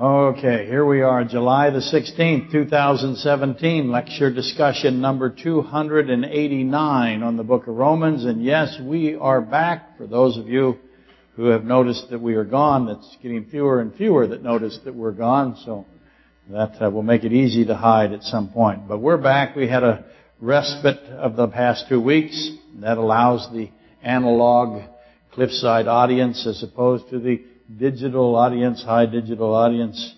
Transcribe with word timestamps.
Okay, 0.00 0.66
here 0.66 0.86
we 0.86 1.02
are, 1.02 1.24
July 1.24 1.70
the 1.70 1.80
16th, 1.80 2.52
2017, 2.52 3.90
lecture 3.90 4.32
discussion 4.32 5.00
number 5.00 5.28
289 5.28 7.22
on 7.24 7.36
the 7.36 7.42
book 7.42 7.66
of 7.66 7.74
Romans. 7.74 8.24
And 8.24 8.44
yes, 8.44 8.78
we 8.80 9.16
are 9.16 9.40
back. 9.40 9.98
For 9.98 10.06
those 10.06 10.36
of 10.36 10.46
you 10.46 10.78
who 11.34 11.46
have 11.46 11.64
noticed 11.64 12.10
that 12.10 12.20
we 12.20 12.36
are 12.36 12.44
gone, 12.44 12.86
that's 12.86 13.16
getting 13.20 13.46
fewer 13.46 13.80
and 13.80 13.92
fewer 13.92 14.28
that 14.28 14.40
notice 14.40 14.78
that 14.84 14.94
we're 14.94 15.10
gone, 15.10 15.56
so 15.64 15.84
that 16.48 16.80
uh, 16.80 16.88
will 16.90 17.02
make 17.02 17.24
it 17.24 17.32
easy 17.32 17.64
to 17.64 17.74
hide 17.74 18.12
at 18.12 18.22
some 18.22 18.50
point. 18.50 18.86
But 18.86 19.00
we're 19.00 19.16
back. 19.16 19.56
We 19.56 19.66
had 19.66 19.82
a 19.82 20.04
respite 20.40 21.02
of 21.10 21.34
the 21.34 21.48
past 21.48 21.86
two 21.88 22.00
weeks. 22.00 22.52
That 22.82 22.98
allows 22.98 23.50
the 23.52 23.68
analog 24.00 24.80
cliffside 25.32 25.88
audience 25.88 26.46
as 26.46 26.62
opposed 26.62 27.10
to 27.10 27.18
the 27.18 27.42
digital 27.76 28.34
audience, 28.34 28.82
high 28.82 29.06
digital 29.06 29.54
audience. 29.54 30.14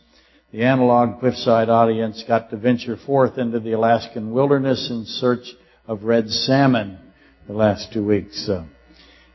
The 0.53 0.63
analog 0.63 1.21
cliffside 1.21 1.69
audience 1.69 2.25
got 2.27 2.51
to 2.51 2.57
venture 2.57 2.97
forth 2.97 3.39
into 3.39 3.61
the 3.61 3.73
Alaskan 3.73 4.33
wilderness 4.33 4.89
in 4.91 5.05
search 5.05 5.53
of 5.87 6.05
red 6.05 6.29
salmon 6.31 6.99
the 7.47 7.53
last 7.53 7.93
two 7.93 8.05
weeks. 8.05 8.49
Uh, 8.49 8.65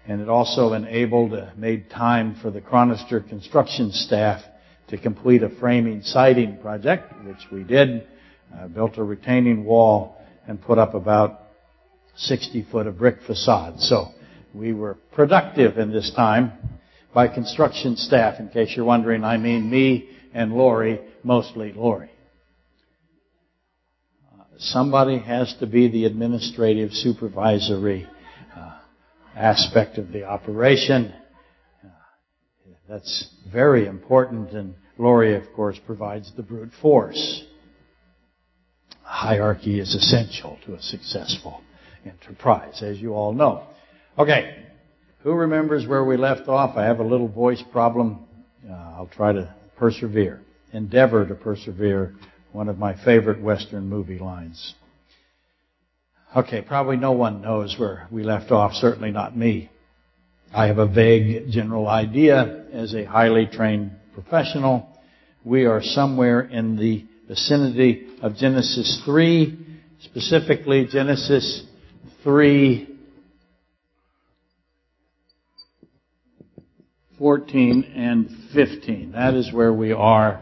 and 0.08 0.22
it 0.22 0.30
also 0.30 0.73
enabled, 0.73 1.34
uh, 1.34 1.48
made 1.58 1.90
time 1.90 2.36
for 2.42 2.52
the 2.52 2.62
Chronister 2.62 3.28
construction 3.28 3.92
staff 3.92 4.42
to 4.90 4.98
complete 4.98 5.42
a 5.44 5.50
framing 5.50 6.02
siding 6.02 6.58
project, 6.58 7.12
which 7.26 7.50
we 7.52 7.64
did. 7.64 8.08
Uh, 8.56 8.68
built 8.68 8.98
a 8.98 9.04
retaining 9.04 9.66
wall 9.66 10.16
and 10.48 10.62
put 10.62 10.78
up 10.78 10.94
about 10.94 11.42
60 12.16 12.66
foot 12.72 12.88
of 12.88 12.98
brick 12.98 13.22
facade. 13.26 13.80
So 13.82 14.09
we 14.54 14.72
were 14.72 14.95
productive 15.12 15.78
in 15.78 15.92
this 15.92 16.12
time 16.16 16.54
by 17.16 17.30
construction 17.30 17.96
staff. 17.96 18.42
In 18.42 18.50
case 18.50 18.74
you're 18.76 18.86
wondering, 18.86 19.23
I 19.23 19.38
mean 19.38 19.70
me 19.70 20.10
and 20.34 20.54
Lori, 20.54 21.00
mostly 21.23 21.72
Lori. 21.72 22.12
Somebody 24.58 25.20
has 25.20 25.56
to 25.59 25.66
be 25.66 25.89
the 25.89 26.06
administrative 26.06 26.92
supervisory 26.92 28.08
uh, 28.56 28.78
aspect 29.36 29.98
of 29.98 30.12
the 30.12 30.26
operation. 30.26 31.14
Uh, 31.84 31.88
that's 32.88 33.30
very 33.52 33.88
important, 33.88 34.52
and 34.52 34.76
Lori, 34.98 35.36
of 35.36 35.44
course, 35.56 35.78
provides 35.86 36.32
the 36.36 36.44
brute 36.44 36.72
force. 36.82 37.44
Hierarchy 39.04 39.80
is 39.80 39.94
essential 39.94 40.58
to 40.66 40.73
a 40.73 40.82
successful 40.82 41.61
enterprise, 42.06 42.82
as 42.82 42.98
you 43.00 43.14
all 43.14 43.34
know. 43.34 43.67
Okay, 44.17 44.64
who 45.26 45.34
remembers 45.34 45.88
where 45.88 46.06
we 46.06 46.18
left 46.18 46.48
off? 46.48 46.78
I 46.78 46.84
have 46.84 47.00
a 47.00 47.04
little 47.04 47.28
voice 47.28 47.62
problem. 47.72 48.28
Uh, 48.64 48.73
I'll 48.73 49.09
try 49.12 49.34
to 49.34 49.56
persevere. 49.76 50.40
Endeavor 50.72 51.26
to 51.26 51.34
persevere. 51.34 52.14
One 52.52 52.70
of 52.70 52.78
my 52.78 52.94
favorite 53.04 53.42
Western 53.42 53.90
movie 53.90 54.20
lines. 54.20 54.76
Okay, 56.38 56.62
probably 56.62 56.98
no 56.98 57.14
one 57.14 57.42
knows 57.42 57.76
where 57.80 58.08
we 58.12 58.22
left 58.22 58.52
off, 58.52 58.73
certainly 58.73 59.09
not 59.09 59.36
me. 59.36 59.72
I 60.54 60.67
have 60.67 60.78
a 60.78 60.88
vague 60.88 61.50
general 61.50 61.88
idea 61.88 62.67
as 62.72 62.94
a 62.94 63.04
highly 63.04 63.48
trained 63.48 63.94
professional. 64.14 64.88
We 65.44 65.66
are 65.66 65.82
somewhere 65.82 66.42
in 66.42 66.78
the 66.78 67.04
vicinity 67.28 68.10
of 68.22 68.36
Genesis 68.36 69.02
3, 69.04 69.58
specifically 70.02 70.86
Genesis 70.86 71.64
3 72.23 72.95
14 77.17 77.94
and 77.95 78.30
15. 78.53 79.13
That 79.13 79.33
is 79.33 79.52
where 79.53 79.73
we 79.73 79.91
are 79.91 80.41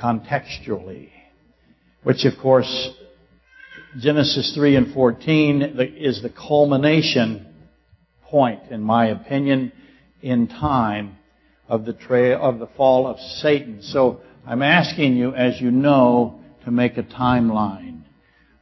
contextually. 0.00 1.10
Which 2.02 2.24
of 2.24 2.34
course, 2.40 2.90
Genesis 3.98 4.54
3 4.54 4.76
and 4.76 4.94
14 4.94 5.62
is 5.96 6.22
the 6.22 6.30
culmination 6.30 7.46
point, 8.24 8.70
in 8.70 8.80
my 8.82 9.08
opinion, 9.08 9.72
in 10.20 10.48
time 10.48 11.16
of 11.68 11.84
the 11.84 11.92
trail 11.92 12.40
of 12.40 12.58
the 12.58 12.66
fall 12.76 13.06
of 13.06 13.18
Satan. 13.18 13.82
So 13.82 14.20
I'm 14.46 14.62
asking 14.62 15.16
you, 15.16 15.34
as 15.34 15.60
you 15.60 15.70
know, 15.70 16.40
to 16.64 16.70
make 16.70 16.96
a 16.96 17.02
timeline 17.02 18.02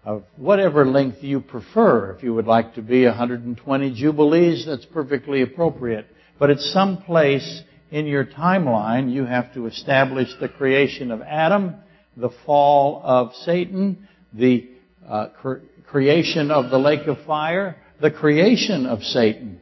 of 0.05 0.25
whatever 0.37 0.87
length 0.87 1.23
you 1.23 1.41
prefer. 1.41 2.13
If 2.13 2.23
you 2.23 2.35
would 2.35 2.47
like 2.47 2.75
to 2.75 2.83
be 2.83 3.05
120 3.05 3.95
Jubilees, 3.95 4.67
that's 4.67 4.87
perfectly 4.87 5.43
appropriate. 5.43 6.07
But 6.41 6.49
at 6.49 6.59
some 6.59 7.03
place 7.03 7.63
in 7.91 8.07
your 8.07 8.25
timeline, 8.25 9.13
you 9.13 9.27
have 9.27 9.53
to 9.55 9.67
establish 9.67 10.31
the 10.41 10.49
creation 10.49 11.11
of 11.11 11.21
Adam, 11.21 11.77
the 12.17 12.31
fall 12.47 13.03
of 13.05 13.35
Satan, 13.45 14.09
the 14.33 14.69
uh, 15.07 15.27
cre- 15.41 15.59
creation 15.87 16.51
of 16.51 16.71
the 16.71 16.79
lake 16.79 17.07
of 17.07 17.19
fire, 17.27 17.77
the 18.01 18.11
creation 18.11 18.87
of 18.87 19.03
Satan. 19.03 19.61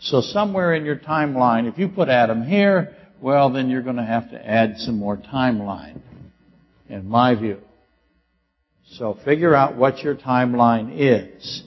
So 0.00 0.20
somewhere 0.20 0.74
in 0.74 0.84
your 0.84 0.96
timeline, 0.96 1.70
if 1.70 1.78
you 1.78 1.86
put 1.88 2.08
Adam 2.08 2.42
here, 2.42 2.96
well, 3.20 3.50
then 3.50 3.70
you're 3.70 3.82
going 3.82 3.96
to 3.96 4.04
have 4.04 4.28
to 4.32 4.44
add 4.44 4.78
some 4.78 4.98
more 4.98 5.16
timeline, 5.16 6.00
in 6.88 7.08
my 7.08 7.36
view. 7.36 7.58
So 8.94 9.16
figure 9.24 9.54
out 9.54 9.76
what 9.76 10.00
your 10.00 10.16
timeline 10.16 10.90
is. 10.92 11.62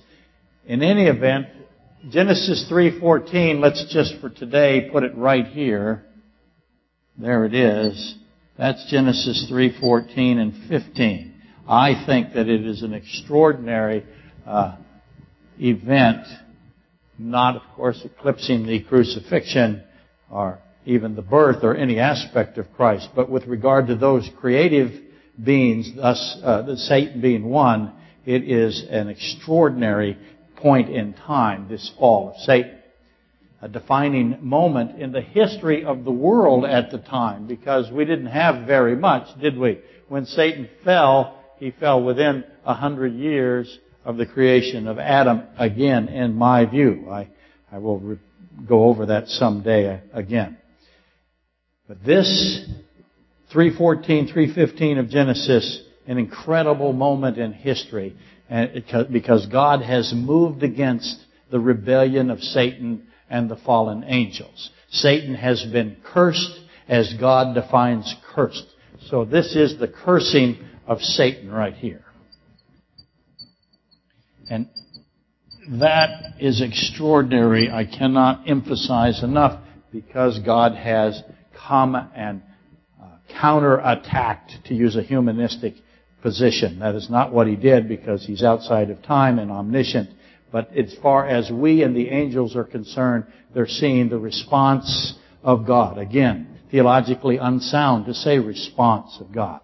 In 0.67 0.83
any 0.83 1.05
event, 1.05 1.47
Genesis 2.09 2.67
3:14, 2.69 3.59
let's 3.59 3.83
just 3.91 4.19
for 4.21 4.29
today 4.29 4.89
put 4.91 5.03
it 5.03 5.17
right 5.17 5.47
here. 5.47 6.03
There 7.17 7.45
it 7.45 7.55
is. 7.55 8.15
That's 8.57 8.85
Genesis 8.91 9.49
3:14 9.49 10.37
and 10.37 10.53
15. 10.69 11.33
I 11.67 12.05
think 12.05 12.33
that 12.33 12.47
it 12.47 12.63
is 12.63 12.83
an 12.83 12.93
extraordinary 12.93 14.03
uh, 14.45 14.75
event, 15.59 16.27
not 17.17 17.55
of 17.55 17.63
course 17.75 17.99
eclipsing 18.05 18.67
the 18.67 18.81
crucifixion 18.81 19.81
or 20.29 20.59
even 20.85 21.15
the 21.15 21.23
birth 21.23 21.63
or 21.63 21.75
any 21.75 21.97
aspect 21.97 22.59
of 22.59 22.71
Christ, 22.73 23.09
but 23.15 23.31
with 23.31 23.47
regard 23.47 23.87
to 23.87 23.95
those 23.95 24.29
creative 24.39 24.91
beings, 25.43 25.89
thus 25.95 26.39
uh, 26.43 26.75
Satan 26.75 27.19
being 27.19 27.45
one, 27.45 27.93
it 28.27 28.43
is 28.43 28.85
an 28.91 29.07
extraordinary 29.07 30.17
point 30.65 30.89
in 30.89 31.13
time, 31.13 31.67
this 31.69 31.91
fall 31.99 32.29
of 32.31 32.37
Satan. 32.37 32.79
A 33.61 33.67
defining 33.67 34.39
moment 34.41 34.99
in 34.99 35.11
the 35.11 35.21
history 35.21 35.85
of 35.85 36.03
the 36.03 36.11
world 36.11 36.65
at 36.65 36.89
the 36.89 36.97
time, 36.97 37.45
because 37.45 37.91
we 37.91 38.03
didn't 38.03 38.25
have 38.25 38.65
very 38.65 38.95
much, 38.95 39.27
did 39.39 39.59
we? 39.59 39.77
When 40.07 40.25
Satan 40.25 40.67
fell, 40.83 41.39
he 41.59 41.69
fell 41.69 42.03
within 42.03 42.45
a 42.65 42.73
hundred 42.73 43.13
years 43.13 43.77
of 44.03 44.17
the 44.17 44.25
creation 44.25 44.87
of 44.87 44.97
Adam 44.97 45.43
again, 45.55 46.07
in 46.07 46.33
my 46.33 46.65
view. 46.65 47.11
I, 47.11 47.27
I 47.71 47.77
will 47.77 47.99
re- 47.99 48.19
go 48.67 48.85
over 48.85 49.05
that 49.05 49.27
someday 49.27 49.93
uh, 49.93 50.17
again. 50.17 50.57
But 51.87 52.03
this 52.03 52.67
314, 53.51 54.29
315 54.33 54.97
of 54.97 55.09
Genesis, 55.09 55.83
an 56.07 56.17
incredible 56.17 56.91
moment 56.91 57.37
in 57.37 57.53
history 57.53 58.15
because 58.49 59.45
God 59.47 59.81
has 59.81 60.13
moved 60.15 60.63
against 60.63 61.17
the 61.51 61.59
rebellion 61.59 62.29
of 62.29 62.39
Satan 62.41 63.07
and 63.29 63.49
the 63.49 63.55
fallen 63.55 64.03
angels. 64.05 64.69
Satan 64.89 65.35
has 65.35 65.63
been 65.71 65.97
cursed 66.03 66.59
as 66.87 67.13
God 67.19 67.55
defines 67.55 68.13
cursed. 68.33 68.65
So 69.09 69.25
this 69.25 69.55
is 69.55 69.79
the 69.79 69.87
cursing 69.87 70.57
of 70.87 71.01
Satan 71.01 71.51
right 71.51 71.73
here. 71.73 72.03
And 74.49 74.69
that 75.79 76.35
is 76.39 76.61
extraordinary. 76.61 77.71
I 77.71 77.85
cannot 77.85 78.47
emphasize 78.47 79.23
enough 79.23 79.61
because 79.91 80.39
God 80.39 80.73
has 80.73 81.21
come 81.67 81.95
and 81.95 82.43
uh, 83.01 83.07
counterattacked, 83.41 84.65
to 84.65 84.75
use 84.75 84.95
a 84.95 85.01
humanistic 85.01 85.75
position. 86.25 86.79
That 86.79 86.95
is 86.95 87.07
not 87.07 87.31
what 87.31 87.45
he 87.45 87.55
did 87.55 87.87
because 87.87 88.25
he's 88.25 88.41
outside 88.41 88.89
of 88.89 89.03
time 89.03 89.37
and 89.37 89.51
omniscient. 89.51 90.09
But 90.51 90.75
as 90.75 90.91
far 90.99 91.27
as 91.27 91.51
we 91.51 91.83
and 91.83 91.95
the 91.95 92.09
angels 92.09 92.55
are 92.55 92.63
concerned, 92.63 93.25
they're 93.53 93.67
seeing 93.67 94.09
the 94.09 94.17
response 94.17 95.13
of 95.43 95.67
God. 95.67 95.99
Again, 95.99 96.47
theologically 96.71 97.37
unsound 97.37 98.07
to 98.07 98.15
say 98.15 98.39
response 98.39 99.15
of 99.21 99.31
God. 99.31 99.59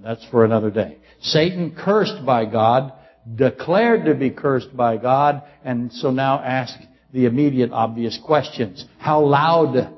That's 0.00 0.24
for 0.30 0.44
another 0.44 0.70
day. 0.70 0.98
Satan 1.22 1.74
cursed 1.76 2.24
by 2.24 2.44
God, 2.44 2.92
declared 3.34 4.04
to 4.04 4.14
be 4.14 4.30
cursed 4.30 4.76
by 4.76 4.96
God, 4.96 5.42
and 5.64 5.92
so 5.92 6.12
now 6.12 6.38
ask 6.38 6.78
the 7.12 7.26
immediate 7.26 7.72
obvious 7.72 8.16
questions. 8.24 8.84
How 8.98 9.24
loud 9.24 9.92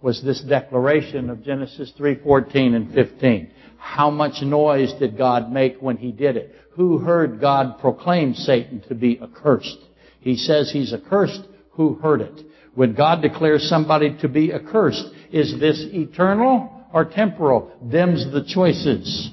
was 0.00 0.22
this 0.24 0.40
declaration 0.40 1.28
of 1.28 1.44
Genesis 1.44 1.92
3:14 1.98 2.74
and 2.74 2.94
15? 2.94 3.50
How 3.82 4.10
much 4.10 4.42
noise 4.42 4.94
did 5.00 5.18
God 5.18 5.52
make 5.52 5.76
when 5.80 5.96
he 5.96 6.12
did 6.12 6.36
it? 6.36 6.54
Who 6.76 6.98
heard 6.98 7.40
God 7.40 7.80
proclaim 7.80 8.32
Satan 8.32 8.80
to 8.88 8.94
be 8.94 9.20
accursed? 9.20 9.76
He 10.20 10.36
says 10.36 10.70
he's 10.70 10.94
accursed. 10.94 11.42
Who 11.72 11.94
heard 11.94 12.20
it? 12.20 12.40
When 12.74 12.94
God 12.94 13.20
declares 13.20 13.68
somebody 13.68 14.16
to 14.20 14.28
be 14.28 14.52
accursed, 14.54 15.04
is 15.32 15.58
this 15.58 15.84
eternal 15.92 16.86
or 16.94 17.04
temporal? 17.04 17.72
Them's 17.82 18.24
the 18.32 18.44
choices. 18.44 19.30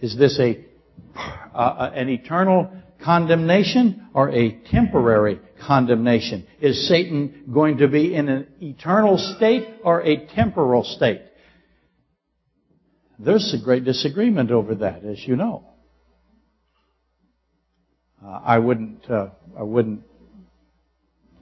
Is 0.00 0.16
this 0.16 0.38
a 0.38 0.64
uh, 1.54 1.90
an 1.92 2.08
eternal 2.08 2.70
condemnation 3.08 4.06
or 4.12 4.28
a 4.28 4.50
temporary 4.70 5.40
condemnation? 5.66 6.46
Is 6.60 6.86
Satan 6.86 7.44
going 7.50 7.78
to 7.78 7.88
be 7.88 8.14
in 8.14 8.28
an 8.28 8.46
eternal 8.60 9.16
state 9.16 9.66
or 9.82 10.02
a 10.02 10.26
temporal 10.26 10.84
state? 10.84 11.22
There's 13.18 13.56
a 13.58 13.64
great 13.64 13.84
disagreement 13.86 14.50
over 14.50 14.74
that, 14.74 15.04
as 15.04 15.26
you 15.26 15.36
know. 15.36 15.64
Uh, 18.22 18.40
I 18.44 18.58
wouldn't, 18.58 19.10
uh, 19.10 19.28
I 19.58 19.62
wouldn't 19.62 20.02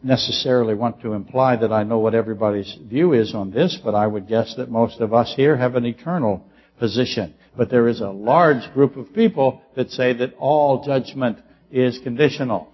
necessarily 0.05 0.75
want 0.75 1.03
to 1.03 1.15
imply 1.15 1.57
that 1.57 1.73
I 1.73 1.83
know 1.83 1.99
what 1.99 2.15
everybody's 2.15 2.79
view 2.85 3.13
is 3.13 3.35
on 3.35 3.51
this, 3.51 3.77
but 3.85 3.97
I 3.97 4.07
would 4.07 4.29
guess 4.29 4.55
that 4.57 4.71
most 4.71 5.01
of 5.01 5.13
us 5.13 5.35
here 5.35 5.57
have 5.57 5.75
an 5.75 5.85
eternal 5.85 6.47
position. 6.79 7.35
But 7.57 7.71
there 7.71 7.89
is 7.89 8.01
a 8.01 8.11
large 8.11 8.73
group 8.73 8.97
of 8.97 9.13
people 9.13 9.63
that 9.75 9.91
say 9.91 10.13
that 10.13 10.35
all 10.39 10.85
judgment 10.85 11.39
is 11.71 11.99
conditional. 12.03 12.69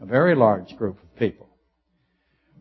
A 0.00 0.06
very 0.06 0.34
large 0.34 0.76
group 0.76 0.98
of 1.02 1.16
people. 1.16 1.48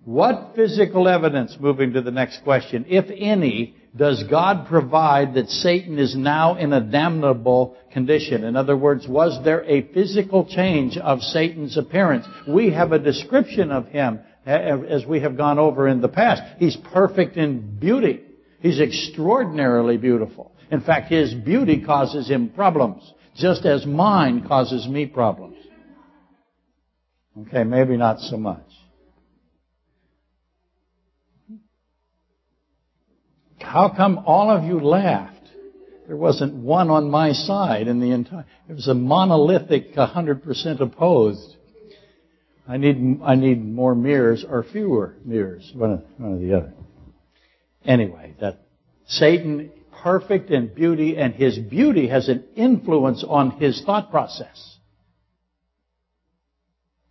What 0.04 0.54
physical 0.56 1.08
evidence, 1.08 1.58
moving 1.60 1.94
to 1.94 2.02
the 2.02 2.12
next 2.12 2.44
question, 2.44 2.86
if 2.90 3.06
any, 3.16 3.76
does 3.96 4.24
God 4.30 4.68
provide 4.68 5.36
that 5.36 5.50
Satan 5.50 6.00
is 6.00 6.16
now 6.16 6.56
in 6.56 6.74
a 6.74 6.82
damnable 6.82 7.78
condition? 7.94 8.44
In 8.44 8.56
other 8.56 8.76
words, 8.76 9.08
was 9.08 9.44
there 9.44 9.64
a 9.66 9.94
physical 9.94 10.46
change 10.46 10.98
of 10.98 11.22
Satan's 11.22 11.78
appearance? 11.78 12.26
We 12.48 12.72
have 12.72 12.94
a 12.94 13.00
description 13.00 13.72
of 13.72 13.88
him 13.88 14.22
eh, 14.46 14.78
as 14.90 15.06
we 15.06 15.20
have 15.20 15.38
gone 15.38 15.60
over 15.60 15.88
in 15.88 16.02
the 16.02 16.08
past. 16.08 16.42
He's 16.58 16.78
perfect 16.94 17.38
in 17.38 17.78
beauty. 17.78 18.22
He's 18.60 18.80
extraordinarily 18.80 19.98
beautiful. 19.98 20.52
In 20.72 20.82
fact, 20.82 21.12
his 21.12 21.34
beauty 21.34 21.84
causes 21.84 22.30
him 22.30 22.50
problems, 22.50 23.04
just 23.42 23.66
as 23.66 23.86
mine 23.86 24.48
causes 24.48 24.88
me 24.88 25.06
problems. 25.06 25.58
Okay, 27.40 27.64
maybe 27.64 27.98
not 27.98 28.20
so 28.20 28.38
much. 28.38 28.66
How 33.60 33.94
come 33.96 34.24
all 34.26 34.50
of 34.50 34.64
you 34.64 34.80
laughed? 34.80 35.38
There 36.08 36.18
wasn't 36.18 36.56
one 36.56 36.90
on 36.90 37.10
my 37.10 37.32
side 37.32 37.88
in 37.88 38.00
the 38.00 38.12
entire, 38.12 38.46
it 38.68 38.74
was 38.74 38.88
a 38.88 38.94
monolithic 38.94 39.94
100% 39.96 40.82
opposed. 40.82 41.56
I 42.68 42.78
need, 42.78 43.22
I 43.24 43.36
need 43.36 43.64
more 43.64 43.96
mirrors 43.96 44.46
or 44.48 44.64
fewer 44.64 45.16
mirrors, 45.24 45.72
one, 45.74 46.04
one 46.18 46.34
or 46.34 46.40
the 46.40 46.58
other. 46.58 46.74
Anyway, 47.86 48.36
that 48.42 48.60
Satan 49.08 49.72
perfect 50.04 50.50
in 50.50 50.74
beauty 50.74 51.18
and 51.18 51.34
his 51.34 51.58
beauty 51.58 52.08
has 52.08 52.30
an 52.30 52.44
influence 52.56 53.24
on 53.28 53.52
his 53.52 53.82
thought 53.86 54.12
process. 54.12 54.78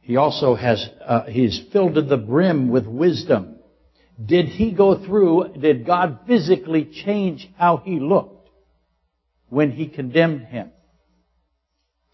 He 0.01 0.17
also 0.17 0.55
has, 0.55 0.89
uh, 1.05 1.25
he's 1.25 1.61
filled 1.73 1.95
to 1.95 2.03
the 2.03 2.17
brim 2.17 2.69
with 2.69 2.87
wisdom. 2.87 3.57
Did 4.25 4.47
he 4.47 4.73
go 4.73 5.05
through, 5.05 5.55
did 5.61 5.87
God 5.87 6.21
physically 6.27 6.85
change 6.85 7.49
how 7.57 7.79
he 7.79 8.01
looked 8.01 8.49
when 9.49 9.71
he 9.71 9.87
condemned 9.89 10.47
him? 10.47 10.73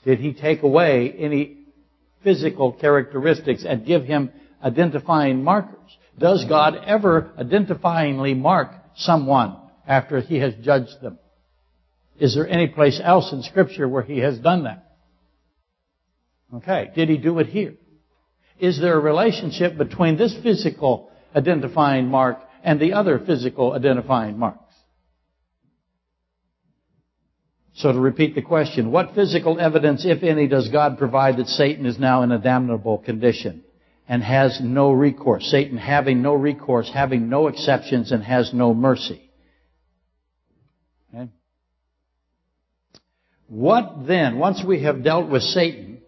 Did 0.04 0.20
he 0.20 0.34
take 0.34 0.62
away 0.62 1.12
any 1.18 1.64
physical 2.22 2.72
characteristics 2.72 3.64
and 3.66 3.86
give 3.86 4.04
him 4.04 4.30
identifying 4.62 5.42
markers? 5.42 5.96
Does 6.18 6.44
God 6.44 6.76
ever 6.86 7.32
identifyingly 7.38 8.36
mark 8.36 8.70
someone 8.94 9.56
after 9.86 10.20
he 10.20 10.38
has 10.38 10.54
judged 10.62 11.00
them? 11.00 11.18
Is 12.18 12.34
there 12.34 12.48
any 12.48 12.68
place 12.68 13.00
else 13.02 13.32
in 13.32 13.42
scripture 13.42 13.88
where 13.88 14.02
he 14.02 14.18
has 14.18 14.38
done 14.38 14.64
that? 14.64 14.96
Okay. 16.54 16.90
Did 16.94 17.08
he 17.08 17.18
do 17.18 17.38
it 17.38 17.48
here? 17.48 17.74
Is 18.58 18.80
there 18.80 18.96
a 18.96 19.00
relationship 19.00 19.76
between 19.76 20.16
this 20.16 20.34
physical 20.42 21.10
identifying 21.34 22.08
mark 22.08 22.38
and 22.64 22.80
the 22.80 22.94
other 22.94 23.18
physical 23.18 23.72
identifying 23.72 24.38
marks? 24.38 24.62
So 27.74 27.92
to 27.92 28.00
repeat 28.00 28.34
the 28.34 28.42
question, 28.42 28.90
what 28.90 29.14
physical 29.14 29.60
evidence, 29.60 30.06
if 30.06 30.22
any, 30.22 30.48
does 30.48 30.70
God 30.70 30.96
provide 30.96 31.36
that 31.36 31.46
Satan 31.46 31.84
is 31.84 31.98
now 31.98 32.22
in 32.22 32.32
a 32.32 32.38
damnable 32.38 32.96
condition 32.96 33.64
and 34.08 34.22
has 34.22 34.58
no 34.62 34.92
recourse? 34.92 35.50
Satan 35.50 35.76
having 35.76 36.22
no 36.22 36.32
recourse, 36.32 36.90
having 36.92 37.28
no 37.28 37.48
exceptions, 37.48 38.12
and 38.12 38.24
has 38.24 38.54
no 38.54 38.72
mercy. 38.72 39.30
Okay? 41.14 41.28
What 43.48 44.06
then, 44.06 44.38
once 44.38 44.62
we 44.66 44.82
have 44.82 45.04
dealt 45.04 45.30
with 45.30 45.42
Satan, 45.42 45.98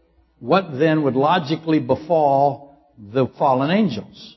what 0.40 0.78
then 0.78 1.02
would 1.02 1.14
logically 1.14 1.78
befall 1.78 2.92
the 2.98 3.26
fallen 3.38 3.70
angels? 3.70 4.36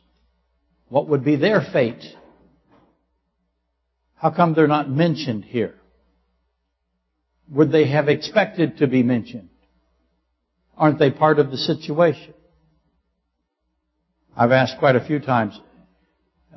What 0.89 1.07
would 1.07 1.23
be 1.23 1.35
their 1.35 1.61
fate? 1.61 2.03
How 4.15 4.29
come 4.29 4.53
they're 4.53 4.67
not 4.67 4.89
mentioned 4.89 5.45
here? 5.45 5.75
Would 7.49 7.71
they 7.71 7.87
have 7.87 8.07
expected 8.07 8.77
to 8.77 8.87
be 8.87 9.01
mentioned? 9.01 9.49
Aren't 10.77 10.99
they 10.99 11.11
part 11.11 11.39
of 11.39 11.49
the 11.49 11.57
situation? 11.57 12.33
I've 14.35 14.51
asked 14.51 14.77
quite 14.79 14.95
a 14.95 15.05
few 15.05 15.19
times 15.19 15.59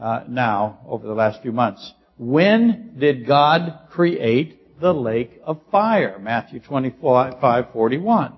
uh, 0.00 0.24
now 0.28 0.80
over 0.86 1.06
the 1.06 1.14
last 1.14 1.42
few 1.42 1.52
months. 1.52 1.92
When 2.18 2.96
did 2.98 3.26
God 3.26 3.88
create 3.90 4.60
the 4.84 4.92
lake 4.92 5.40
of 5.44 5.58
fire? 5.72 6.18
Matthew 6.18 6.60
25, 6.60 7.72
41. 7.72 8.34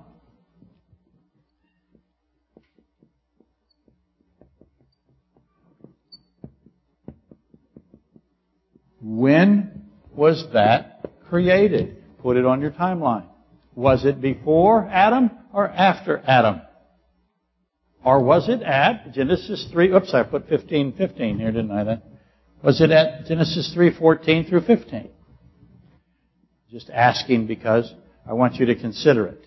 When 9.02 9.88
was 10.14 10.46
that 10.52 11.10
created? 11.28 11.96
Put 12.22 12.36
it 12.36 12.46
on 12.46 12.60
your 12.60 12.70
timeline. 12.70 13.26
Was 13.74 14.04
it 14.04 14.20
before 14.20 14.88
Adam 14.88 15.32
or 15.52 15.68
after 15.68 16.22
Adam? 16.24 16.60
Or 18.04 18.22
was 18.22 18.48
it 18.48 18.62
at 18.62 19.12
Genesis 19.12 19.68
3, 19.72 19.92
oops, 19.92 20.14
I 20.14 20.22
put 20.22 20.48
15, 20.48 20.92
15 20.92 21.38
here, 21.40 21.50
didn't 21.50 21.72
I 21.72 21.82
then? 21.82 22.02
Was 22.62 22.80
it 22.80 22.92
at 22.92 23.26
Genesis 23.26 23.72
3, 23.74 23.98
14 23.98 24.46
through 24.46 24.60
15? 24.60 25.10
Just 26.76 26.90
asking 26.90 27.46
because 27.46 27.90
I 28.28 28.34
want 28.34 28.56
you 28.56 28.66
to 28.66 28.74
consider 28.74 29.28
it 29.28 29.42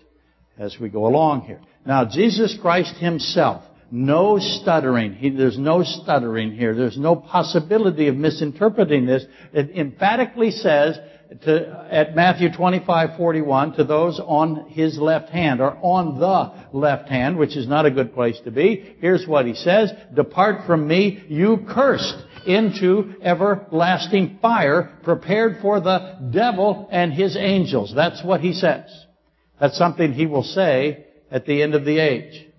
as 0.58 0.80
we 0.80 0.88
go 0.88 1.06
along 1.06 1.42
here. 1.42 1.60
Now, 1.86 2.04
Jesus 2.04 2.58
Christ 2.60 2.96
Himself 2.96 3.62
no 3.90 4.38
stuttering. 4.38 5.14
He, 5.14 5.30
there's 5.30 5.58
no 5.58 5.82
stuttering 5.82 6.52
here. 6.52 6.74
There's 6.74 6.98
no 6.98 7.16
possibility 7.16 8.08
of 8.08 8.16
misinterpreting 8.16 9.06
this. 9.06 9.24
It 9.52 9.70
emphatically 9.76 10.50
says 10.50 10.98
to, 11.42 11.86
at 11.90 12.14
Matthew 12.14 12.50
25:41 12.50 13.76
to 13.76 13.84
those 13.84 14.20
on 14.20 14.68
his 14.70 14.98
left 14.98 15.30
hand 15.30 15.60
or 15.60 15.76
on 15.82 16.18
the 16.18 16.78
left 16.78 17.08
hand, 17.08 17.38
which 17.38 17.56
is 17.56 17.68
not 17.68 17.86
a 17.86 17.90
good 17.90 18.14
place 18.14 18.38
to 18.44 18.50
be. 18.50 18.96
Here's 19.00 19.26
what 19.26 19.46
he 19.46 19.54
says: 19.54 19.92
"Depart 20.14 20.66
from 20.66 20.86
me, 20.86 21.22
you 21.28 21.64
cursed, 21.68 22.24
into 22.46 23.14
everlasting 23.22 24.38
fire 24.42 24.90
prepared 25.02 25.58
for 25.60 25.80
the 25.80 26.16
devil 26.30 26.88
and 26.90 27.12
his 27.12 27.36
angels." 27.36 27.92
That's 27.94 28.24
what 28.24 28.40
he 28.40 28.52
says. 28.52 28.86
That's 29.60 29.76
something 29.76 30.12
he 30.12 30.26
will 30.26 30.42
say 30.42 31.06
at 31.30 31.46
the 31.46 31.62
end 31.62 31.74
of 31.74 31.84
the 31.84 31.98
age. 31.98 32.49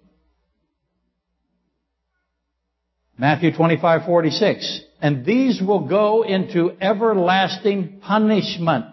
Matthew 3.18 3.56
25, 3.56 4.06
46. 4.06 4.82
And 5.01 5.25
these 5.25 5.62
will 5.62 5.88
go 5.88 6.24
into 6.24 6.72
everlasting 6.80 8.00
punishment. 8.01 8.86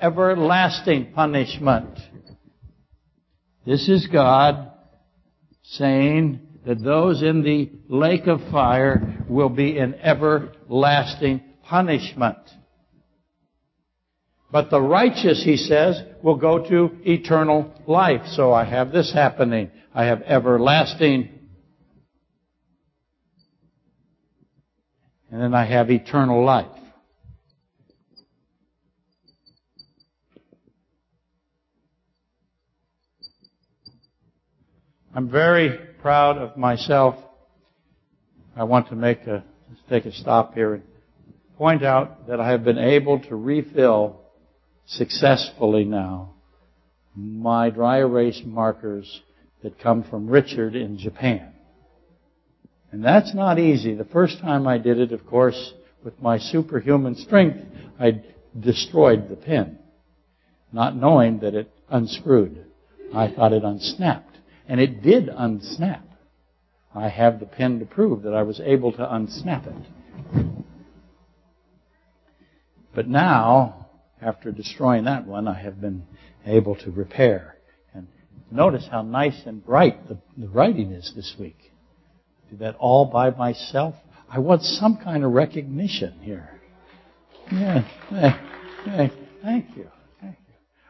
Everlasting 0.00 1.12
punishment. 1.12 1.98
This 3.66 3.88
is 3.88 4.06
God 4.06 4.70
saying 5.62 6.40
that 6.66 6.82
those 6.82 7.22
in 7.22 7.42
the 7.42 7.70
lake 7.88 8.26
of 8.26 8.40
fire 8.50 9.24
will 9.28 9.48
be 9.48 9.78
in 9.78 9.94
everlasting 9.94 11.42
punishment. 11.62 12.38
But 14.50 14.70
the 14.70 14.80
righteous, 14.80 15.42
he 15.42 15.56
says, 15.56 16.00
will 16.22 16.36
go 16.36 16.68
to 16.68 16.96
eternal 17.04 17.72
life. 17.86 18.26
So 18.28 18.52
I 18.52 18.64
have 18.64 18.92
this 18.92 19.12
happening. 19.12 19.70
I 19.92 20.04
have 20.04 20.22
everlasting 20.22 21.33
and 25.34 25.42
then 25.42 25.52
I 25.52 25.64
have 25.64 25.90
eternal 25.90 26.44
life. 26.44 26.68
I'm 35.12 35.28
very 35.28 35.76
proud 36.00 36.38
of 36.38 36.56
myself. 36.56 37.16
I 38.56 38.62
want 38.62 38.90
to 38.90 38.94
make 38.94 39.22
a, 39.26 39.42
take 39.88 40.04
a 40.04 40.12
stop 40.12 40.54
here 40.54 40.74
and 40.74 40.84
point 41.58 41.82
out 41.82 42.28
that 42.28 42.38
I 42.38 42.50
have 42.52 42.62
been 42.62 42.78
able 42.78 43.18
to 43.22 43.34
refill 43.34 44.20
successfully 44.86 45.84
now 45.84 46.34
my 47.16 47.70
dry 47.70 47.98
erase 47.98 48.40
markers 48.44 49.20
that 49.64 49.80
come 49.80 50.04
from 50.04 50.28
Richard 50.28 50.76
in 50.76 50.96
Japan. 50.96 51.53
And 52.94 53.04
that's 53.04 53.34
not 53.34 53.58
easy. 53.58 53.92
The 53.92 54.04
first 54.04 54.38
time 54.38 54.68
I 54.68 54.78
did 54.78 55.00
it, 55.00 55.10
of 55.10 55.26
course, 55.26 55.74
with 56.04 56.22
my 56.22 56.38
superhuman 56.38 57.16
strength, 57.16 57.58
I 57.98 58.22
destroyed 58.60 59.28
the 59.28 59.34
pen, 59.34 59.80
not 60.72 60.94
knowing 60.94 61.40
that 61.40 61.56
it 61.56 61.68
unscrewed. 61.90 62.64
I 63.12 63.32
thought 63.32 63.52
it 63.52 63.64
unsnapped. 63.64 64.36
And 64.68 64.78
it 64.78 65.02
did 65.02 65.26
unsnap. 65.26 66.04
I 66.94 67.08
have 67.08 67.40
the 67.40 67.46
pen 67.46 67.80
to 67.80 67.84
prove 67.84 68.22
that 68.22 68.32
I 68.32 68.44
was 68.44 68.60
able 68.60 68.92
to 68.92 68.98
unsnap 68.98 69.66
it. 69.66 70.46
But 72.94 73.08
now, 73.08 73.88
after 74.22 74.52
destroying 74.52 75.02
that 75.06 75.26
one, 75.26 75.48
I 75.48 75.60
have 75.60 75.80
been 75.80 76.06
able 76.46 76.76
to 76.76 76.92
repair. 76.92 77.56
And 77.92 78.06
notice 78.52 78.86
how 78.88 79.02
nice 79.02 79.42
and 79.46 79.66
bright 79.66 80.06
the, 80.06 80.18
the 80.36 80.46
writing 80.46 80.92
is 80.92 81.12
this 81.16 81.34
week. 81.40 81.72
That 82.60 82.76
all 82.78 83.06
by 83.06 83.30
myself. 83.30 83.94
I 84.28 84.38
want 84.38 84.62
some 84.62 84.98
kind 85.02 85.24
of 85.24 85.32
recognition 85.32 86.18
here. 86.20 86.48
Yeah, 87.52 87.86
thank, 88.10 89.12
you. 89.12 89.20
thank 89.42 89.76
you. 89.76 89.90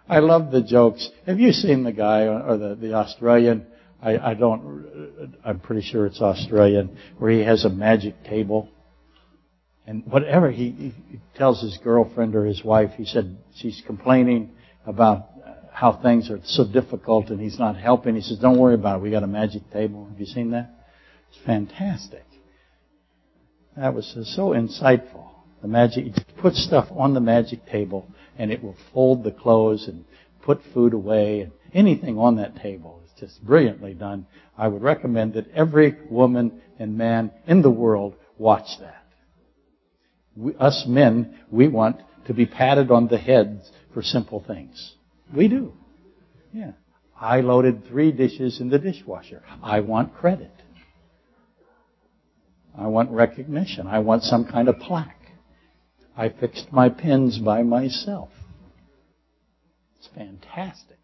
I 0.09 0.19
love 0.19 0.51
the 0.51 0.63
jokes. 0.63 1.09
Have 1.27 1.41
you 1.41 1.53
seen 1.53 1.83
the 1.83 1.93
guy 1.93 2.23
or 2.23 2.57
the, 2.57 2.75
the 2.75 2.95
Australian? 2.95 3.67
I, 4.03 4.19
I 4.19 4.35
don't, 4.35 5.35
I'm 5.45 5.61
pretty 5.61 5.83
sure 5.83 6.07
it's 6.07 6.21
Australian, 6.21 6.97
where 7.19 7.31
he 7.31 7.41
has 7.41 7.65
a 7.65 7.71
magic 7.71 8.23
table. 8.25 8.69
And 9.87 10.05
whatever 10.07 10.51
he, 10.51 10.71
he 10.71 11.21
tells 11.37 11.63
his 11.63 11.79
girlfriend 11.83 12.35
or 12.35 12.45
his 12.45 12.63
wife, 12.63 12.93
he 12.97 13.05
said 13.05 13.37
she's 13.55 13.83
complaining 13.87 14.53
about 14.87 15.29
how 15.73 16.01
things 16.01 16.31
are 16.31 16.39
so 16.45 16.65
difficult 16.65 17.31
and 17.31 17.41
he's 17.41 17.59
not 17.59 17.77
helping. 17.77 18.15
He 18.15 18.21
says, 18.21 18.39
don't 18.39 18.59
worry 18.59 18.75
about 18.75 19.01
it. 19.01 19.03
We 19.03 19.11
got 19.11 19.23
a 19.23 19.29
magic 19.29 19.71
table. 19.73 20.07
Have 20.09 20.21
you 20.21 20.27
seen 20.27 20.51
that? 20.53 20.71
It's 21.35 21.45
fantastic. 21.45 22.25
That 23.77 23.95
was 23.95 24.07
so 24.35 24.51
insightful. 24.51 25.31
The 25.63 25.69
magic, 25.69 26.05
you 26.07 26.13
put 26.41 26.55
stuff 26.55 26.89
on 26.91 27.15
the 27.15 27.21
magic 27.21 27.67
table 27.67 28.07
and 28.39 28.53
it 28.53 28.63
will 28.63 28.77
fold 28.93 29.25
the 29.25 29.33
clothes 29.33 29.89
and 29.89 30.05
put 30.43 30.61
food 30.73 30.93
away 30.93 31.41
and 31.41 31.53
anything 31.73 32.19
on 32.19 32.37
that 32.37 32.57
table. 32.57 33.01
It's 33.05 33.21
just 33.21 33.45
brilliantly 33.45 33.95
done. 33.95 34.27
I 34.57 34.69
would 34.69 34.83
recommend 34.83 35.35
that 35.35 35.51
every 35.53 35.97
woman 36.09 36.61
and 36.79 36.97
man 36.97 37.31
in 37.47 37.63
the 37.63 37.71
world 37.71 38.15
watch 38.39 38.79
that. 38.81 39.05
We, 40.37 40.55
us 40.57 40.85
men, 40.87 41.39
we 41.51 41.69
want 41.69 42.01
to 42.27 42.35
be 42.35 42.47
patted 42.47 42.91
on 42.91 43.09
the 43.09 43.19
head 43.19 43.63
for 43.93 44.03
simple 44.03 44.45
things. 44.47 44.95
We 45.35 45.49
do. 45.49 45.73
Yeah. 46.53 46.73
I 47.19 47.41
loaded 47.41 47.87
three 47.87 48.13
dishes 48.13 48.61
in 48.61 48.69
the 48.69 48.79
dishwasher. 48.79 49.43
I 49.63 49.81
want 49.81 50.15
credit. 50.15 50.51
I 52.77 52.87
want 52.89 53.11
recognition. 53.11 53.87
I 53.87 54.01
want 54.01 54.23
some 54.25 54.45
kind 54.47 54.69
of 54.69 54.79
plaque. 54.79 55.33
I 56.17 56.29
fixed 56.29 56.73
my 56.73 56.89
pins 56.89 57.39
by 57.39 57.63
myself. 57.63 58.31
It's 59.99 60.09
fantastic. 60.15 60.99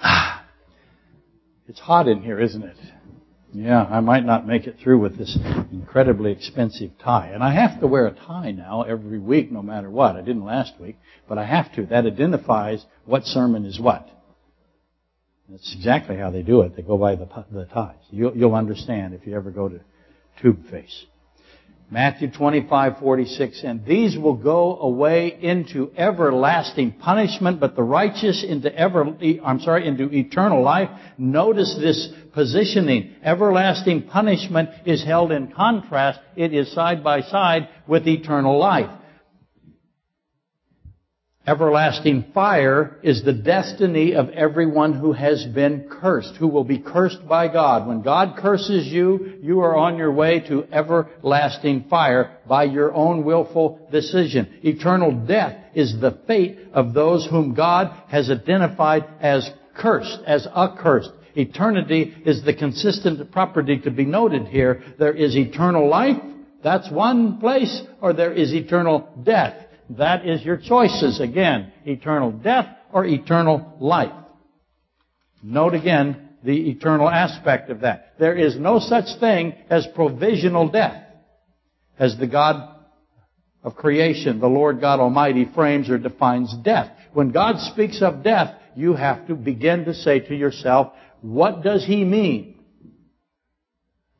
Ah, 0.00 0.44
it's 1.68 1.80
hot 1.80 2.08
in 2.08 2.22
here, 2.22 2.40
isn't 2.40 2.62
it? 2.62 2.76
Yeah, 3.54 3.84
I 3.84 4.00
might 4.00 4.24
not 4.24 4.48
make 4.48 4.66
it 4.66 4.78
through 4.82 4.98
with 4.98 5.16
this 5.16 5.38
incredibly 5.70 6.32
expensive 6.32 6.90
tie. 6.98 7.30
And 7.32 7.42
I 7.42 7.52
have 7.52 7.78
to 7.80 7.86
wear 7.86 8.06
a 8.06 8.10
tie 8.10 8.50
now 8.50 8.82
every 8.82 9.20
week, 9.20 9.52
no 9.52 9.62
matter 9.62 9.88
what. 9.88 10.16
I 10.16 10.22
didn't 10.22 10.44
last 10.44 10.72
week, 10.80 10.96
but 11.28 11.38
I 11.38 11.44
have 11.44 11.72
to. 11.74 11.86
That 11.86 12.04
identifies 12.04 12.84
what 13.04 13.24
sermon 13.24 13.64
is 13.64 13.78
what. 13.78 14.08
That's 15.48 15.74
exactly 15.76 16.16
how 16.16 16.30
they 16.30 16.42
do 16.42 16.62
it. 16.62 16.74
They 16.74 16.82
go 16.82 16.96
by 16.96 17.16
the, 17.16 17.28
the 17.50 17.66
ties. 17.66 17.96
You'll, 18.10 18.36
you'll 18.36 18.54
understand 18.54 19.14
if 19.14 19.26
you 19.26 19.34
ever 19.34 19.50
go 19.50 19.68
to 19.68 19.80
Tube 20.40 20.68
Face. 20.70 21.04
Matthew 21.90 22.28
25:46 22.30 23.62
and 23.62 23.84
these 23.84 24.16
will 24.16 24.34
go 24.34 24.78
away 24.80 25.36
into 25.40 25.92
everlasting 25.96 26.92
punishment 26.92 27.60
but 27.60 27.76
the 27.76 27.82
righteous 27.82 28.42
into 28.42 28.74
ever 28.74 29.14
I'm 29.44 29.60
sorry 29.60 29.86
into 29.86 30.10
eternal 30.10 30.62
life 30.62 30.88
notice 31.18 31.76
this 31.78 32.08
positioning 32.32 33.14
everlasting 33.22 34.04
punishment 34.04 34.70
is 34.86 35.04
held 35.04 35.30
in 35.30 35.52
contrast 35.52 36.20
it 36.36 36.54
is 36.54 36.72
side 36.72 37.04
by 37.04 37.20
side 37.20 37.68
with 37.86 38.08
eternal 38.08 38.58
life 38.58 38.90
Everlasting 41.46 42.32
fire 42.32 42.96
is 43.02 43.22
the 43.22 43.34
destiny 43.34 44.14
of 44.14 44.30
everyone 44.30 44.94
who 44.94 45.12
has 45.12 45.44
been 45.44 45.88
cursed, 45.90 46.36
who 46.36 46.48
will 46.48 46.64
be 46.64 46.78
cursed 46.78 47.28
by 47.28 47.48
God. 47.48 47.86
When 47.86 48.00
God 48.00 48.38
curses 48.38 48.86
you, 48.86 49.34
you 49.42 49.60
are 49.60 49.76
on 49.76 49.98
your 49.98 50.10
way 50.10 50.40
to 50.48 50.64
everlasting 50.72 51.84
fire 51.90 52.38
by 52.48 52.64
your 52.64 52.94
own 52.94 53.24
willful 53.24 53.86
decision. 53.92 54.60
Eternal 54.62 55.26
death 55.26 55.54
is 55.74 55.94
the 56.00 56.18
fate 56.26 56.58
of 56.72 56.94
those 56.94 57.26
whom 57.26 57.52
God 57.52 57.94
has 58.08 58.30
identified 58.30 59.04
as 59.20 59.50
cursed, 59.76 60.20
as 60.26 60.46
accursed. 60.46 61.10
Eternity 61.36 62.14
is 62.24 62.42
the 62.42 62.54
consistent 62.54 63.30
property 63.32 63.80
to 63.80 63.90
be 63.90 64.06
noted 64.06 64.46
here. 64.46 64.82
There 64.98 65.12
is 65.12 65.36
eternal 65.36 65.90
life, 65.90 66.16
that's 66.62 66.90
one 66.90 67.38
place, 67.38 67.82
or 68.00 68.14
there 68.14 68.32
is 68.32 68.54
eternal 68.54 69.10
death. 69.22 69.66
That 69.90 70.26
is 70.26 70.44
your 70.44 70.56
choices 70.56 71.20
again. 71.20 71.72
Eternal 71.84 72.32
death 72.32 72.68
or 72.92 73.04
eternal 73.04 73.76
life. 73.80 74.12
Note 75.42 75.74
again 75.74 76.30
the 76.42 76.70
eternal 76.70 77.08
aspect 77.08 77.70
of 77.70 77.80
that. 77.80 78.14
There 78.18 78.36
is 78.36 78.56
no 78.58 78.78
such 78.78 79.18
thing 79.20 79.54
as 79.68 79.86
provisional 79.94 80.68
death. 80.68 81.02
As 81.98 82.16
the 82.18 82.26
God 82.26 82.74
of 83.62 83.76
creation, 83.76 84.40
the 84.40 84.46
Lord 84.46 84.80
God 84.80 85.00
Almighty 85.00 85.48
frames 85.54 85.88
or 85.88 85.98
defines 85.98 86.54
death. 86.62 86.90
When 87.12 87.30
God 87.30 87.58
speaks 87.72 88.02
of 88.02 88.22
death, 88.22 88.54
you 88.74 88.94
have 88.94 89.26
to 89.28 89.34
begin 89.34 89.84
to 89.84 89.94
say 89.94 90.20
to 90.20 90.34
yourself, 90.34 90.92
what 91.20 91.62
does 91.62 91.84
He 91.84 92.04
mean? 92.04 92.58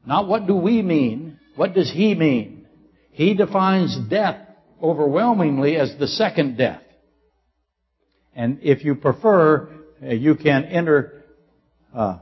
Not 0.07 0.29
what 0.29 0.47
do 0.47 0.55
we 0.55 0.83
mean, 0.83 1.39
what 1.57 1.75
does 1.75 1.91
He 1.91 2.15
mean? 2.15 2.67
He 3.11 3.35
defines 3.35 3.97
death 4.09 4.44
overwhelmingly 4.85 5.77
as 5.77 5.97
the 5.99 6.07
second 6.07 6.59
death. 6.59 6.83
And 8.35 8.59
if 8.63 8.85
you 8.85 8.95
prefer, 8.95 9.71
uh, 10.03 10.09
you 10.09 10.35
can 10.35 10.65
enter, 10.65 11.25
uh, 11.95 12.19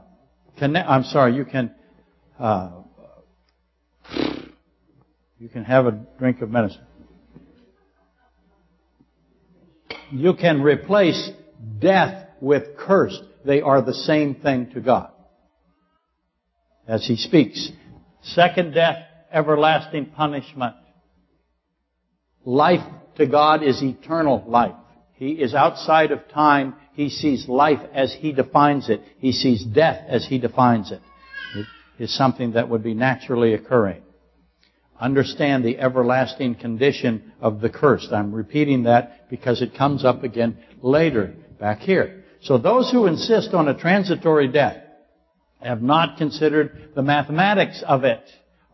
connect, 0.57 0.87
I'm 0.87 1.03
sorry, 1.03 1.35
you 1.35 1.43
can, 1.43 1.75
uh, 2.39 2.71
you 5.39 5.49
can 5.51 5.65
have 5.65 5.87
a 5.87 5.91
drink 6.17 6.41
of 6.41 6.49
medicine. 6.49 6.85
You 10.11 10.35
can 10.35 10.61
replace 10.61 11.31
death 11.79 12.29
with 12.39 12.77
curse. 12.77 13.19
They 13.43 13.61
are 13.61 13.81
the 13.81 13.93
same 13.93 14.35
thing 14.35 14.71
to 14.73 14.79
God. 14.79 15.09
As 16.87 17.05
he 17.05 17.17
speaks. 17.17 17.71
Second 18.21 18.73
death, 18.73 18.97
everlasting 19.31 20.07
punishment. 20.07 20.75
Life 22.45 22.85
to 23.15 23.25
God 23.25 23.63
is 23.63 23.81
eternal 23.81 24.43
life. 24.47 24.75
He 25.13 25.31
is 25.31 25.53
outside 25.53 26.11
of 26.11 26.27
time. 26.29 26.75
He 26.93 27.09
sees 27.09 27.47
life 27.47 27.79
as 27.93 28.13
He 28.13 28.31
defines 28.33 28.89
it. 28.89 29.01
He 29.19 29.31
sees 29.31 29.63
death 29.63 30.05
as 30.07 30.25
He 30.25 30.39
defines 30.39 30.91
it. 30.91 31.01
It 31.55 31.65
is 31.99 32.15
something 32.15 32.53
that 32.53 32.69
would 32.69 32.83
be 32.83 32.93
naturally 32.93 33.53
occurring. 33.53 34.01
Understand 34.99 35.63
the 35.63 35.79
everlasting 35.79 36.55
condition 36.55 37.33
of 37.41 37.61
the 37.61 37.69
cursed. 37.69 38.11
I'm 38.11 38.33
repeating 38.33 38.83
that 38.83 39.29
because 39.29 39.61
it 39.61 39.75
comes 39.75 40.05
up 40.05 40.23
again 40.23 40.57
later 40.81 41.33
back 41.59 41.79
here. 41.79 42.23
So 42.41 42.57
those 42.57 42.91
who 42.91 43.07
insist 43.07 43.53
on 43.53 43.67
a 43.67 43.77
transitory 43.77 44.49
death 44.49 44.77
have 45.61 45.81
not 45.81 46.17
considered 46.17 46.91
the 46.95 47.01
mathematics 47.01 47.83
of 47.87 48.03
it, 48.03 48.23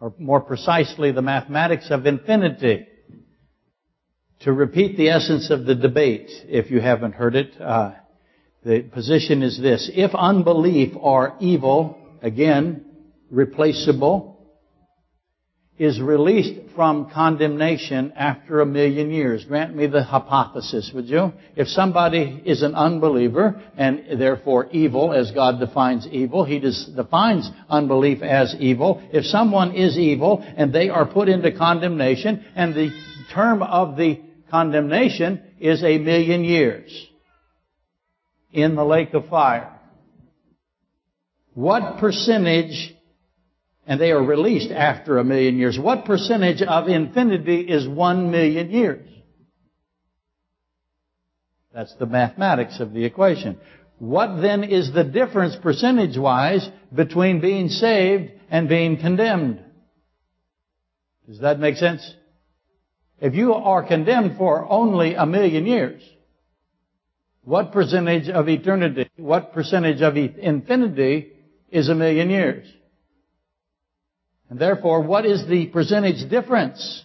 or 0.02 0.14
more 0.18 0.42
precisely, 0.42 1.12
the 1.12 1.22
mathematics 1.22 1.92
of 1.92 2.06
infinity. 2.06 2.88
To 4.44 4.54
repeat 4.54 4.96
the 4.96 5.10
essence 5.10 5.50
of 5.50 5.66
the 5.66 5.76
debate, 5.76 6.30
if 6.48 6.72
you 6.72 6.80
haven't 6.80 7.12
heard 7.12 7.36
it, 7.36 7.60
uh, 7.60 7.92
the 8.64 8.84
position 8.84 9.44
is 9.44 9.60
this. 9.60 9.92
If 9.94 10.16
unbelief 10.16 10.94
or 10.96 11.36
evil, 11.42 11.98
again, 12.22 12.86
replaceable, 13.30 14.38
is 15.78 16.00
released 16.00 16.74
from 16.74 17.10
condemnation 17.10 18.14
after 18.16 18.62
a 18.62 18.66
million 18.66 19.12
years. 19.12 19.44
Grant 19.44 19.76
me 19.76 19.88
the 19.88 20.04
hypothesis, 20.04 20.92
would 20.94 21.08
you? 21.08 21.34
If 21.58 21.68
somebody 21.68 22.42
is 22.46 22.62
an 22.62 22.76
unbeliever 22.76 23.62
and 23.78 24.20
therefore 24.22 24.68
evil, 24.72 25.12
as 25.14 25.32
God 25.32 25.60
defines 25.60 26.08
evil, 26.08 26.46
He 26.46 26.60
defines 26.60 27.50
unbelief 27.70 28.22
as 28.22 28.56
evil. 28.58 29.02
If 29.12 29.26
someone 29.26 29.74
is 29.74 29.98
evil 29.98 30.42
and 30.56 30.72
they 30.72 30.90
are 30.90 31.06
put 31.06 31.28
into 31.28 31.52
condemnation 31.52 32.46
and 32.56 32.74
the 32.74 32.90
term 33.34 33.62
of 33.62 33.98
the 33.98 34.29
condemnation 34.50 35.42
is 35.60 35.84
a 35.84 35.98
million 35.98 36.44
years 36.44 37.08
in 38.52 38.76
the 38.76 38.84
lake 38.84 39.14
of 39.14 39.28
fire. 39.28 39.76
What 41.54 42.00
percentage 42.00 42.96
and 43.90 44.00
they 44.00 44.12
are 44.12 44.24
released 44.24 44.70
after 44.70 45.18
a 45.18 45.24
million 45.24 45.58
years. 45.58 45.78
What 45.80 46.06
percentage 46.06 46.62
of 46.62 46.88
infinity 46.88 47.62
is 47.62 47.88
one 47.88 48.30
million 48.30 48.70
years? 48.70 49.10
That's 51.74 51.96
the 51.96 52.06
mathematics 52.06 52.80
of 52.80 52.94
the 52.94 53.04
equation. 53.04 53.58
What 53.98 54.42
then 54.42 54.64
is 54.64 54.94
the 54.94 55.04
difference 55.04 55.56
percentage 55.56 56.20
wise 56.20 56.70
between 56.94 57.42
being 57.42 57.68
saved 57.70 58.32
and 58.52 58.70
being 58.70 58.98
condemned? 58.98 59.60
Does 61.28 61.40
that 61.40 61.60
make 61.60 61.78
sense? 61.78 62.14
If 63.22 63.34
you 63.36 63.54
are 63.54 63.86
condemned 63.86 64.38
for 64.38 64.70
only 64.70 65.16
a 65.16 65.26
million 65.26 65.66
years, 65.66 66.02
what 67.44 67.72
percentage 67.72 68.30
of 68.30 68.48
eternity, 68.48 69.10
what 69.18 69.54
percentage 69.54 70.02
of 70.02 70.16
infinity 70.16 71.34
is 71.70 71.90
a 71.90 71.96
million 71.96 72.30
years? 72.30 72.68
And 74.50 74.58
therefore, 74.58 75.02
what 75.02 75.26
is 75.26 75.48
the 75.48 75.68
percentage 75.68 76.30
difference 76.30 77.04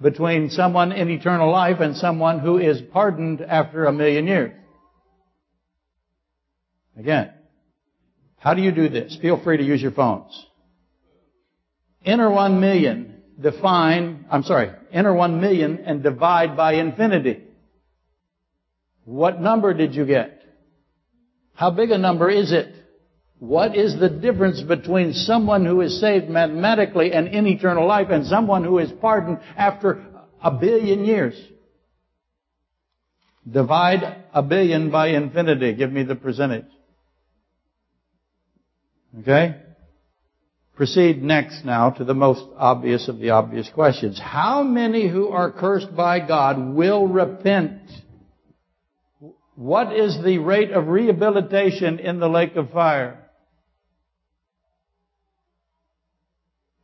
between 0.00 0.50
someone 0.50 0.92
in 0.92 1.08
eternal 1.08 1.50
life 1.50 1.80
and 1.80 1.96
someone 1.96 2.40
who 2.40 2.58
is 2.58 2.80
pardoned 2.92 3.40
after 3.42 3.84
a 3.84 3.92
million 3.92 4.26
years? 4.26 4.52
Again, 6.96 7.32
how 8.38 8.54
do 8.54 8.62
you 8.62 8.72
do 8.72 8.88
this? 8.88 9.16
Feel 9.20 9.42
free 9.42 9.56
to 9.56 9.64
use 9.64 9.82
your 9.82 9.90
phones. 9.90 10.46
Enter 12.04 12.30
one 12.30 12.60
million, 12.60 13.13
define, 13.40 14.26
I'm 14.30 14.42
sorry, 14.42 14.70
enter 14.92 15.12
one 15.12 15.40
million 15.40 15.78
and 15.84 16.02
divide 16.02 16.56
by 16.56 16.74
infinity. 16.74 17.42
What 19.04 19.40
number 19.40 19.74
did 19.74 19.94
you 19.94 20.06
get? 20.06 20.42
How 21.54 21.70
big 21.70 21.90
a 21.90 21.98
number 21.98 22.30
is 22.30 22.52
it? 22.52 22.74
What 23.38 23.76
is 23.76 23.98
the 23.98 24.08
difference 24.08 24.62
between 24.62 25.12
someone 25.12 25.66
who 25.66 25.80
is 25.82 26.00
saved 26.00 26.28
mathematically 26.28 27.12
and 27.12 27.28
in 27.28 27.46
eternal 27.46 27.86
life 27.86 28.08
and 28.10 28.26
someone 28.26 28.64
who 28.64 28.78
is 28.78 28.90
pardoned 29.00 29.38
after 29.56 30.04
a 30.42 30.50
billion 30.50 31.04
years? 31.04 31.34
Divide 33.50 34.24
a 34.32 34.42
billion 34.42 34.90
by 34.90 35.08
infinity. 35.08 35.74
Give 35.74 35.92
me 35.92 36.04
the 36.04 36.14
percentage. 36.14 36.64
Okay? 39.20 39.56
Proceed 40.76 41.22
next 41.22 41.64
now 41.64 41.90
to 41.90 42.04
the 42.04 42.14
most 42.14 42.44
obvious 42.56 43.08
of 43.08 43.18
the 43.18 43.30
obvious 43.30 43.68
questions. 43.72 44.20
How 44.20 44.64
many 44.64 45.08
who 45.08 45.28
are 45.28 45.52
cursed 45.52 45.94
by 45.94 46.18
God 46.26 46.74
will 46.74 47.06
repent? 47.06 47.82
What 49.54 49.94
is 49.94 50.18
the 50.24 50.38
rate 50.38 50.72
of 50.72 50.88
rehabilitation 50.88 52.00
in 52.00 52.18
the 52.18 52.28
lake 52.28 52.56
of 52.56 52.70
fire? 52.70 53.30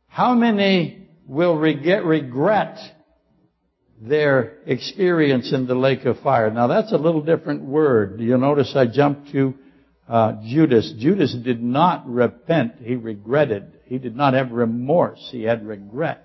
How 0.07 0.35
many 0.35 1.09
will 1.27 1.57
regret 1.57 2.77
their 3.99 4.57
experience 4.65 5.51
in 5.51 5.67
the 5.67 5.75
lake 5.75 6.05
of 6.05 6.19
fire? 6.19 6.49
Now 6.49 6.67
that's 6.67 6.93
a 6.93 6.97
little 6.97 7.21
different 7.21 7.63
word. 7.63 8.21
You'll 8.21 8.39
notice 8.39 8.73
I 8.73 8.85
jumped 8.85 9.33
to 9.33 9.53
uh, 10.07 10.41
Judas. 10.45 10.93
Judas 10.97 11.33
did 11.33 11.61
not 11.61 12.09
repent. 12.09 12.75
He 12.81 12.95
regretted. 12.95 13.80
He 13.91 13.97
did 13.97 14.15
not 14.15 14.35
have 14.35 14.53
remorse. 14.53 15.19
He 15.33 15.43
had 15.43 15.67
regret. 15.67 16.23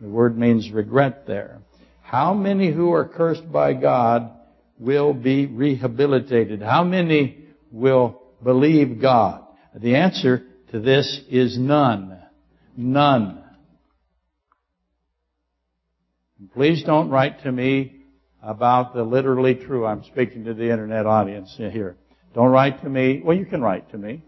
The 0.00 0.08
word 0.08 0.38
means 0.38 0.70
regret 0.70 1.26
there. 1.26 1.60
How 2.00 2.32
many 2.32 2.72
who 2.72 2.94
are 2.94 3.06
cursed 3.06 3.52
by 3.52 3.74
God 3.74 4.30
will 4.78 5.12
be 5.12 5.44
rehabilitated? 5.44 6.62
How 6.62 6.82
many 6.82 7.44
will 7.70 8.22
believe 8.42 9.02
God? 9.02 9.44
The 9.74 9.96
answer 9.96 10.46
to 10.70 10.80
this 10.80 11.20
is 11.28 11.58
none. 11.58 12.22
None. 12.74 13.44
Please 16.54 16.82
don't 16.84 17.10
write 17.10 17.42
to 17.42 17.52
me 17.52 17.96
about 18.42 18.94
the 18.94 19.02
literally 19.02 19.56
true. 19.56 19.84
I'm 19.84 20.04
speaking 20.04 20.44
to 20.44 20.54
the 20.54 20.70
internet 20.70 21.04
audience 21.04 21.54
here. 21.58 21.96
Don't 22.32 22.48
write 22.50 22.80
to 22.82 22.88
me. 22.88 23.20
Well, 23.22 23.36
you 23.36 23.44
can 23.44 23.60
write 23.60 23.90
to 23.90 23.98
me. 23.98 24.22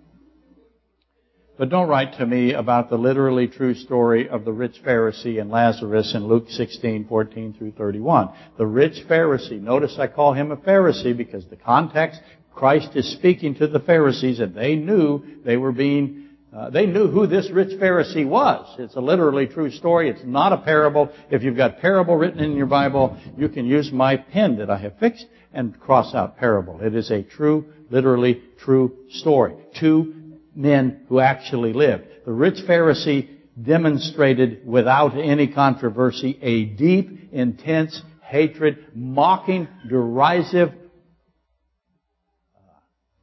But 1.59 1.71
don't 1.71 1.88
write 1.88 2.16
to 2.18 2.27
me 2.27 2.53
about 2.53 2.88
the 2.88 2.97
literally 2.97 3.49
true 3.49 3.75
story 3.75 4.29
of 4.29 4.44
the 4.44 4.53
rich 4.53 4.81
Pharisee 4.87 5.40
and 5.40 5.51
Lazarus 5.51 6.14
in 6.14 6.29
Luke 6.29 6.49
16, 6.49 7.07
14 7.09 7.55
through 7.59 7.73
31. 7.73 8.29
The 8.57 8.66
rich 8.66 9.05
Pharisee. 9.09 9.61
Notice 9.61 9.97
I 9.99 10.07
call 10.07 10.35
him 10.35 10.53
a 10.53 10.57
Pharisee 10.57 11.16
because 11.16 11.47
the 11.47 11.57
context, 11.57 12.21
Christ 12.55 12.90
is 12.94 13.11
speaking 13.11 13.57
to 13.57 13.66
the 13.66 13.81
Pharisees 13.81 14.38
and 14.38 14.55
they 14.55 14.77
knew 14.77 15.42
they 15.44 15.57
were 15.57 15.73
being 15.73 16.27
uh, 16.51 16.71
they 16.71 16.87
knew 16.87 17.09
who 17.09 17.27
this 17.27 17.51
rich 17.51 17.79
Pharisee 17.79 18.27
was. 18.27 18.75
It's 18.79 18.97
a 18.97 19.01
literally 19.01 19.47
true 19.47 19.71
story. 19.71 20.09
It's 20.09 20.25
not 20.25 20.53
a 20.53 20.57
parable. 20.57 21.12
If 21.31 21.42
you've 21.42 21.59
got 21.59 21.79
parable 21.79 22.16
written 22.16 22.40
in 22.40 22.57
your 22.57 22.66
Bible, 22.66 23.18
you 23.37 23.51
can 23.51 23.66
use 23.66 23.92
my 23.92 24.16
pen 24.16 24.57
that 24.57 24.71
I 24.71 24.79
have 24.79 24.99
fixed 24.99 25.27
and 25.53 25.79
cross 25.79 26.14
out 26.14 26.38
parable. 26.38 26.81
It 26.81 26.94
is 26.94 27.11
a 27.11 27.23
true, 27.23 27.66
literally 27.90 28.42
true 28.64 28.97
story. 29.11 29.57
Two 29.79 30.17
men 30.59 31.07
who 31.09 31.21
actually 31.21 31.73
lived. 31.73 32.05
The 32.27 32.33
rich 32.33 32.57
Pharisee 32.68 33.29
demonstrated 33.61 34.66
without 34.66 35.16
any 35.16 35.47
controversy 35.47 36.38
a 36.42 36.64
deep, 36.64 37.33
intense 37.33 38.03
hatred, 38.23 38.85
mocking, 38.94 39.68
derisive 39.88 40.68
uh, 40.68 42.61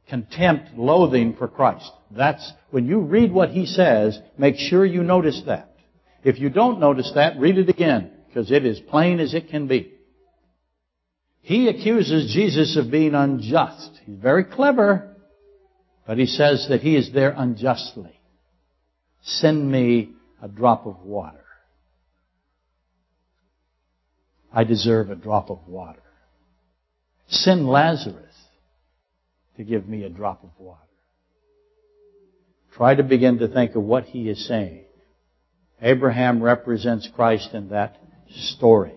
contempt, 0.08 0.76
loathing 0.76 1.36
for 1.36 1.46
Christ. 1.46 1.90
That's, 2.10 2.52
when 2.70 2.86
you 2.86 3.00
read 3.00 3.32
what 3.32 3.50
he 3.50 3.66
says, 3.66 4.18
make 4.36 4.56
sure 4.56 4.84
you 4.84 5.02
notice 5.02 5.42
that. 5.46 5.76
If 6.24 6.40
you 6.40 6.50
don't 6.50 6.80
notice 6.80 7.12
that, 7.14 7.38
read 7.38 7.58
it 7.58 7.68
again, 7.68 8.10
because 8.26 8.50
it 8.50 8.64
is 8.64 8.80
plain 8.80 9.20
as 9.20 9.32
it 9.32 9.48
can 9.48 9.68
be. 9.68 9.92
He 11.42 11.68
accuses 11.68 12.34
Jesus 12.34 12.76
of 12.76 12.90
being 12.90 13.14
unjust. 13.14 14.00
He's 14.04 14.18
very 14.18 14.42
clever, 14.42 15.15
but 16.06 16.18
he 16.18 16.26
says 16.26 16.66
that 16.68 16.82
he 16.82 16.96
is 16.96 17.12
there 17.12 17.34
unjustly. 17.36 18.20
Send 19.22 19.70
me 19.70 20.10
a 20.40 20.48
drop 20.48 20.86
of 20.86 21.02
water. 21.02 21.44
I 24.52 24.64
deserve 24.64 25.10
a 25.10 25.16
drop 25.16 25.50
of 25.50 25.66
water. 25.66 26.02
Send 27.28 27.68
Lazarus 27.68 28.34
to 29.56 29.64
give 29.64 29.88
me 29.88 30.04
a 30.04 30.08
drop 30.08 30.44
of 30.44 30.50
water. 30.58 30.80
Try 32.72 32.94
to 32.94 33.02
begin 33.02 33.38
to 33.38 33.48
think 33.48 33.74
of 33.74 33.82
what 33.82 34.04
he 34.04 34.28
is 34.28 34.46
saying. 34.46 34.84
Abraham 35.82 36.42
represents 36.42 37.08
Christ 37.14 37.52
in 37.52 37.70
that 37.70 37.96
story 38.30 38.94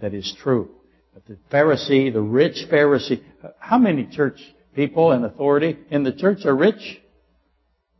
that 0.00 0.14
is 0.14 0.34
true. 0.42 0.70
But 1.12 1.26
the 1.26 1.38
Pharisee, 1.50 2.12
the 2.12 2.20
rich 2.20 2.66
Pharisee, 2.70 3.22
how 3.58 3.78
many 3.78 4.06
church 4.06 4.40
people 4.76 5.10
and 5.10 5.24
authority 5.24 5.76
in 5.90 6.04
the 6.04 6.12
church 6.12 6.44
are 6.44 6.54
rich? 6.54 7.00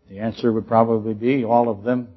The 0.08 0.20
answer 0.20 0.52
would 0.52 0.68
probably 0.68 1.14
be 1.14 1.44
all 1.44 1.68
of 1.68 1.82
them. 1.82 2.08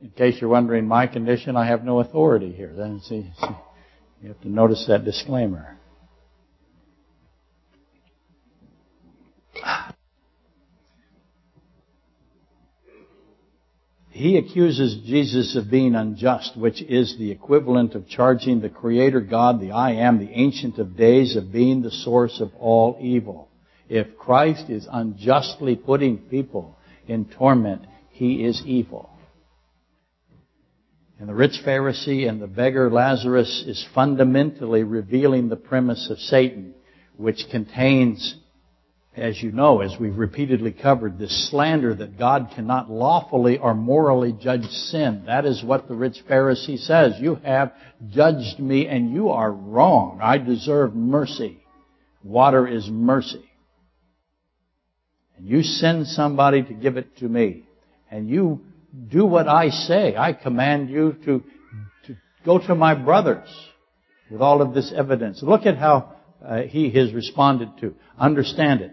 In 0.00 0.10
case 0.10 0.40
you're 0.40 0.48
wondering 0.48 0.86
my 0.86 1.06
condition, 1.06 1.56
I 1.56 1.66
have 1.66 1.84
no 1.84 2.00
authority 2.00 2.52
here. 2.52 2.72
Then 2.74 3.02
you 3.10 4.28
have 4.28 4.40
to 4.40 4.48
notice 4.48 4.86
that 4.88 5.04
disclaimer. 5.04 5.76
He 14.12 14.36
accuses 14.36 15.06
Jesus 15.06 15.56
of 15.56 15.70
being 15.70 15.94
unjust, 15.94 16.54
which 16.54 16.82
is 16.82 17.16
the 17.16 17.30
equivalent 17.30 17.94
of 17.94 18.06
charging 18.06 18.60
the 18.60 18.68
Creator 18.68 19.22
God, 19.22 19.58
the 19.58 19.72
I 19.72 19.92
Am, 19.92 20.18
the 20.18 20.30
Ancient 20.30 20.78
of 20.78 20.98
Days, 20.98 21.34
of 21.34 21.50
being 21.50 21.80
the 21.80 21.90
source 21.90 22.38
of 22.38 22.52
all 22.58 22.98
evil. 23.00 23.48
If 23.88 24.18
Christ 24.18 24.68
is 24.68 24.86
unjustly 24.90 25.76
putting 25.76 26.18
people 26.18 26.76
in 27.08 27.24
torment, 27.24 27.86
He 28.10 28.44
is 28.44 28.62
evil. 28.66 29.08
And 31.18 31.26
the 31.26 31.34
rich 31.34 31.62
Pharisee 31.64 32.28
and 32.28 32.42
the 32.42 32.46
beggar 32.46 32.90
Lazarus 32.90 33.64
is 33.66 33.82
fundamentally 33.94 34.82
revealing 34.82 35.48
the 35.48 35.56
premise 35.56 36.10
of 36.10 36.18
Satan, 36.18 36.74
which 37.16 37.46
contains 37.50 38.34
as 39.14 39.42
you 39.42 39.52
know, 39.52 39.80
as 39.80 39.94
we've 40.00 40.16
repeatedly 40.16 40.72
covered, 40.72 41.18
this 41.18 41.50
slander 41.50 41.94
that 41.94 42.18
God 42.18 42.52
cannot 42.54 42.90
lawfully 42.90 43.58
or 43.58 43.74
morally 43.74 44.32
judge 44.32 44.64
sin. 44.64 45.24
That 45.26 45.44
is 45.44 45.62
what 45.62 45.86
the 45.86 45.94
rich 45.94 46.16
Pharisee 46.28 46.78
says. 46.78 47.14
You 47.18 47.34
have 47.44 47.72
judged 48.10 48.58
me 48.58 48.86
and 48.86 49.12
you 49.12 49.28
are 49.28 49.52
wrong. 49.52 50.20
I 50.22 50.38
deserve 50.38 50.94
mercy. 50.94 51.62
Water 52.24 52.66
is 52.66 52.88
mercy. 52.88 53.44
And 55.36 55.46
you 55.46 55.62
send 55.62 56.06
somebody 56.06 56.62
to 56.62 56.72
give 56.72 56.96
it 56.96 57.18
to 57.18 57.28
me. 57.28 57.64
And 58.10 58.30
you 58.30 58.62
do 59.10 59.26
what 59.26 59.46
I 59.46 59.68
say. 59.68 60.16
I 60.16 60.32
command 60.32 60.88
you 60.88 61.16
to, 61.26 61.44
to 62.06 62.16
go 62.46 62.58
to 62.58 62.74
my 62.74 62.94
brothers 62.94 63.48
with 64.30 64.40
all 64.40 64.62
of 64.62 64.72
this 64.72 64.90
evidence. 64.96 65.42
Look 65.42 65.66
at 65.66 65.76
how 65.76 66.14
uh, 66.42 66.62
he 66.62 66.90
has 66.92 67.12
responded 67.12 67.68
to. 67.80 67.94
Understand 68.18 68.80
it. 68.80 68.92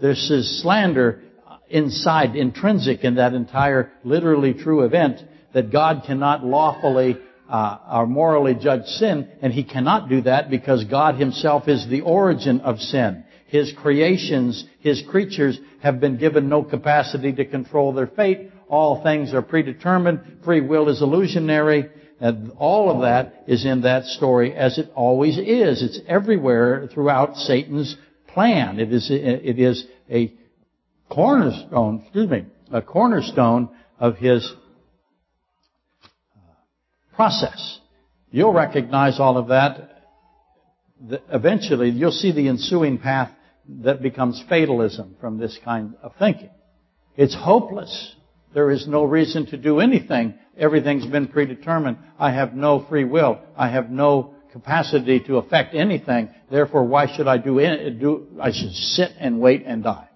This 0.00 0.30
is 0.30 0.62
slander 0.62 1.22
inside, 1.68 2.36
intrinsic 2.36 3.04
in 3.04 3.16
that 3.16 3.34
entire 3.34 3.92
literally 4.04 4.54
true 4.54 4.84
event 4.84 5.20
that 5.52 5.72
God 5.72 6.02
cannot 6.06 6.44
lawfully 6.44 7.16
uh, 7.48 7.78
or 7.92 8.06
morally 8.06 8.54
judge 8.54 8.84
sin, 8.86 9.28
and 9.40 9.52
He 9.52 9.64
cannot 9.64 10.08
do 10.08 10.20
that 10.22 10.50
because 10.50 10.84
God 10.84 11.14
Himself 11.16 11.68
is 11.68 11.86
the 11.88 12.02
origin 12.02 12.60
of 12.60 12.78
sin. 12.78 13.24
His 13.46 13.72
creations, 13.80 14.64
His 14.80 15.02
creatures 15.08 15.58
have 15.82 16.00
been 16.00 16.18
given 16.18 16.48
no 16.48 16.62
capacity 16.62 17.32
to 17.32 17.44
control 17.44 17.92
their 17.92 18.08
fate. 18.08 18.50
All 18.68 19.02
things 19.02 19.32
are 19.32 19.42
predetermined. 19.42 20.40
Free 20.44 20.60
will 20.60 20.88
is 20.88 21.00
illusionary. 21.00 21.88
And 22.18 22.52
all 22.56 22.90
of 22.90 23.02
that 23.02 23.44
is 23.46 23.64
in 23.64 23.82
that 23.82 24.04
story 24.04 24.54
as 24.54 24.78
it 24.78 24.90
always 24.94 25.38
is. 25.38 25.82
It's 25.82 26.00
everywhere 26.08 26.88
throughout 26.92 27.36
Satan's 27.36 27.94
plan. 28.36 28.78
It 28.78 28.92
is, 28.92 29.08
it 29.10 29.58
is 29.58 29.86
a 30.10 30.30
cornerstone, 31.08 32.02
excuse 32.02 32.28
me, 32.28 32.44
a 32.70 32.82
cornerstone 32.82 33.70
of 33.98 34.18
his 34.18 34.52
uh, 36.04 36.38
process. 37.14 37.80
You'll 38.30 38.52
recognize 38.52 39.18
all 39.18 39.38
of 39.38 39.48
that. 39.48 40.02
Eventually, 41.32 41.88
you'll 41.88 42.10
see 42.10 42.30
the 42.30 42.48
ensuing 42.48 42.98
path 42.98 43.30
that 43.84 44.02
becomes 44.02 44.44
fatalism 44.50 45.16
from 45.18 45.38
this 45.38 45.58
kind 45.64 45.94
of 46.02 46.12
thinking. 46.18 46.50
It's 47.16 47.34
hopeless. 47.34 48.16
There 48.52 48.70
is 48.70 48.86
no 48.86 49.04
reason 49.04 49.46
to 49.46 49.56
do 49.56 49.80
anything. 49.80 50.34
Everything's 50.58 51.06
been 51.06 51.28
predetermined. 51.28 51.96
I 52.18 52.32
have 52.32 52.52
no 52.52 52.84
free 52.86 53.04
will. 53.04 53.40
I 53.56 53.70
have 53.70 53.88
no 53.88 54.35
capacity 54.56 55.20
to 55.20 55.36
affect 55.36 55.74
anything. 55.74 56.30
Therefore, 56.50 56.84
why 56.84 57.14
should 57.14 57.28
I 57.28 57.36
do, 57.36 57.58
do 57.90 58.26
I 58.40 58.52
should 58.52 58.72
sit 58.72 59.10
and 59.18 59.38
wait 59.38 59.64
and 59.66 59.82
die. 59.82 60.08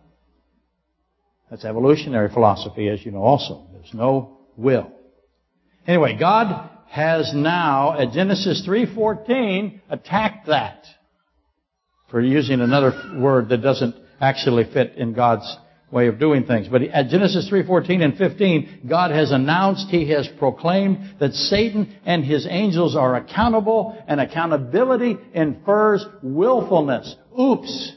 That's 1.51 1.65
evolutionary 1.65 2.31
philosophy, 2.33 2.89
as 2.89 3.05
you 3.05 3.11
know 3.11 3.23
also. 3.23 3.67
There's 3.73 3.93
no 3.93 4.39
will. 4.57 4.91
Anyway, 5.87 6.17
God 6.19 6.71
has 6.89 7.33
now, 7.35 7.99
at 7.99 8.13
Genesis 8.13 8.65
3.14, 8.67 9.81
attacked 9.91 10.47
that. 10.47 10.85
For 12.11 12.21
using 12.21 12.61
another 12.61 13.19
word 13.19 13.51
that 13.51 13.59
doesn't 13.59 13.95
actually 14.21 14.65
fit 14.73 14.95
in 14.97 15.13
God's 15.13 15.57
way 15.91 16.07
of 16.07 16.19
doing 16.19 16.45
things. 16.45 16.69
But 16.69 16.83
at 16.83 17.09
Genesis 17.09 17.49
3:14 17.49 18.03
and 18.03 18.17
15, 18.17 18.83
God 18.89 19.11
has 19.11 19.33
announced, 19.33 19.89
He 19.89 20.09
has 20.11 20.29
proclaimed 20.39 21.17
that 21.19 21.35
Satan 21.35 21.89
and 22.07 22.25
his 22.25 22.47
angels 22.49 22.95
are 22.97 23.17
accountable, 23.17 23.97
and 24.07 24.21
accountability 24.21 25.19
infers 25.35 26.07
willfulness. 26.23 27.17
Oops. 27.39 27.93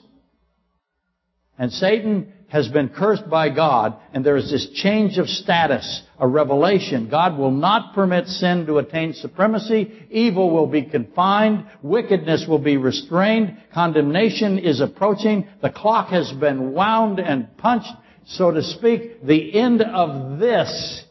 And 1.58 1.72
Satan 1.72 2.34
has 2.54 2.68
been 2.68 2.88
cursed 2.88 3.28
by 3.32 3.50
God, 3.50 3.96
and 4.14 4.24
there 4.24 4.38
is 4.38 4.52
this 4.52 4.70
change 4.76 5.18
of 5.18 5.28
status, 5.28 6.04
a 6.20 6.28
revelation. 6.28 7.10
God 7.10 7.36
will 7.36 7.50
not 7.50 7.96
permit 7.96 8.28
sin 8.28 8.68
to 8.68 8.78
attain 8.78 9.14
supremacy. 9.14 10.06
Evil 10.12 10.52
will 10.52 10.68
be 10.68 10.84
confined. 10.84 11.66
Wickedness 11.82 12.46
will 12.48 12.60
be 12.60 12.78
restrained. 12.78 13.58
Condemnation 13.74 14.60
is 14.60 14.82
approaching. 14.82 15.48
The 15.64 15.72
clock 15.72 16.10
has 16.10 16.32
been 16.32 16.74
wound 16.74 17.20
and 17.20 17.58
punched, 17.58 17.92
so 18.28 18.52
to 18.52 18.62
speak. 18.62 19.26
The 19.26 19.60
end 19.60 19.82
of 19.82 20.40
this 20.40 21.06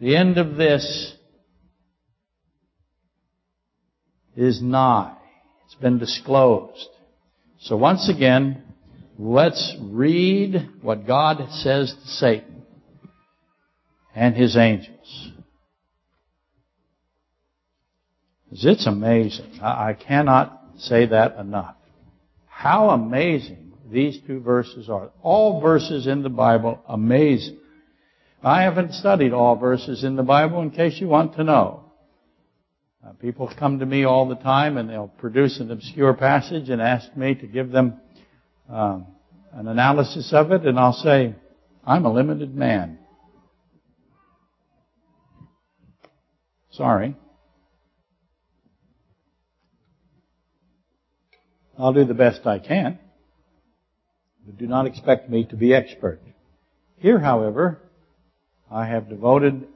The 0.00 0.14
end 0.14 0.38
of 0.38 0.54
this 0.54 1.12
is 4.36 4.62
nigh 4.62 5.17
been 5.80 5.98
disclosed. 5.98 6.88
So 7.60 7.76
once 7.76 8.08
again, 8.08 8.62
let's 9.18 9.76
read 9.80 10.68
what 10.82 11.06
God 11.06 11.38
says 11.50 11.92
to 11.92 12.08
Satan 12.08 12.62
and 14.14 14.34
his 14.34 14.56
angels. 14.56 15.32
It's 18.50 18.86
amazing. 18.86 19.60
I 19.60 19.92
cannot 19.92 20.60
say 20.78 21.06
that 21.06 21.36
enough. 21.36 21.76
How 22.46 22.90
amazing 22.90 23.72
these 23.90 24.18
two 24.26 24.40
verses 24.40 24.88
are. 24.88 25.10
All 25.22 25.60
verses 25.60 26.06
in 26.06 26.22
the 26.22 26.28
Bible, 26.28 26.80
amazing. 26.88 27.58
I 28.42 28.62
haven't 28.62 28.94
studied 28.94 29.32
all 29.32 29.56
verses 29.56 30.04
in 30.04 30.16
the 30.16 30.22
Bible 30.22 30.60
in 30.62 30.70
case 30.70 31.00
you 31.00 31.08
want 31.08 31.34
to 31.36 31.44
know. 31.44 31.87
Uh, 33.04 33.12
people 33.12 33.50
come 33.58 33.78
to 33.78 33.86
me 33.86 34.04
all 34.04 34.28
the 34.28 34.34
time 34.34 34.76
and 34.76 34.90
they'll 34.90 35.06
produce 35.06 35.60
an 35.60 35.70
obscure 35.70 36.14
passage 36.14 36.68
and 36.68 36.82
ask 36.82 37.16
me 37.16 37.34
to 37.34 37.46
give 37.46 37.70
them 37.70 38.00
um, 38.68 39.06
an 39.52 39.68
analysis 39.68 40.32
of 40.32 40.50
it, 40.50 40.66
and 40.66 40.78
I'll 40.78 40.92
say, 40.92 41.34
I'm 41.86 42.04
a 42.04 42.12
limited 42.12 42.54
man. 42.54 42.98
Sorry. 46.70 47.16
I'll 51.78 51.92
do 51.92 52.04
the 52.04 52.14
best 52.14 52.46
I 52.46 52.58
can, 52.58 52.98
but 54.44 54.58
do 54.58 54.66
not 54.66 54.86
expect 54.86 55.30
me 55.30 55.44
to 55.44 55.56
be 55.56 55.72
expert. 55.72 56.20
Here, 56.96 57.20
however, 57.20 57.80
I 58.70 58.86
have 58.86 59.08
devoted 59.08 59.68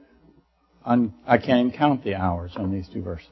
on, 0.85 1.13
I 1.25 1.37
can't 1.37 1.67
even 1.67 1.71
count 1.77 2.03
the 2.03 2.15
hours 2.15 2.53
on 2.55 2.71
these 2.71 2.87
two 2.87 3.01
verses. 3.01 3.29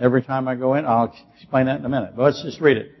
Every 0.00 0.22
time 0.22 0.48
I 0.48 0.54
go 0.56 0.74
in, 0.74 0.84
I'll 0.84 1.14
explain 1.36 1.66
that 1.66 1.78
in 1.78 1.84
a 1.84 1.88
minute. 1.88 2.14
But 2.16 2.24
let's 2.24 2.42
just 2.42 2.60
read 2.60 2.76
it. 2.76 2.92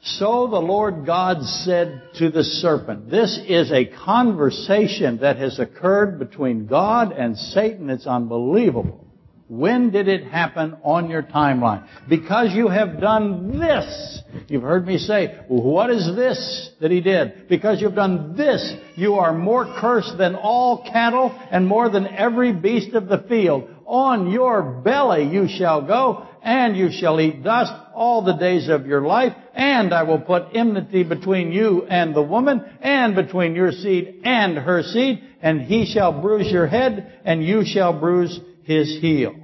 So 0.00 0.46
the 0.46 0.60
Lord 0.60 1.06
God 1.06 1.42
said 1.42 2.02
to 2.16 2.30
the 2.30 2.44
serpent, 2.44 3.10
this 3.10 3.38
is 3.48 3.72
a 3.72 3.84
conversation 3.84 5.18
that 5.18 5.38
has 5.38 5.58
occurred 5.58 6.18
between 6.18 6.66
God 6.66 7.12
and 7.12 7.36
Satan. 7.36 7.90
It's 7.90 8.06
unbelievable. 8.06 9.07
When 9.48 9.90
did 9.90 10.08
it 10.08 10.24
happen 10.24 10.76
on 10.82 11.08
your 11.08 11.22
timeline? 11.22 11.88
Because 12.06 12.52
you 12.52 12.68
have 12.68 13.00
done 13.00 13.58
this. 13.58 14.20
You've 14.46 14.62
heard 14.62 14.86
me 14.86 14.98
say, 14.98 15.40
what 15.48 15.88
is 15.88 16.14
this 16.14 16.70
that 16.82 16.90
he 16.90 17.00
did? 17.00 17.48
Because 17.48 17.80
you've 17.80 17.94
done 17.94 18.36
this, 18.36 18.74
you 18.94 19.14
are 19.14 19.32
more 19.32 19.64
cursed 19.80 20.18
than 20.18 20.34
all 20.34 20.84
cattle 20.92 21.34
and 21.50 21.66
more 21.66 21.88
than 21.88 22.06
every 22.06 22.52
beast 22.52 22.94
of 22.94 23.08
the 23.08 23.24
field. 23.26 23.70
On 23.86 24.30
your 24.30 24.62
belly 24.62 25.24
you 25.32 25.48
shall 25.48 25.80
go 25.80 26.26
and 26.42 26.76
you 26.76 26.90
shall 26.92 27.18
eat 27.18 27.42
dust 27.42 27.72
all 27.94 28.22
the 28.22 28.36
days 28.36 28.68
of 28.68 28.86
your 28.86 29.00
life 29.00 29.32
and 29.54 29.94
I 29.94 30.02
will 30.02 30.20
put 30.20 30.54
enmity 30.54 31.04
between 31.04 31.52
you 31.52 31.86
and 31.86 32.14
the 32.14 32.22
woman 32.22 32.62
and 32.82 33.14
between 33.14 33.54
your 33.54 33.72
seed 33.72 34.20
and 34.24 34.58
her 34.58 34.82
seed 34.82 35.22
and 35.40 35.62
he 35.62 35.86
shall 35.86 36.20
bruise 36.20 36.52
your 36.52 36.66
head 36.66 37.20
and 37.24 37.42
you 37.42 37.64
shall 37.64 37.98
bruise 37.98 38.38
his 38.64 38.98
heel. 39.00 39.34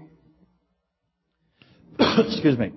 Excuse 2.18 2.58
me. 2.58 2.72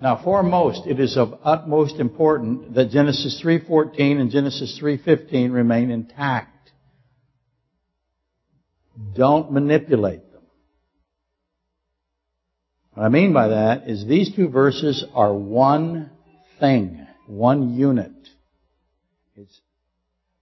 Now, 0.00 0.22
foremost, 0.22 0.86
it 0.86 1.00
is 1.00 1.16
of 1.16 1.38
utmost 1.42 1.98
importance 1.98 2.74
that 2.74 2.90
Genesis 2.90 3.40
3.14 3.42 4.20
and 4.20 4.30
Genesis 4.30 4.78
3.15 4.82 5.52
remain 5.52 5.90
intact. 5.90 6.70
Don't 9.14 9.52
manipulate 9.52 10.32
them. 10.32 10.42
What 12.92 13.04
I 13.04 13.08
mean 13.08 13.32
by 13.32 13.48
that 13.48 13.88
is 13.88 14.06
these 14.06 14.34
two 14.34 14.48
verses 14.48 15.04
are 15.14 15.32
one 15.32 16.10
thing, 16.60 17.06
one 17.26 17.74
unit. 17.74 18.12
It's 19.34 19.60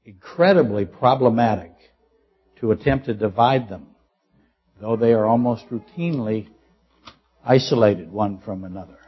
incredibly 0.04 0.84
problematic 0.84 1.72
to 2.60 2.72
attempt 2.72 3.06
to 3.06 3.14
divide 3.14 3.68
them 3.68 3.94
though 4.80 4.96
they 4.96 5.12
are 5.12 5.24
almost 5.24 5.64
routinely 5.70 6.48
isolated 7.44 8.10
one 8.10 8.40
from 8.44 8.64
another. 8.64 8.98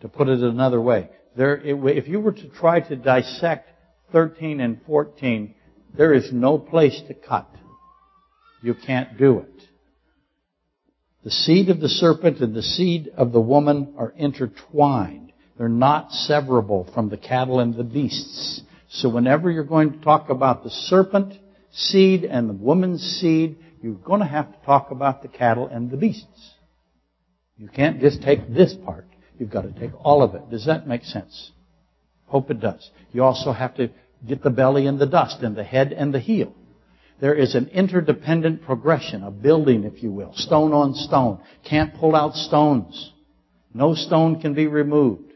To 0.00 0.08
put 0.08 0.28
it 0.28 0.40
another 0.40 0.80
way, 0.80 1.10
there, 1.36 1.56
if 1.56 2.08
you 2.08 2.20
were 2.20 2.32
to 2.32 2.48
try 2.48 2.80
to 2.80 2.96
dissect 2.96 3.68
13 4.12 4.60
and 4.60 4.80
14, 4.86 5.54
there 5.96 6.12
is 6.12 6.32
no 6.32 6.58
place 6.58 7.00
to 7.08 7.14
cut. 7.14 7.48
You 8.62 8.74
can't 8.74 9.18
do 9.18 9.38
it. 9.38 9.62
The 11.22 11.30
seed 11.30 11.68
of 11.68 11.80
the 11.80 11.88
serpent 11.88 12.40
and 12.40 12.54
the 12.54 12.62
seed 12.62 13.10
of 13.16 13.32
the 13.32 13.40
woman 13.40 13.94
are 13.98 14.12
intertwined. 14.16 15.32
They're 15.58 15.68
not 15.68 16.10
severable 16.10 16.92
from 16.94 17.10
the 17.10 17.18
cattle 17.18 17.60
and 17.60 17.74
the 17.74 17.84
beasts. 17.84 18.62
So 18.88 19.08
whenever 19.08 19.50
you're 19.50 19.64
going 19.64 19.92
to 19.92 20.04
talk 20.04 20.30
about 20.30 20.64
the 20.64 20.70
serpent 20.70 21.34
seed 21.72 22.24
and 22.24 22.48
the 22.48 22.54
woman's 22.54 23.02
seed, 23.02 23.58
you're 23.82 23.94
going 23.94 24.20
to 24.20 24.26
have 24.26 24.50
to 24.50 24.66
talk 24.66 24.90
about 24.90 25.22
the 25.22 25.28
cattle 25.28 25.68
and 25.68 25.90
the 25.90 25.96
beasts. 25.96 26.54
You 27.60 27.68
can't 27.68 28.00
just 28.00 28.22
take 28.22 28.48
this 28.48 28.74
part. 28.86 29.06
You've 29.38 29.50
got 29.50 29.62
to 29.62 29.72
take 29.72 29.90
all 30.02 30.22
of 30.22 30.34
it. 30.34 30.48
Does 30.50 30.64
that 30.64 30.88
make 30.88 31.04
sense? 31.04 31.52
Hope 32.24 32.50
it 32.50 32.58
does. 32.58 32.90
You 33.12 33.22
also 33.22 33.52
have 33.52 33.74
to 33.76 33.90
get 34.26 34.42
the 34.42 34.50
belly 34.50 34.86
and 34.86 34.98
the 34.98 35.06
dust 35.06 35.42
and 35.42 35.54
the 35.54 35.64
head 35.64 35.92
and 35.92 36.12
the 36.12 36.20
heel. 36.20 36.54
There 37.20 37.34
is 37.34 37.54
an 37.54 37.68
interdependent 37.68 38.62
progression, 38.62 39.22
a 39.22 39.30
building, 39.30 39.84
if 39.84 40.02
you 40.02 40.10
will, 40.10 40.32
stone 40.34 40.72
on 40.72 40.94
stone. 40.94 41.40
Can't 41.68 41.94
pull 41.94 42.16
out 42.16 42.34
stones. 42.34 43.12
No 43.74 43.94
stone 43.94 44.40
can 44.40 44.54
be 44.54 44.66
removed. 44.66 45.30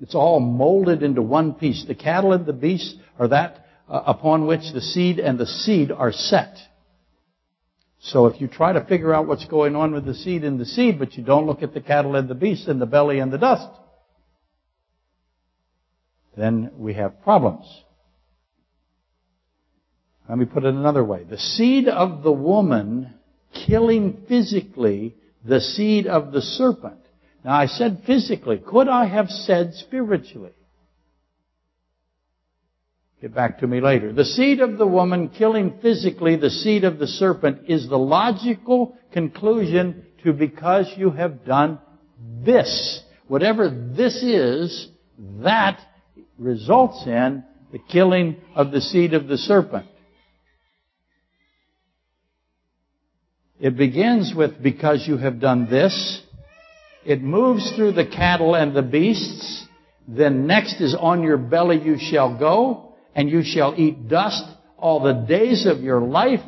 It's 0.00 0.14
all 0.14 0.40
molded 0.40 1.02
into 1.02 1.20
one 1.20 1.52
piece. 1.54 1.84
The 1.86 1.94
cattle 1.94 2.32
and 2.32 2.46
the 2.46 2.54
beasts 2.54 2.94
are 3.18 3.28
that 3.28 3.66
uh, 3.86 4.02
upon 4.06 4.46
which 4.46 4.72
the 4.72 4.80
seed 4.80 5.18
and 5.18 5.38
the 5.38 5.46
seed 5.46 5.92
are 5.92 6.12
set. 6.12 6.56
So 8.00 8.26
if 8.26 8.40
you 8.40 8.46
try 8.46 8.72
to 8.72 8.84
figure 8.84 9.12
out 9.12 9.26
what's 9.26 9.44
going 9.46 9.74
on 9.74 9.92
with 9.92 10.04
the 10.04 10.14
seed 10.14 10.44
and 10.44 10.58
the 10.58 10.64
seed, 10.64 10.98
but 10.98 11.16
you 11.16 11.24
don't 11.24 11.46
look 11.46 11.62
at 11.62 11.74
the 11.74 11.80
cattle 11.80 12.14
and 12.16 12.28
the 12.28 12.34
beasts 12.34 12.68
and 12.68 12.80
the 12.80 12.86
belly 12.86 13.18
and 13.18 13.32
the 13.32 13.38
dust, 13.38 13.68
then 16.36 16.70
we 16.76 16.94
have 16.94 17.22
problems. 17.22 17.66
Let 20.28 20.38
me 20.38 20.44
put 20.44 20.64
it 20.64 20.74
another 20.74 21.02
way. 21.02 21.24
The 21.24 21.38
seed 21.38 21.88
of 21.88 22.22
the 22.22 22.32
woman 22.32 23.14
killing 23.52 24.24
physically 24.28 25.16
the 25.44 25.60
seed 25.60 26.06
of 26.06 26.32
the 26.32 26.42
serpent. 26.42 27.00
Now 27.44 27.54
I 27.54 27.66
said 27.66 28.02
physically. 28.06 28.58
Could 28.58 28.88
I 28.88 29.06
have 29.06 29.30
said 29.30 29.74
spiritually? 29.74 30.52
Get 33.20 33.34
back 33.34 33.58
to 33.60 33.66
me 33.66 33.80
later. 33.80 34.12
The 34.12 34.24
seed 34.24 34.60
of 34.60 34.78
the 34.78 34.86
woman 34.86 35.30
killing 35.30 35.78
physically 35.82 36.36
the 36.36 36.50
seed 36.50 36.84
of 36.84 36.98
the 36.98 37.08
serpent 37.08 37.68
is 37.68 37.88
the 37.88 37.98
logical 37.98 38.96
conclusion 39.12 40.04
to 40.22 40.32
because 40.32 40.92
you 40.96 41.10
have 41.10 41.44
done 41.44 41.80
this. 42.44 43.02
Whatever 43.26 43.68
this 43.68 44.22
is, 44.22 44.88
that 45.42 45.80
results 46.38 47.04
in 47.06 47.42
the 47.72 47.80
killing 47.80 48.36
of 48.54 48.70
the 48.70 48.80
seed 48.80 49.14
of 49.14 49.26
the 49.26 49.36
serpent. 49.36 49.86
It 53.58 53.76
begins 53.76 54.32
with 54.32 54.62
because 54.62 55.04
you 55.08 55.16
have 55.16 55.40
done 55.40 55.68
this. 55.68 56.22
It 57.04 57.20
moves 57.20 57.72
through 57.72 57.92
the 57.92 58.06
cattle 58.06 58.54
and 58.54 58.74
the 58.74 58.82
beasts. 58.82 59.66
Then 60.06 60.46
next 60.46 60.80
is 60.80 60.94
on 60.94 61.22
your 61.22 61.36
belly 61.36 61.82
you 61.82 61.98
shall 61.98 62.38
go, 62.38 62.87
and 63.14 63.28
you 63.28 63.42
shall 63.42 63.74
eat 63.76 64.08
dust 64.08 64.44
all 64.76 65.00
the 65.00 65.12
days 65.12 65.66
of 65.66 65.80
your 65.80 66.00
life. 66.00 66.40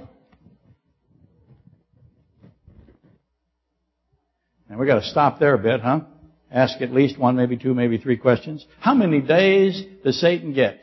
And 4.69 4.79
we've 4.79 4.89
got 4.89 5.01
to 5.01 5.07
stop 5.07 5.41
there 5.41 5.55
a 5.55 5.59
bit, 5.59 5.81
huh? 5.81 6.03
Ask 6.51 6.81
at 6.81 6.93
least 6.93 7.19
one, 7.19 7.37
maybe 7.37 7.57
two, 7.57 7.75
maybe 7.75 7.99
three 7.99 8.17
questions. 8.17 8.65
How 8.79 8.95
many 8.95 9.21
days 9.21 9.83
does 10.05 10.21
Satan 10.21 10.53
get? 10.53 10.81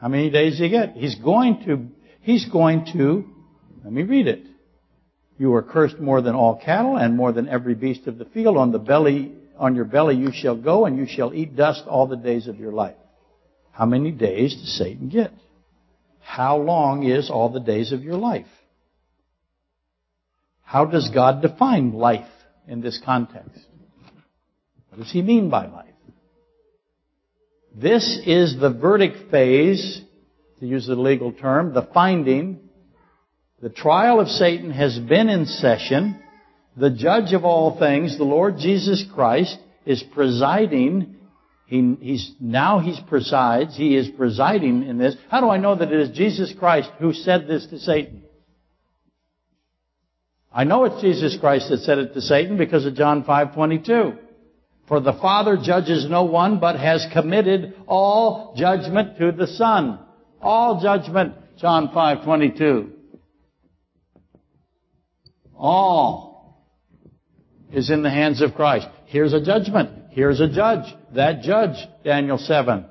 How 0.00 0.08
many 0.08 0.30
days 0.30 0.52
does 0.52 0.60
he 0.60 0.68
get? 0.70 0.96
He's 0.96 1.16
going 1.16 1.64
to, 1.66 1.88
he's 2.20 2.46
going 2.46 2.86
to, 2.92 3.24
let 3.84 3.92
me 3.92 4.02
read 4.02 4.28
it. 4.28 4.46
You 5.38 5.54
are 5.54 5.62
cursed 5.62 5.98
more 5.98 6.20
than 6.20 6.34
all 6.34 6.60
cattle 6.62 6.96
and 6.96 7.16
more 7.16 7.32
than 7.32 7.48
every 7.48 7.74
beast 7.74 8.06
of 8.06 8.18
the 8.18 8.24
field. 8.24 8.56
On 8.56 8.72
the 8.72 8.78
belly, 8.78 9.32
on 9.58 9.74
your 9.74 9.84
belly 9.84 10.16
you 10.16 10.30
shall 10.32 10.56
go 10.56 10.86
and 10.86 10.96
you 10.96 11.06
shall 11.06 11.34
eat 11.34 11.56
dust 11.56 11.84
all 11.86 12.06
the 12.06 12.16
days 12.16 12.46
of 12.46 12.58
your 12.58 12.72
life. 12.72 12.96
How 13.72 13.86
many 13.86 14.10
days 14.10 14.54
does 14.54 14.76
Satan 14.76 15.08
get? 15.08 15.32
How 16.20 16.58
long 16.58 17.04
is 17.04 17.30
all 17.30 17.48
the 17.48 17.60
days 17.60 17.92
of 17.92 18.02
your 18.02 18.16
life? 18.16 18.46
How 20.62 20.84
does 20.84 21.10
God 21.14 21.42
define 21.42 21.92
life 21.92 22.28
in 22.66 22.80
this 22.80 23.00
context? 23.04 23.58
What 24.90 24.98
does 24.98 25.10
he 25.10 25.22
mean 25.22 25.48
by 25.48 25.66
life? 25.66 25.86
This 27.74 28.20
is 28.26 28.58
the 28.60 28.70
verdict 28.70 29.30
phase, 29.30 30.02
to 30.60 30.66
use 30.66 30.86
the 30.86 30.96
legal 30.96 31.32
term, 31.32 31.72
the 31.72 31.88
finding. 31.94 32.58
The 33.62 33.68
trial 33.70 34.20
of 34.20 34.28
Satan 34.28 34.70
has 34.70 34.98
been 34.98 35.28
in 35.28 35.46
session. 35.46 36.20
The 36.78 36.90
judge 36.90 37.32
of 37.32 37.44
all 37.44 37.76
things, 37.76 38.16
the 38.16 38.24
Lord 38.24 38.58
Jesus 38.58 39.04
Christ, 39.12 39.58
is 39.84 40.02
presiding. 40.14 41.16
He, 41.66 41.96
he's, 42.00 42.32
now 42.40 42.78
he 42.78 42.96
presides. 43.08 43.76
He 43.76 43.96
is 43.96 44.08
presiding 44.16 44.84
in 44.84 44.96
this. 44.96 45.16
How 45.28 45.40
do 45.40 45.48
I 45.48 45.56
know 45.56 45.74
that 45.74 45.90
it 45.90 46.00
is 46.00 46.16
Jesus 46.16 46.54
Christ 46.56 46.88
who 47.00 47.12
said 47.12 47.48
this 47.48 47.66
to 47.66 47.80
Satan? 47.80 48.22
I 50.52 50.64
know 50.64 50.84
it's 50.84 51.00
Jesus 51.00 51.36
Christ 51.40 51.68
that 51.68 51.78
said 51.78 51.98
it 51.98 52.14
to 52.14 52.20
Satan 52.20 52.56
because 52.56 52.86
of 52.86 52.94
John 52.94 53.24
5:22. 53.24 54.16
For 54.86 55.00
the 55.00 55.12
Father 55.12 55.56
judges 55.56 56.08
no 56.08 56.24
one, 56.24 56.60
but 56.60 56.78
has 56.78 57.06
committed 57.12 57.74
all 57.86 58.54
judgment 58.56 59.18
to 59.18 59.32
the 59.32 59.46
Son. 59.46 59.98
All 60.40 60.80
judgment, 60.80 61.34
John 61.58 61.88
5:22. 61.88 62.92
All 65.56 66.27
is 67.72 67.90
in 67.90 68.02
the 68.02 68.10
hands 68.10 68.42
of 68.42 68.54
Christ. 68.54 68.86
Here's 69.06 69.32
a 69.32 69.44
judgment. 69.44 69.90
Here's 70.10 70.40
a 70.40 70.48
judge. 70.48 70.92
That 71.14 71.42
judge, 71.42 71.76
Daniel 72.04 72.38
7, 72.38 72.86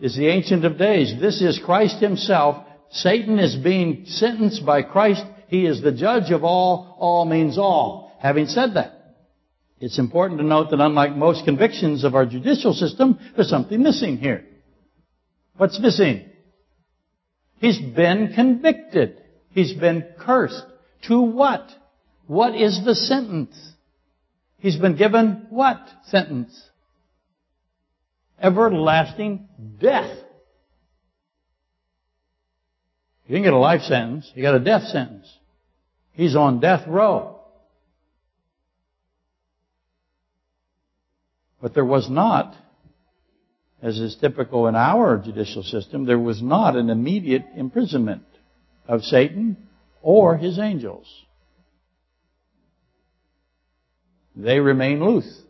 is 0.00 0.16
the 0.16 0.28
Ancient 0.28 0.64
of 0.64 0.78
Days. 0.78 1.14
This 1.20 1.42
is 1.42 1.60
Christ 1.64 2.00
Himself. 2.00 2.64
Satan 2.90 3.38
is 3.38 3.56
being 3.56 4.04
sentenced 4.06 4.64
by 4.64 4.82
Christ. 4.82 5.24
He 5.48 5.66
is 5.66 5.82
the 5.82 5.92
judge 5.92 6.30
of 6.30 6.44
all. 6.44 6.96
All 6.98 7.24
means 7.24 7.58
all. 7.58 8.16
Having 8.20 8.46
said 8.46 8.74
that, 8.74 9.16
it's 9.80 9.98
important 9.98 10.40
to 10.40 10.46
note 10.46 10.70
that 10.70 10.80
unlike 10.80 11.16
most 11.16 11.44
convictions 11.44 12.04
of 12.04 12.14
our 12.14 12.24
judicial 12.24 12.72
system, 12.72 13.18
there's 13.34 13.50
something 13.50 13.82
missing 13.82 14.16
here. 14.18 14.44
What's 15.56 15.80
missing? 15.80 16.28
He's 17.58 17.80
been 17.80 18.32
convicted. 18.34 19.20
He's 19.50 19.72
been 19.72 20.04
cursed. 20.18 20.64
To 21.08 21.20
what? 21.20 21.68
What 22.26 22.54
is 22.54 22.80
the 22.84 22.94
sentence? 22.94 23.71
He's 24.62 24.76
been 24.76 24.94
given 24.94 25.48
what 25.50 25.80
sentence? 26.04 26.56
Everlasting 28.40 29.48
death. 29.80 30.16
He 33.24 33.32
didn't 33.32 33.42
get 33.42 33.54
a 33.54 33.58
life 33.58 33.80
sentence. 33.82 34.30
He 34.32 34.40
got 34.40 34.54
a 34.54 34.60
death 34.60 34.84
sentence. 34.84 35.26
He's 36.12 36.36
on 36.36 36.60
death 36.60 36.86
row. 36.86 37.40
But 41.60 41.74
there 41.74 41.84
was 41.84 42.08
not, 42.08 42.54
as 43.82 43.98
is 43.98 44.14
typical 44.20 44.68
in 44.68 44.76
our 44.76 45.18
judicial 45.18 45.64
system, 45.64 46.06
there 46.06 46.20
was 46.20 46.40
not 46.40 46.76
an 46.76 46.88
immediate 46.88 47.46
imprisonment 47.56 48.22
of 48.86 49.02
Satan 49.02 49.56
or 50.02 50.36
his 50.36 50.60
angels. 50.60 51.08
They 54.34 54.60
remain 54.60 55.04
loose. 55.04 55.40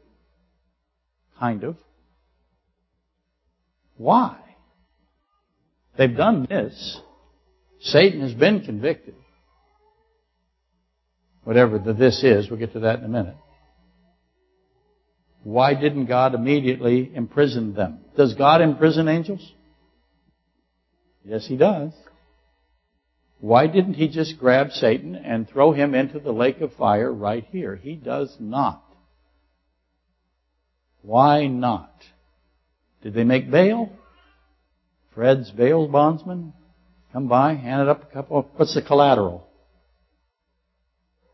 Kind 1.38 1.64
of. 1.64 1.76
Why? 3.96 4.38
They've 5.96 6.16
done 6.16 6.46
this. 6.48 7.00
Satan 7.80 8.20
has 8.20 8.34
been 8.34 8.64
convicted. 8.64 9.14
Whatever 11.44 11.78
the 11.78 11.92
this 11.92 12.22
is, 12.22 12.48
we'll 12.48 12.58
get 12.58 12.72
to 12.74 12.80
that 12.80 13.00
in 13.00 13.04
a 13.04 13.08
minute. 13.08 13.36
Why 15.42 15.74
didn't 15.74 16.06
God 16.06 16.34
immediately 16.34 17.10
imprison 17.14 17.74
them? 17.74 18.00
Does 18.16 18.34
God 18.34 18.60
imprison 18.60 19.08
angels? 19.08 19.52
Yes, 21.24 21.46
He 21.46 21.56
does. 21.56 21.92
Why 23.42 23.66
didn't 23.66 23.94
He 23.94 24.06
just 24.06 24.38
grab 24.38 24.70
Satan 24.70 25.16
and 25.16 25.48
throw 25.48 25.72
him 25.72 25.96
into 25.96 26.20
the 26.20 26.30
lake 26.30 26.60
of 26.60 26.72
fire 26.74 27.12
right 27.12 27.44
here? 27.50 27.74
He 27.74 27.96
does 27.96 28.36
not. 28.38 28.84
Why 31.02 31.48
not? 31.48 31.92
Did 33.02 33.14
they 33.14 33.24
make 33.24 33.50
bail? 33.50 33.90
Fred's 35.12 35.50
bail 35.50 35.88
bondsman? 35.88 36.52
Come 37.12 37.26
by, 37.26 37.54
handed 37.54 37.88
up 37.88 38.04
a 38.08 38.14
couple 38.14 38.38
of, 38.38 38.46
what's 38.54 38.76
the 38.76 38.80
collateral? 38.80 39.44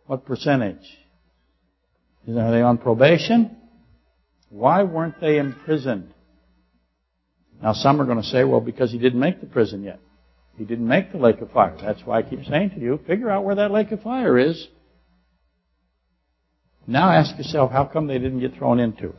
What 0.06 0.24
percentage? 0.24 0.88
Are 2.26 2.50
they 2.50 2.62
on 2.62 2.78
probation? 2.78 3.54
Why 4.48 4.82
weren't 4.82 5.20
they 5.20 5.36
imprisoned? 5.36 6.14
Now 7.62 7.74
some 7.74 8.00
are 8.00 8.06
going 8.06 8.22
to 8.22 8.26
say, 8.26 8.44
well, 8.44 8.62
because 8.62 8.92
he 8.92 8.98
didn't 8.98 9.20
make 9.20 9.42
the 9.42 9.46
prison 9.46 9.82
yet. 9.82 10.00
He 10.58 10.64
didn't 10.64 10.88
make 10.88 11.12
the 11.12 11.18
lake 11.18 11.40
of 11.40 11.52
fire. 11.52 11.76
That's 11.80 12.02
why 12.04 12.18
I 12.18 12.22
keep 12.22 12.44
saying 12.44 12.70
to 12.70 12.80
you, 12.80 12.98
figure 13.06 13.30
out 13.30 13.44
where 13.44 13.54
that 13.54 13.70
lake 13.70 13.92
of 13.92 14.02
fire 14.02 14.36
is. 14.36 14.66
Now 16.84 17.10
ask 17.12 17.36
yourself, 17.38 17.70
how 17.70 17.84
come 17.84 18.08
they 18.08 18.18
didn't 18.18 18.40
get 18.40 18.54
thrown 18.54 18.80
into 18.80 19.10
it? 19.10 19.14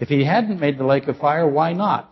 If 0.00 0.08
he 0.08 0.24
hadn't 0.24 0.58
made 0.58 0.78
the 0.78 0.86
lake 0.86 1.06
of 1.06 1.18
fire, 1.18 1.46
why 1.46 1.74
not? 1.74 2.10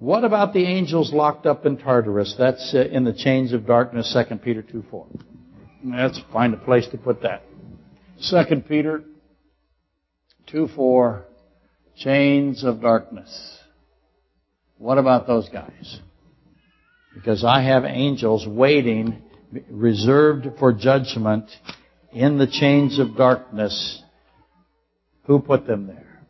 What 0.00 0.24
about 0.24 0.52
the 0.52 0.64
angels 0.64 1.12
locked 1.12 1.46
up 1.46 1.64
in 1.66 1.76
Tartarus? 1.76 2.34
That's 2.36 2.74
uh, 2.74 2.80
in 2.80 3.04
the 3.04 3.12
chains 3.12 3.52
of 3.52 3.66
darkness, 3.66 4.16
2 4.28 4.36
Peter 4.38 4.62
2 4.62 4.84
4. 4.90 5.06
Let's 5.84 6.20
find 6.32 6.54
a 6.54 6.56
place 6.56 6.88
to 6.90 6.98
put 6.98 7.22
that. 7.22 7.44
2 8.28 8.60
Peter 8.62 9.04
2 10.48 10.68
4, 10.74 11.24
chains 11.96 12.64
of 12.64 12.80
darkness. 12.80 13.61
What 14.82 14.98
about 14.98 15.28
those 15.28 15.48
guys? 15.48 16.00
Because 17.14 17.44
I 17.44 17.62
have 17.62 17.84
angels 17.84 18.44
waiting, 18.48 19.22
reserved 19.70 20.48
for 20.58 20.72
judgment 20.72 21.48
in 22.12 22.36
the 22.36 22.48
chains 22.48 22.98
of 22.98 23.16
darkness. 23.16 24.02
Who 25.26 25.38
put 25.38 25.68
them 25.68 25.86
there? 25.86 26.26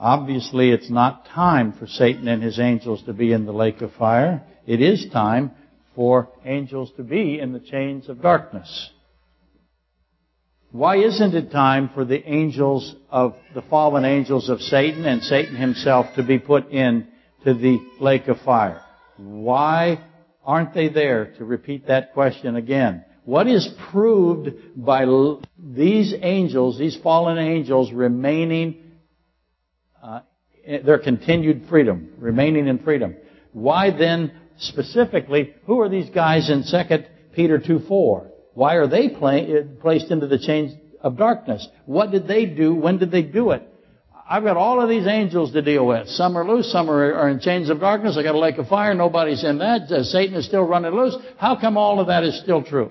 Obviously, 0.00 0.70
it's 0.70 0.88
not 0.88 1.26
time 1.26 1.74
for 1.74 1.86
Satan 1.86 2.26
and 2.26 2.42
his 2.42 2.58
angels 2.58 3.02
to 3.04 3.12
be 3.12 3.34
in 3.34 3.44
the 3.44 3.52
lake 3.52 3.82
of 3.82 3.92
fire. 3.92 4.42
It 4.66 4.80
is 4.80 5.06
time 5.12 5.50
for 5.94 6.30
angels 6.46 6.90
to 6.96 7.02
be 7.02 7.38
in 7.38 7.52
the 7.52 7.60
chains 7.60 8.08
of 8.08 8.22
darkness. 8.22 8.90
Why 10.70 10.98
isn't 10.98 11.34
it 11.34 11.50
time 11.50 11.90
for 11.94 12.04
the 12.04 12.22
angels 12.28 12.94
of 13.08 13.36
the 13.54 13.62
fallen 13.62 14.04
angels 14.04 14.50
of 14.50 14.60
Satan 14.60 15.06
and 15.06 15.22
Satan 15.22 15.56
himself 15.56 16.14
to 16.16 16.22
be 16.22 16.38
put 16.38 16.70
in 16.70 17.08
to 17.44 17.54
the 17.54 17.78
lake 18.00 18.28
of 18.28 18.38
fire? 18.42 18.82
Why 19.16 19.98
aren't 20.44 20.74
they 20.74 20.88
there? 20.88 21.32
To 21.38 21.44
repeat 21.46 21.86
that 21.86 22.12
question 22.12 22.56
again. 22.56 23.04
What 23.24 23.46
is 23.46 23.66
proved 23.90 24.50
by 24.76 25.06
these 25.58 26.14
angels, 26.20 26.78
these 26.78 26.96
fallen 27.02 27.38
angels 27.38 27.90
remaining 27.90 28.82
uh, 30.02 30.20
their 30.66 30.98
continued 30.98 31.66
freedom, 31.70 32.10
remaining 32.18 32.68
in 32.68 32.78
freedom. 32.80 33.16
Why 33.52 33.90
then, 33.90 34.32
specifically, 34.58 35.54
who 35.64 35.80
are 35.80 35.88
these 35.88 36.10
guys 36.10 36.50
in 36.50 36.62
2 36.62 37.04
Peter 37.34 37.58
2 37.58 37.80
4? 37.88 38.32
Why 38.58 38.74
are 38.74 38.88
they 38.88 39.08
placed 39.08 40.10
into 40.10 40.26
the 40.26 40.36
chains 40.36 40.74
of 41.00 41.16
darkness? 41.16 41.64
What 41.86 42.10
did 42.10 42.26
they 42.26 42.44
do? 42.44 42.74
When 42.74 42.98
did 42.98 43.12
they 43.12 43.22
do 43.22 43.52
it? 43.52 43.62
I've 44.28 44.42
got 44.42 44.56
all 44.56 44.80
of 44.82 44.88
these 44.88 45.06
angels 45.06 45.52
to 45.52 45.62
deal 45.62 45.86
with. 45.86 46.08
Some 46.08 46.36
are 46.36 46.44
loose, 46.44 46.72
some 46.72 46.90
are, 46.90 47.14
are 47.14 47.28
in 47.28 47.38
chains 47.38 47.70
of 47.70 47.78
darkness. 47.78 48.16
I 48.18 48.24
got 48.24 48.34
a 48.34 48.38
lake 48.40 48.58
of 48.58 48.66
fire. 48.66 48.94
Nobody's 48.94 49.44
in 49.44 49.58
that. 49.58 49.82
Uh, 49.82 50.02
Satan 50.02 50.34
is 50.34 50.44
still 50.44 50.64
running 50.64 50.90
loose. 50.90 51.16
How 51.36 51.54
come 51.54 51.76
all 51.76 52.00
of 52.00 52.08
that 52.08 52.24
is 52.24 52.36
still 52.40 52.64
true? 52.64 52.90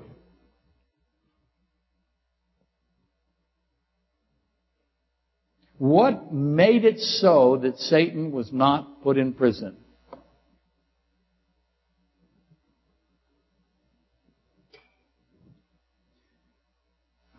What 5.79 6.31
made 6.31 6.85
it 6.85 6.99
so 6.99 7.59
that 7.61 7.77
Satan 7.77 8.31
was 8.31 8.53
not 8.53 9.03
put 9.03 9.17
in 9.17 9.33
prison? 9.33 9.75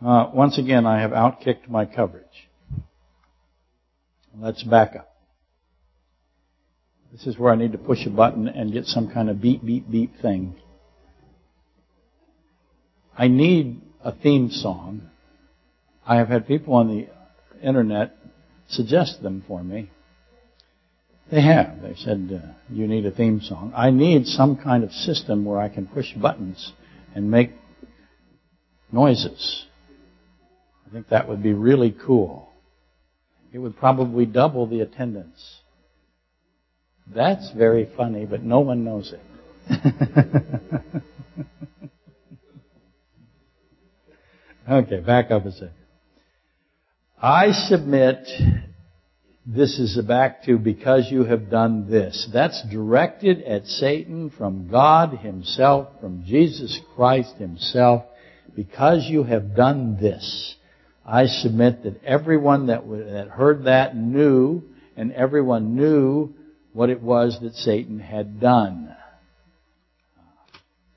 Uh, 0.05 0.29
once 0.33 0.57
again, 0.57 0.85
I 0.85 1.01
have 1.01 1.11
outkicked 1.11 1.67
my 1.67 1.85
coverage. 1.85 2.25
Let's 4.37 4.63
back 4.63 4.95
up. 4.95 5.13
This 7.11 7.27
is 7.27 7.37
where 7.37 7.51
I 7.51 7.55
need 7.55 7.73
to 7.73 7.77
push 7.77 8.05
a 8.05 8.09
button 8.09 8.47
and 8.47 8.71
get 8.71 8.85
some 8.85 9.11
kind 9.11 9.29
of 9.29 9.41
beep, 9.41 9.65
beep, 9.65 9.89
beep 9.89 10.21
thing. 10.21 10.55
I 13.17 13.27
need 13.27 13.81
a 14.01 14.13
theme 14.13 14.49
song. 14.49 15.09
I 16.07 16.15
have 16.17 16.29
had 16.29 16.47
people 16.47 16.75
on 16.75 16.87
the 16.87 17.07
internet 17.61 18.15
suggest 18.69 19.21
them 19.21 19.43
for 19.47 19.61
me. 19.61 19.89
They 21.29 21.41
have. 21.41 21.81
They 21.81 21.95
said, 21.95 22.29
uh, 22.31 22.53
you 22.69 22.87
need 22.87 23.05
a 23.05 23.11
theme 23.11 23.41
song. 23.41 23.73
I 23.75 23.89
need 23.89 24.27
some 24.27 24.55
kind 24.55 24.85
of 24.85 24.91
system 24.91 25.43
where 25.43 25.59
I 25.59 25.67
can 25.67 25.87
push 25.87 26.13
buttons 26.13 26.71
and 27.13 27.29
make 27.29 27.51
noises. 28.91 29.65
I 30.89 30.93
think 30.93 31.09
that 31.09 31.27
would 31.29 31.43
be 31.43 31.53
really 31.53 31.95
cool. 32.05 32.49
It 33.53 33.59
would 33.59 33.77
probably 33.77 34.25
double 34.25 34.65
the 34.65 34.81
attendance. 34.81 35.59
That's 37.13 37.51
very 37.51 37.87
funny, 37.95 38.25
but 38.25 38.41
no 38.43 38.61
one 38.61 38.83
knows 38.83 39.13
it. 39.13 39.21
okay, 44.69 44.99
back 44.99 45.29
up 45.29 45.45
a 45.45 45.51
second. 45.51 45.71
I 47.21 47.51
submit 47.51 48.27
this 49.45 49.77
is 49.79 49.99
back 50.05 50.43
to 50.43 50.57
because 50.57 51.07
you 51.11 51.23
have 51.25 51.49
done 51.49 51.89
this. 51.89 52.29
That's 52.31 52.63
directed 52.71 53.43
at 53.43 53.65
Satan 53.65 54.29
from 54.29 54.69
God 54.69 55.17
himself, 55.17 55.89
from 55.99 56.23
Jesus 56.25 56.79
Christ 56.95 57.35
himself. 57.35 58.05
Because 58.55 59.05
you 59.07 59.23
have 59.23 59.55
done 59.55 59.97
this, 59.99 60.55
I 61.09 61.25
submit 61.25 61.83
that 61.83 62.03
everyone 62.03 62.67
that, 62.67 62.87
that 62.87 63.29
heard 63.29 63.63
that 63.63 63.97
knew, 63.97 64.61
and 64.95 65.11
everyone 65.11 65.75
knew 65.75 66.35
what 66.71 66.91
it 66.91 67.01
was 67.01 67.39
that 67.41 67.55
Satan 67.55 67.99
had 67.99 68.39
done. 68.39 68.95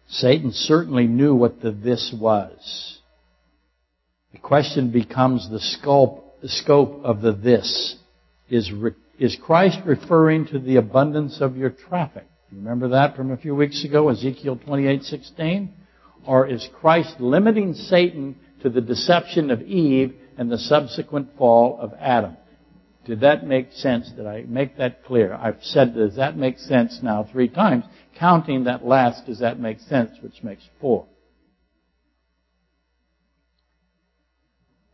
Satan 0.08 0.52
certainly 0.52 1.06
knew 1.06 1.34
what 1.34 1.62
the 1.62 1.70
this 1.70 2.14
was. 2.14 2.98
The 4.32 4.38
question 4.38 4.90
becomes 4.90 5.48
the 5.50 5.60
scope, 5.60 6.42
the 6.42 6.48
scope 6.48 7.00
of 7.04 7.22
the 7.22 7.32
this. 7.32 7.96
Is, 8.50 8.70
is 9.18 9.38
Christ 9.42 9.78
referring 9.86 10.46
to 10.48 10.58
the 10.58 10.76
abundance 10.76 11.40
of 11.40 11.56
your 11.56 11.70
traffic? 11.70 12.26
Remember 12.50 12.88
that 12.88 13.16
from 13.16 13.30
a 13.30 13.38
few 13.38 13.54
weeks 13.54 13.82
ago, 13.82 14.10
Ezekiel 14.10 14.58
28:16? 14.58 15.70
Or 16.26 16.46
is 16.46 16.68
Christ 16.80 17.18
limiting 17.18 17.72
Satan 17.72 18.36
to 18.62 18.70
the 18.70 18.80
deception 18.80 19.50
of 19.50 19.62
Eve 19.62 20.14
and 20.38 20.50
the 20.50 20.58
subsequent 20.58 21.36
fall 21.36 21.78
of 21.80 21.92
Adam? 21.98 22.36
Did 23.04 23.20
that 23.20 23.44
make 23.44 23.72
sense? 23.72 24.10
Did 24.12 24.26
I 24.26 24.44
make 24.46 24.76
that 24.76 25.04
clear? 25.04 25.34
I've 25.34 25.62
said, 25.62 25.94
does 25.94 26.16
that 26.16 26.36
make 26.36 26.58
sense 26.58 27.00
now 27.02 27.28
three 27.30 27.48
times? 27.48 27.84
Counting 28.18 28.64
that 28.64 28.84
last, 28.84 29.26
does 29.26 29.40
that 29.40 29.58
make 29.58 29.80
sense? 29.80 30.10
Which 30.22 30.42
makes 30.42 30.62
four. 30.80 31.06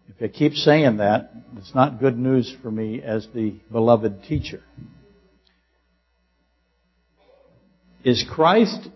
If 0.09 0.23
I 0.23 0.29
keep 0.29 0.55
saying 0.55 0.97
that, 0.97 1.31
it's 1.57 1.75
not 1.75 2.01
good 2.01 2.19
news 2.19 2.55
for 2.63 2.71
me 2.71 3.03
as 3.03 3.29
the 3.35 3.61
beloved 3.71 4.25
teacher. 4.25 4.63
Is 8.05 8.25
Christ, 8.29 8.89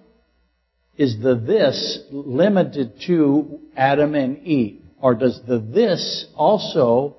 is 0.96 1.16
the 1.22 1.34
this 1.34 2.00
limited 2.10 3.00
to 3.06 3.60
Adam 3.76 4.14
and 4.14 4.38
Eve? 4.42 4.82
Or 5.00 5.14
does 5.14 5.40
the 5.46 5.58
this 5.58 6.26
also 6.36 7.16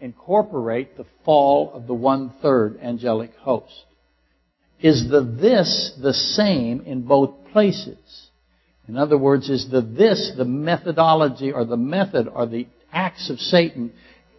incorporate 0.00 0.96
the 0.96 1.04
fall 1.24 1.72
of 1.74 1.86
the 1.86 1.94
one 1.94 2.32
third 2.40 2.78
angelic 2.80 3.34
host? 3.36 3.84
Is 4.80 5.10
the 5.10 5.22
this 5.22 5.94
the 6.00 6.14
same 6.14 6.82
in 6.82 7.02
both 7.02 7.34
places? 7.52 8.28
In 8.86 8.96
other 8.96 9.18
words, 9.18 9.50
is 9.50 9.68
the 9.70 9.82
this 9.82 10.32
the 10.36 10.44
methodology 10.44 11.52
or 11.52 11.64
the 11.64 11.76
method 11.76 12.28
or 12.32 12.46
the 12.46 12.68
acts 12.92 13.28
of 13.28 13.38
Satan 13.40 13.92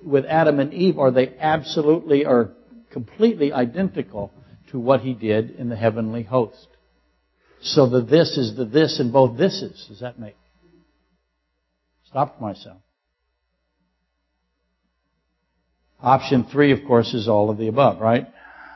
with 0.03 0.25
Adam 0.25 0.59
and 0.59 0.73
Eve, 0.73 0.97
are 0.97 1.11
they 1.11 1.35
absolutely 1.39 2.25
or 2.25 2.51
completely 2.91 3.51
identical 3.51 4.31
to 4.71 4.79
what 4.79 5.01
he 5.01 5.13
did 5.13 5.51
in 5.51 5.69
the 5.69 5.75
heavenly 5.75 6.23
host? 6.23 6.67
So 7.61 7.89
the 7.89 8.01
this 8.01 8.37
is 8.37 8.55
the 8.55 8.65
this 8.65 8.99
in 8.99 9.11
both 9.11 9.37
thises. 9.37 9.87
Does 9.87 9.99
that 9.99 10.19
make? 10.19 10.35
Stopped 12.07 12.41
myself. 12.41 12.77
Option 16.01 16.45
three, 16.49 16.71
of 16.71 16.85
course, 16.87 17.13
is 17.13 17.27
all 17.27 17.49
of 17.49 17.57
the 17.57 17.67
above, 17.67 17.99
right? 17.99 18.27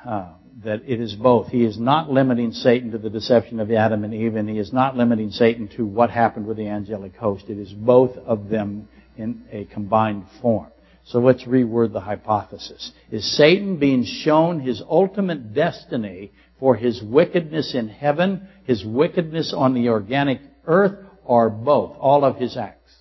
Uh, 0.05 0.33
that 0.63 0.81
it 0.85 0.99
is 0.99 1.15
both. 1.15 1.47
He 1.47 1.63
is 1.63 1.79
not 1.79 2.11
limiting 2.11 2.51
Satan 2.51 2.91
to 2.91 2.97
the 2.97 3.09
deception 3.09 3.59
of 3.59 3.71
Adam 3.71 4.03
and 4.03 4.13
Eve, 4.13 4.35
and 4.35 4.49
he 4.49 4.59
is 4.59 4.73
not 4.73 4.97
limiting 4.97 5.31
Satan 5.31 5.69
to 5.77 5.85
what 5.85 6.09
happened 6.09 6.45
with 6.45 6.57
the 6.57 6.67
angelic 6.67 7.15
host. 7.15 7.45
It 7.47 7.57
is 7.57 7.71
both 7.71 8.17
of 8.17 8.49
them 8.49 8.89
in 9.17 9.43
a 9.51 9.65
combined 9.65 10.25
form. 10.41 10.67
So 11.05 11.19
let's 11.19 11.43
reword 11.43 11.91
the 11.91 11.99
hypothesis. 12.01 12.91
Is 13.11 13.37
Satan 13.37 13.77
being 13.77 14.05
shown 14.05 14.59
his 14.59 14.81
ultimate 14.87 15.53
destiny 15.53 16.31
for 16.59 16.75
his 16.75 17.01
wickedness 17.03 17.75
in 17.75 17.89
heaven, 17.89 18.47
his 18.63 18.85
wickedness 18.85 19.53
on 19.55 19.73
the 19.73 19.89
organic 19.89 20.41
earth, 20.65 20.97
or 21.23 21.49
both? 21.49 21.95
All 21.99 22.23
of 22.23 22.37
his 22.37 22.57
acts. 22.57 22.93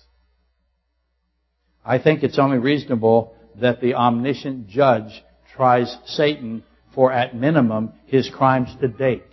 I 1.85 1.99
think 1.99 2.23
it's 2.23 2.39
only 2.39 2.57
reasonable 2.57 3.35
that 3.59 3.81
the 3.81 3.95
omniscient 3.95 4.67
judge 4.67 5.23
tries 5.55 5.95
Satan 6.05 6.63
for 6.95 7.11
at 7.11 7.35
minimum 7.35 7.93
his 8.05 8.29
crimes 8.29 8.69
to 8.81 8.87
date. 8.87 9.23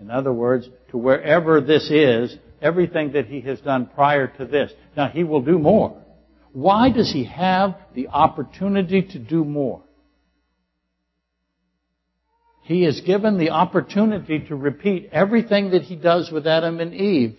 In 0.00 0.10
other 0.10 0.32
words, 0.32 0.68
to 0.90 0.98
wherever 0.98 1.60
this 1.60 1.90
is, 1.90 2.36
everything 2.60 3.12
that 3.12 3.26
he 3.26 3.40
has 3.42 3.60
done 3.60 3.86
prior 3.94 4.26
to 4.26 4.44
this. 4.44 4.72
Now 4.96 5.08
he 5.08 5.24
will 5.24 5.42
do 5.42 5.58
more. 5.58 6.00
Why 6.52 6.90
does 6.90 7.12
he 7.12 7.24
have 7.24 7.76
the 7.94 8.08
opportunity 8.08 9.02
to 9.02 9.18
do 9.18 9.44
more? 9.44 9.82
He 12.64 12.86
is 12.86 13.02
given 13.02 13.36
the 13.36 13.50
opportunity 13.50 14.40
to 14.48 14.56
repeat 14.56 15.10
everything 15.12 15.70
that 15.72 15.82
he 15.82 15.96
does 15.96 16.30
with 16.32 16.46
Adam 16.46 16.80
and 16.80 16.94
Eve 16.94 17.36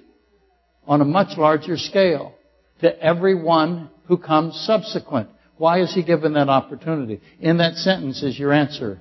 on 0.87 1.01
a 1.01 1.05
much 1.05 1.35
larger 1.35 1.77
scale 1.77 2.35
to 2.81 3.03
everyone 3.03 3.89
who 4.07 4.17
comes 4.17 4.55
subsequent. 4.67 5.29
Why 5.57 5.81
is 5.81 5.95
he 5.95 6.03
given 6.03 6.33
that 6.33 6.47
opportunity? 6.47 7.21
In 7.39 7.57
that 7.57 7.73
sentence 7.73 8.21
is 8.21 8.37
your 8.37 8.53
answer. 8.53 8.99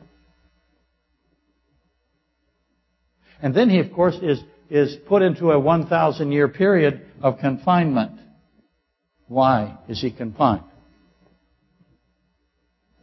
And 3.43 3.55
then 3.55 3.69
he, 3.69 3.79
of 3.81 3.93
course, 3.93 4.17
is, 4.23 4.43
is 4.71 4.97
put 5.07 5.21
into 5.21 5.51
a 5.51 5.61
1,000 5.61 6.33
year 6.33 6.49
period 6.49 7.05
of 7.21 7.39
confinement. 7.39 8.19
Why 9.29 9.77
is 9.91 10.01
he 10.01 10.11
confined? 10.11 10.65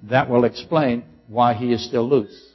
That 0.09 0.27
will 0.27 0.45
explain 0.45 1.03
why 1.27 1.53
he 1.53 1.71
is 1.71 1.85
still 1.85 2.09
loose. 2.09 2.50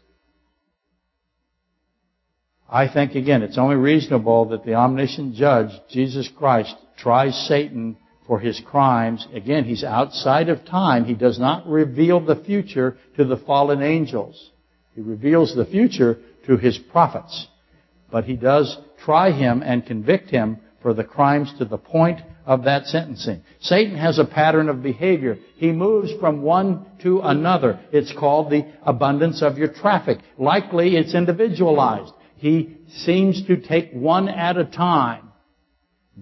I 2.68 2.88
think 2.92 3.14
again, 3.14 3.42
it's 3.42 3.58
only 3.58 3.76
reasonable 3.76 4.46
that 4.46 4.64
the 4.64 4.74
omniscient 4.74 5.34
judge, 5.34 5.70
Jesus 5.88 6.28
Christ, 6.28 6.74
tries 6.96 7.46
Satan 7.46 7.96
for 8.26 8.40
his 8.40 8.60
crimes. 8.60 9.26
Again, 9.32 9.64
he's 9.64 9.84
outside 9.84 10.48
of 10.48 10.64
time. 10.64 11.04
He 11.04 11.14
does 11.14 11.38
not 11.38 11.66
reveal 11.68 12.20
the 12.20 12.42
future 12.44 12.96
to 13.16 13.24
the 13.24 13.36
fallen 13.36 13.82
angels. 13.82 14.50
He 14.94 15.00
reveals 15.00 15.54
the 15.54 15.66
future 15.66 16.18
to 16.46 16.56
his 16.56 16.76
prophets. 16.76 17.46
But 18.10 18.24
he 18.24 18.34
does 18.34 18.76
try 19.04 19.30
him 19.30 19.62
and 19.62 19.86
convict 19.86 20.30
him 20.30 20.58
for 20.82 20.94
the 20.94 21.04
crimes 21.04 21.52
to 21.58 21.64
the 21.64 21.78
point 21.78 22.20
of 22.44 22.64
that 22.64 22.86
sentencing. 22.86 23.42
Satan 23.60 23.96
has 23.96 24.18
a 24.18 24.24
pattern 24.24 24.68
of 24.68 24.82
behavior. 24.82 25.36
He 25.56 25.72
moves 25.72 26.12
from 26.20 26.42
one 26.42 26.86
to 27.02 27.20
another. 27.20 27.80
It's 27.92 28.12
called 28.12 28.50
the 28.50 28.66
abundance 28.82 29.42
of 29.42 29.58
your 29.58 29.68
traffic. 29.68 30.18
Likely 30.38 30.96
it's 30.96 31.14
individualized. 31.14 32.12
He 32.36 32.76
seems 33.04 33.46
to 33.46 33.56
take 33.56 33.92
one 33.92 34.28
at 34.28 34.56
a 34.56 34.64
time. 34.64 35.32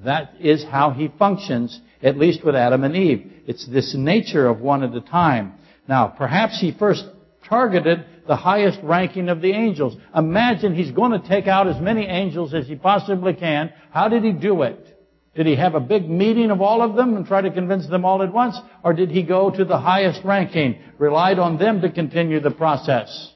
That 0.04 0.34
is 0.40 0.64
how 0.64 0.90
he 0.90 1.12
functions, 1.18 1.80
at 2.02 2.18
least 2.18 2.44
with 2.44 2.56
Adam 2.56 2.84
and 2.84 2.96
Eve. 2.96 3.32
It's 3.46 3.66
this 3.66 3.94
nature 3.96 4.48
of 4.48 4.60
one 4.60 4.82
at 4.82 4.94
a 4.94 5.00
time. 5.00 5.54
Now, 5.88 6.08
perhaps 6.08 6.60
he 6.60 6.72
first 6.72 7.04
targeted 7.48 8.04
the 8.26 8.36
highest 8.36 8.78
ranking 8.82 9.28
of 9.28 9.40
the 9.40 9.52
angels. 9.52 9.96
Imagine 10.14 10.74
he's 10.74 10.90
going 10.90 11.12
to 11.20 11.28
take 11.28 11.46
out 11.46 11.68
as 11.68 11.80
many 11.80 12.06
angels 12.06 12.54
as 12.54 12.66
he 12.66 12.74
possibly 12.74 13.34
can. 13.34 13.72
How 13.90 14.08
did 14.08 14.24
he 14.24 14.32
do 14.32 14.62
it? 14.62 14.90
Did 15.34 15.46
he 15.46 15.56
have 15.56 15.74
a 15.74 15.80
big 15.80 16.08
meeting 16.08 16.50
of 16.50 16.60
all 16.60 16.80
of 16.80 16.94
them 16.94 17.16
and 17.16 17.26
try 17.26 17.40
to 17.40 17.50
convince 17.50 17.88
them 17.88 18.04
all 18.04 18.22
at 18.22 18.32
once? 18.32 18.56
Or 18.82 18.92
did 18.92 19.10
he 19.10 19.24
go 19.24 19.50
to 19.50 19.64
the 19.64 19.78
highest 19.78 20.24
ranking, 20.24 20.78
relied 20.98 21.38
on 21.38 21.58
them 21.58 21.80
to 21.82 21.90
continue 21.90 22.40
the 22.40 22.52
process? 22.52 23.34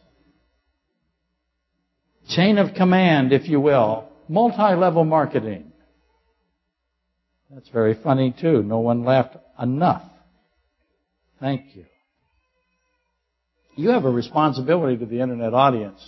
Chain 2.28 2.58
of 2.58 2.74
command, 2.74 3.32
if 3.32 3.48
you 3.48 3.60
will. 3.60 4.08
Multi-level 4.28 5.04
marketing. 5.04 5.72
That's 7.50 7.68
very 7.70 7.94
funny 7.94 8.34
too. 8.38 8.62
No 8.62 8.80
one 8.80 9.04
laughed 9.04 9.36
enough. 9.60 10.02
Thank 11.40 11.74
you. 11.74 11.86
You 13.76 13.90
have 13.90 14.04
a 14.04 14.10
responsibility 14.10 14.98
to 14.98 15.06
the 15.06 15.20
internet 15.20 15.54
audience. 15.54 16.00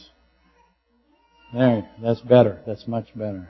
There, 1.55 1.89
that's 2.03 2.21
better. 2.21 2.61
That's 2.67 2.87
much 2.87 3.07
better. 3.15 3.49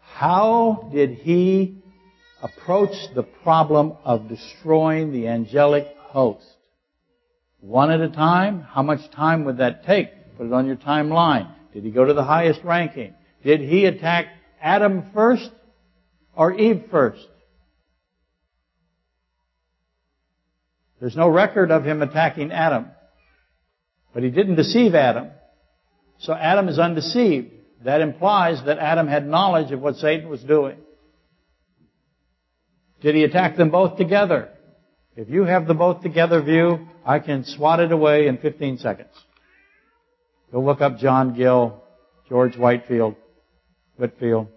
How 0.00 0.88
did 0.92 1.10
he 1.10 1.82
approach 2.42 2.94
the 3.14 3.22
problem 3.22 3.96
of 4.04 4.28
destroying 4.28 5.12
the 5.12 5.28
angelic 5.28 5.88
host? 5.98 6.55
One 7.60 7.90
at 7.90 8.00
a 8.00 8.08
time? 8.08 8.60
How 8.60 8.82
much 8.82 9.10
time 9.12 9.44
would 9.44 9.58
that 9.58 9.84
take? 9.84 10.10
Put 10.36 10.46
it 10.46 10.52
on 10.52 10.66
your 10.66 10.76
timeline. 10.76 11.50
Did 11.72 11.84
he 11.84 11.90
go 11.90 12.04
to 12.04 12.14
the 12.14 12.24
highest 12.24 12.60
ranking? 12.64 13.14
Did 13.44 13.60
he 13.60 13.86
attack 13.86 14.26
Adam 14.60 15.10
first 15.14 15.50
or 16.34 16.52
Eve 16.54 16.84
first? 16.90 17.26
There's 21.00 21.16
no 21.16 21.28
record 21.28 21.70
of 21.70 21.84
him 21.84 22.02
attacking 22.02 22.52
Adam. 22.52 22.86
But 24.14 24.22
he 24.22 24.30
didn't 24.30 24.56
deceive 24.56 24.94
Adam. 24.94 25.28
So 26.18 26.32
Adam 26.32 26.68
is 26.68 26.78
undeceived. 26.78 27.52
That 27.84 28.00
implies 28.00 28.64
that 28.64 28.78
Adam 28.78 29.06
had 29.06 29.26
knowledge 29.26 29.72
of 29.72 29.80
what 29.80 29.96
Satan 29.96 30.28
was 30.28 30.42
doing. 30.42 30.78
Did 33.02 33.14
he 33.14 33.24
attack 33.24 33.56
them 33.56 33.70
both 33.70 33.98
together? 33.98 34.48
If 35.14 35.28
you 35.28 35.44
have 35.44 35.66
the 35.66 35.74
both 35.74 36.02
together 36.02 36.42
view, 36.42 36.88
I 37.06 37.20
can 37.20 37.44
swat 37.44 37.78
it 37.78 37.92
away 37.92 38.26
in 38.26 38.38
15 38.38 38.78
seconds. 38.78 39.12
Go 40.52 40.60
look 40.60 40.80
up 40.80 40.98
John 40.98 41.34
Gill, 41.34 41.84
George 42.28 42.56
Whitefield, 42.56 43.14
Whitefield, 43.96 44.48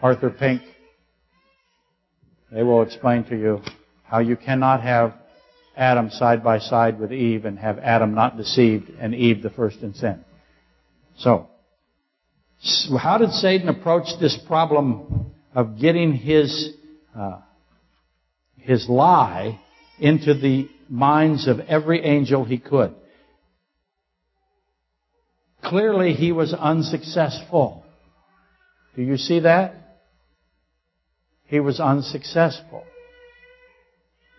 Arthur 0.00 0.30
Pink. 0.30 0.62
They 2.50 2.62
will 2.62 2.80
explain 2.80 3.24
to 3.24 3.36
you 3.36 3.60
how 4.04 4.20
you 4.20 4.36
cannot 4.36 4.82
have 4.82 5.14
Adam 5.76 6.08
side 6.10 6.42
by 6.42 6.58
side 6.58 6.98
with 6.98 7.12
Eve 7.12 7.44
and 7.44 7.58
have 7.58 7.78
Adam 7.78 8.14
not 8.14 8.38
deceived 8.38 8.90
and 8.98 9.14
Eve 9.14 9.42
the 9.42 9.50
first 9.50 9.80
in 9.82 9.92
sin. 9.92 10.24
So, 11.18 11.48
how 12.98 13.18
did 13.18 13.32
Satan 13.32 13.68
approach 13.68 14.06
this 14.18 14.38
problem 14.46 15.32
of 15.54 15.78
getting 15.78 16.14
his 16.14 16.74
uh, 17.14 17.40
his 18.56 18.88
lie 18.88 19.58
into 19.98 20.34
the 20.34 20.68
minds 20.92 21.48
of 21.48 21.58
every 21.58 22.04
angel 22.04 22.44
he 22.44 22.58
could. 22.58 22.94
Clearly 25.64 26.12
he 26.12 26.32
was 26.32 26.52
unsuccessful. 26.52 27.82
Do 28.94 29.02
you 29.02 29.16
see 29.16 29.40
that? 29.40 29.74
He 31.46 31.60
was 31.60 31.80
unsuccessful. 31.80 32.84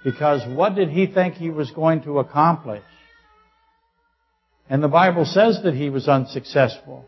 Because 0.03 0.41
what 0.55 0.75
did 0.75 0.89
he 0.89 1.07
think 1.07 1.35
he 1.35 1.49
was 1.49 1.71
going 1.71 2.03
to 2.03 2.19
accomplish? 2.19 2.83
And 4.69 4.83
the 4.83 4.87
Bible 4.87 5.25
says 5.25 5.61
that 5.63 5.73
he 5.73 5.89
was 5.89 6.07
unsuccessful. 6.07 7.05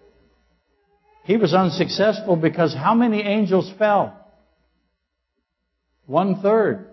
He 1.25 1.37
was 1.37 1.53
unsuccessful 1.53 2.35
because 2.35 2.73
how 2.73 2.95
many 2.95 3.21
angels 3.21 3.71
fell? 3.77 4.19
One 6.07 6.41
third. 6.41 6.87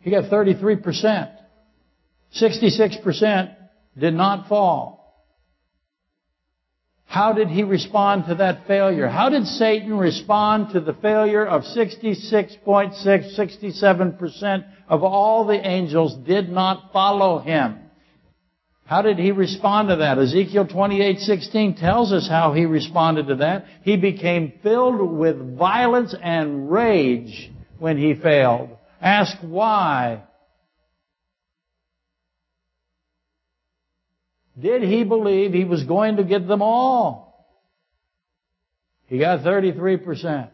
He 0.00 0.10
got 0.10 0.24
33%. 0.24 1.37
66% 2.34 3.54
did 3.98 4.14
not 4.14 4.48
fall. 4.48 4.98
How 7.06 7.32
did 7.32 7.48
he 7.48 7.62
respond 7.62 8.26
to 8.26 8.34
that 8.36 8.66
failure? 8.66 9.08
How 9.08 9.30
did 9.30 9.46
Satan 9.46 9.96
respond 9.96 10.74
to 10.74 10.80
the 10.80 10.92
failure 10.92 11.44
of 11.44 11.62
66.6, 11.62 12.62
67% 12.64 14.64
of 14.88 15.02
all 15.02 15.46
the 15.46 15.66
angels 15.66 16.16
did 16.26 16.50
not 16.50 16.92
follow 16.92 17.38
him? 17.38 17.78
How 18.84 19.02
did 19.02 19.18
he 19.18 19.32
respond 19.32 19.88
to 19.88 19.96
that? 19.96 20.18
Ezekiel 20.18 20.66
28:16 20.66 21.78
tells 21.78 22.12
us 22.12 22.28
how 22.28 22.52
he 22.52 22.64
responded 22.64 23.28
to 23.28 23.36
that. 23.36 23.66
He 23.82 23.96
became 23.96 24.52
filled 24.62 25.00
with 25.00 25.58
violence 25.58 26.14
and 26.22 26.70
rage 26.70 27.50
when 27.78 27.98
he 27.98 28.14
failed. 28.14 28.70
Ask 29.00 29.36
why. 29.42 30.22
Did 34.60 34.82
he 34.82 35.04
believe 35.04 35.52
he 35.52 35.64
was 35.64 35.84
going 35.84 36.16
to 36.16 36.24
get 36.24 36.48
them 36.48 36.62
all? 36.62 37.28
He 39.06 39.18
got 39.18 39.40
33%. 39.40 40.50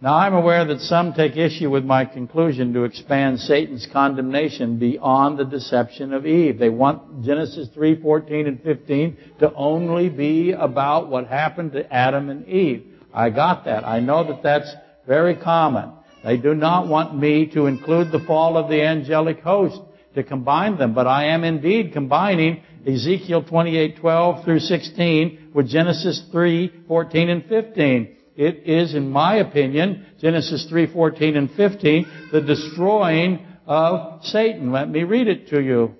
Now 0.00 0.14
I'm 0.14 0.34
aware 0.34 0.64
that 0.64 0.80
some 0.80 1.12
take 1.12 1.36
issue 1.36 1.70
with 1.70 1.84
my 1.84 2.04
conclusion 2.04 2.72
to 2.74 2.84
expand 2.84 3.40
Satan's 3.40 3.88
condemnation 3.92 4.78
beyond 4.78 5.38
the 5.38 5.44
deception 5.44 6.12
of 6.12 6.24
Eve. 6.24 6.58
They 6.58 6.68
want 6.68 7.24
Genesis 7.24 7.68
3, 7.74 8.00
14 8.00 8.46
and 8.46 8.62
15 8.62 9.16
to 9.40 9.52
only 9.54 10.08
be 10.08 10.52
about 10.52 11.08
what 11.08 11.26
happened 11.26 11.72
to 11.72 11.92
Adam 11.92 12.30
and 12.30 12.46
Eve. 12.46 12.86
I 13.12 13.30
got 13.30 13.64
that. 13.64 13.84
I 13.84 13.98
know 13.98 14.24
that 14.28 14.42
that's 14.42 14.72
very 15.06 15.34
common. 15.34 15.92
They 16.24 16.36
do 16.36 16.54
not 16.54 16.86
want 16.86 17.16
me 17.16 17.46
to 17.54 17.66
include 17.66 18.12
the 18.12 18.20
fall 18.20 18.56
of 18.56 18.68
the 18.68 18.82
angelic 18.82 19.40
host 19.40 19.80
to 20.18 20.24
combine 20.24 20.76
them, 20.78 20.94
but 20.94 21.06
I 21.06 21.26
am 21.26 21.44
indeed 21.44 21.92
combining 21.92 22.62
Ezekiel 22.84 23.44
28:12 23.44 24.44
through 24.44 24.58
16 24.58 25.50
with 25.54 25.68
Genesis 25.68 26.20
3:14 26.32 27.28
and 27.28 27.44
15. 27.44 28.08
It 28.36 28.62
is, 28.66 28.94
in 28.94 29.10
my 29.10 29.36
opinion, 29.36 30.06
Genesis 30.20 30.66
3:14 30.66 31.36
and 31.36 31.50
15, 31.52 32.06
the 32.32 32.40
destroying 32.40 33.46
of 33.66 34.24
Satan. 34.24 34.72
Let 34.72 34.90
me 34.90 35.04
read 35.04 35.28
it 35.28 35.48
to 35.48 35.62
you. 35.62 35.94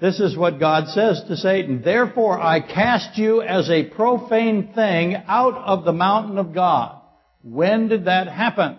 This 0.00 0.20
is 0.20 0.36
what 0.36 0.60
God 0.60 0.88
says 0.88 1.22
to 1.28 1.36
Satan. 1.36 1.82
Therefore 1.82 2.40
I 2.40 2.60
cast 2.60 3.16
you 3.16 3.40
as 3.42 3.70
a 3.70 3.84
profane 3.84 4.72
thing 4.74 5.16
out 5.28 5.54
of 5.54 5.84
the 5.84 5.92
mountain 5.92 6.36
of 6.36 6.52
God. 6.54 6.99
When 7.42 7.88
did 7.88 8.04
that 8.04 8.28
happen? 8.28 8.78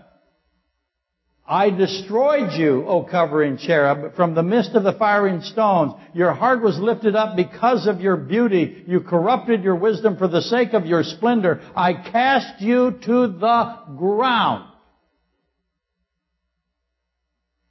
I 1.47 1.70
destroyed 1.70 2.53
you, 2.53 2.86
O 2.88 3.03
covering 3.03 3.57
cherub, 3.57 4.16
from 4.16 4.36
the 4.36 4.43
midst 4.43 4.72
of 4.72 4.84
the 4.84 4.93
firing 4.93 5.41
stones. 5.41 5.93
Your 6.14 6.34
heart 6.34 6.62
was 6.62 6.80
lifted 6.80 7.16
up 7.16 7.36
because 7.36 7.88
of 7.88 7.99
your 7.99 8.16
beauty. 8.16 8.86
You 8.88 9.01
corrupted 9.01 9.64
your 9.64 9.76
wisdom 9.76 10.16
for 10.18 10.30
the 10.30 10.41
sake 10.41 10.74
of 10.74 10.86
your 10.86 11.03
splendor. 11.03 11.62
I 11.76 11.93
cast 11.93 12.62
you 12.62 12.91
to 13.05 13.28
the 13.28 13.80
ground. 13.97 14.72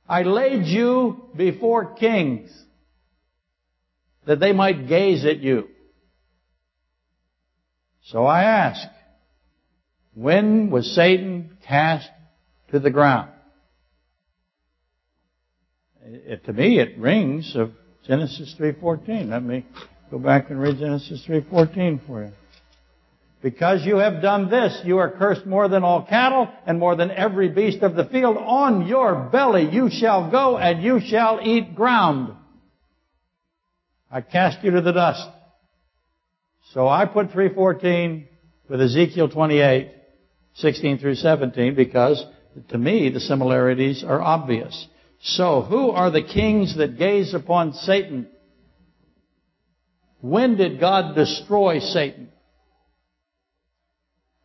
I 0.07 0.25
laid 0.25 0.67
you 0.67 1.31
before 1.37 1.95
kings 1.95 2.51
that 4.27 4.41
they 4.41 4.53
might 4.53 4.89
gaze 4.89 5.25
at 5.25 5.39
you. 5.39 5.69
So 8.07 8.27
I 8.27 8.43
ask, 8.43 8.87
when 10.15 10.71
was 10.71 10.95
Satan 10.95 11.57
cast 11.67 12.09
to 12.71 12.79
the 12.79 12.91
ground? 12.91 13.31
It, 16.05 16.45
to 16.47 16.53
me, 16.53 16.81
it 16.81 16.99
rings 16.99 17.55
of 17.55 17.73
Genesis 18.07 18.55
3.14. 18.59 19.29
Let 19.31 19.43
me 19.43 19.65
go 20.11 20.19
back 20.19 20.51
and 20.51 20.61
read 20.61 20.79
Genesis 20.79 21.25
3.14 21.29 22.07
for 22.07 22.25
you. 22.25 22.33
Because 23.43 23.87
you 23.87 23.97
have 23.97 24.21
done 24.21 24.51
this, 24.51 24.83
you 24.85 24.99
are 24.99 25.11
cursed 25.11 25.47
more 25.47 25.69
than 25.69 25.83
all 25.83 26.05
cattle 26.05 26.49
and 26.67 26.79
more 26.79 26.95
than 26.95 27.11
every 27.11 27.49
beast 27.49 27.83
of 27.83 27.95
the 27.95 28.05
field. 28.05 28.37
On 28.37 28.87
your 28.87 29.29
belly 29.33 29.71
you 29.71 29.89
shall 29.91 30.31
go 30.31 30.59
and 30.59 30.83
you 30.83 31.01
shall 31.01 31.41
eat 31.43 31.75
ground. 31.75 32.35
I 34.11 34.21
cast 34.21 34.63
you 34.63 34.73
to 34.73 34.83
the 34.83 34.93
dust. 34.93 35.27
So 36.75 36.87
I 36.87 37.07
put 37.07 37.33
314 37.33 38.29
with 38.69 38.81
Ezekiel 38.81 39.29
28, 39.29 39.91
16 40.55 40.99
through 40.99 41.15
17 41.15 41.75
because 41.75 42.25
to 42.69 42.79
me 42.79 43.11
the 43.11 43.21
similarities 43.21 44.05
are 44.05 44.21
obvious. 44.21 44.89
So 45.23 45.63
who 45.63 45.91
are 45.91 46.11
the 46.11 46.23
kings 46.23 46.77
that 46.77 46.99
gaze 46.99 47.35
upon 47.35 47.75
Satan? 47.75 48.29
When 50.21 50.57
did 50.57 50.81
God 50.81 51.15
destroy 51.15 51.79
Satan? 51.79 52.31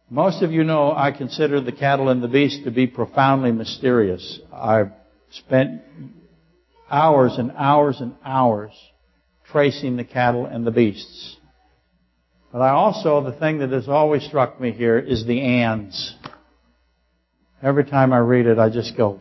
Most 0.10 0.44
of 0.44 0.52
you 0.52 0.64
know 0.64 0.94
I 0.96 1.12
consider 1.12 1.62
the 1.62 1.72
cattle 1.72 2.10
and 2.10 2.22
the 2.22 2.28
beast 2.28 2.64
to 2.66 2.72
be 2.72 2.88
profoundly 2.88 3.52
mysterious. 3.52 4.40
I've 4.54 4.92
spent 5.32 5.82
hours 6.90 7.38
and 7.38 7.52
hours 7.58 8.00
and 8.00 8.16
hours 8.24 8.72
tracing 9.52 9.98
the 9.98 10.04
cattle 10.04 10.46
and 10.46 10.66
the 10.66 10.72
beasts. 10.72 11.35
But 12.56 12.62
I 12.62 12.70
also, 12.70 13.22
the 13.22 13.34
thing 13.34 13.58
that 13.58 13.72
has 13.72 13.90
always 13.90 14.24
struck 14.24 14.62
me 14.62 14.72
here 14.72 14.98
is 14.98 15.26
the 15.26 15.42
ands. 15.42 16.16
Every 17.62 17.84
time 17.84 18.14
I 18.14 18.20
read 18.20 18.46
it, 18.46 18.58
I 18.58 18.70
just 18.70 18.96
go, 18.96 19.20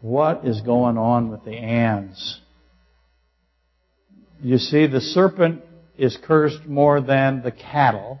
what 0.00 0.44
is 0.44 0.60
going 0.62 0.98
on 0.98 1.30
with 1.30 1.44
the 1.44 1.54
ands? 1.54 2.40
You 4.42 4.58
see, 4.58 4.88
the 4.88 5.00
serpent 5.00 5.62
is 5.96 6.18
cursed 6.20 6.66
more 6.66 7.00
than 7.00 7.42
the 7.44 7.52
cattle 7.52 8.20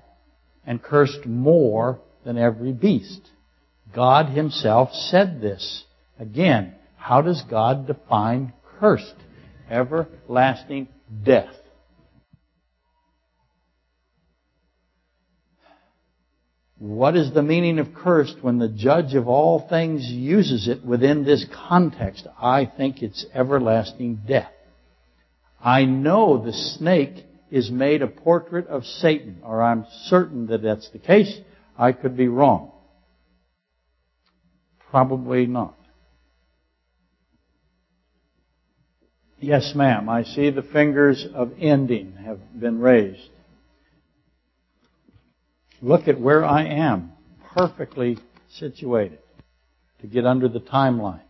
and 0.64 0.80
cursed 0.80 1.26
more 1.26 1.98
than 2.24 2.38
every 2.38 2.70
beast. 2.70 3.22
God 3.92 4.26
himself 4.26 4.92
said 4.92 5.40
this. 5.40 5.82
Again, 6.20 6.76
how 6.96 7.22
does 7.22 7.42
God 7.50 7.88
define 7.88 8.52
cursed? 8.78 9.16
everlasting 9.68 10.88
death. 11.24 11.54
What 16.80 17.14
is 17.14 17.34
the 17.34 17.42
meaning 17.42 17.78
of 17.78 17.92
cursed 17.92 18.38
when 18.40 18.58
the 18.58 18.66
judge 18.66 19.14
of 19.14 19.28
all 19.28 19.68
things 19.68 20.02
uses 20.06 20.66
it 20.66 20.82
within 20.82 21.24
this 21.24 21.44
context? 21.68 22.26
I 22.40 22.64
think 22.64 23.02
it's 23.02 23.26
everlasting 23.34 24.20
death. 24.26 24.50
I 25.62 25.84
know 25.84 26.42
the 26.42 26.54
snake 26.54 27.26
is 27.50 27.70
made 27.70 28.00
a 28.00 28.06
portrait 28.06 28.66
of 28.68 28.86
Satan, 28.86 29.42
or 29.44 29.62
I'm 29.62 29.84
certain 30.06 30.46
that 30.46 30.62
that's 30.62 30.88
the 30.88 30.98
case. 30.98 31.38
I 31.76 31.92
could 31.92 32.16
be 32.16 32.28
wrong. 32.28 32.72
Probably 34.90 35.44
not. 35.44 35.76
Yes, 39.38 39.74
ma'am. 39.74 40.08
I 40.08 40.22
see 40.24 40.48
the 40.48 40.62
fingers 40.62 41.26
of 41.34 41.52
ending 41.60 42.14
have 42.24 42.40
been 42.58 42.80
raised. 42.80 43.28
Look 45.82 46.08
at 46.08 46.20
where 46.20 46.44
I 46.44 46.64
am, 46.64 47.12
perfectly 47.54 48.18
situated 48.58 49.18
to 50.00 50.06
get 50.06 50.26
under 50.26 50.48
the 50.48 50.60
timeline. 50.60 51.22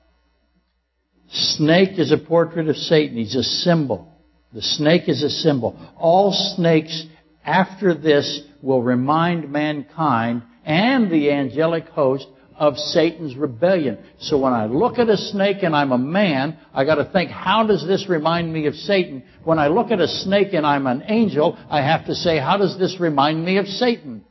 Snake 1.31 1.99
is 1.99 2.11
a 2.11 2.19
portrait 2.19 2.69
of 2.69 2.77
Satan. 2.77 3.17
He's 3.17 3.37
a 3.37 3.43
symbol. 3.43 4.13
The 4.53 4.63
snake 4.63 5.09
is 5.09 5.23
a 5.23 5.31
symbol. 5.31 5.79
All 5.97 6.33
snakes 6.57 7.07
after 7.45 7.95
this 7.95 8.43
will 8.63 8.83
remind 8.83 9.51
mankind 9.51 10.43
and 10.65 11.11
the 11.11 11.31
angelic 11.31 11.87
host 11.89 12.27
of 12.57 12.77
Satan's 12.77 13.37
rebellion. 13.37 13.99
So 14.19 14.39
when 14.39 14.53
I 14.53 14.67
look 14.67 14.99
at 14.99 15.09
a 15.09 15.17
snake 15.17 15.63
and 15.63 15.75
I'm 15.75 15.93
a 15.93 15.99
man, 15.99 16.59
I 16.75 16.85
got 16.85 16.97
to 16.97 17.11
think, 17.11 17.31
how 17.31 17.65
does 17.65 17.87
this 17.87 18.07
remind 18.09 18.53
me 18.53 18.67
of 18.67 18.75
Satan? 18.75 19.23
When 19.45 19.59
I 19.59 19.69
look 19.69 19.91
at 19.91 20.01
a 20.01 20.09
snake 20.09 20.53
and 20.53 20.67
I'm 20.67 20.87
an 20.87 21.05
angel, 21.07 21.57
I 21.71 21.81
have 21.81 22.07
to 22.07 22.15
say, 22.15 22.39
how 22.39 22.59
does 22.59 22.79
this 22.79 22.99
remind 23.01 23.43
me 23.45 23.57
of 23.59 23.67
Satan? 23.67 24.25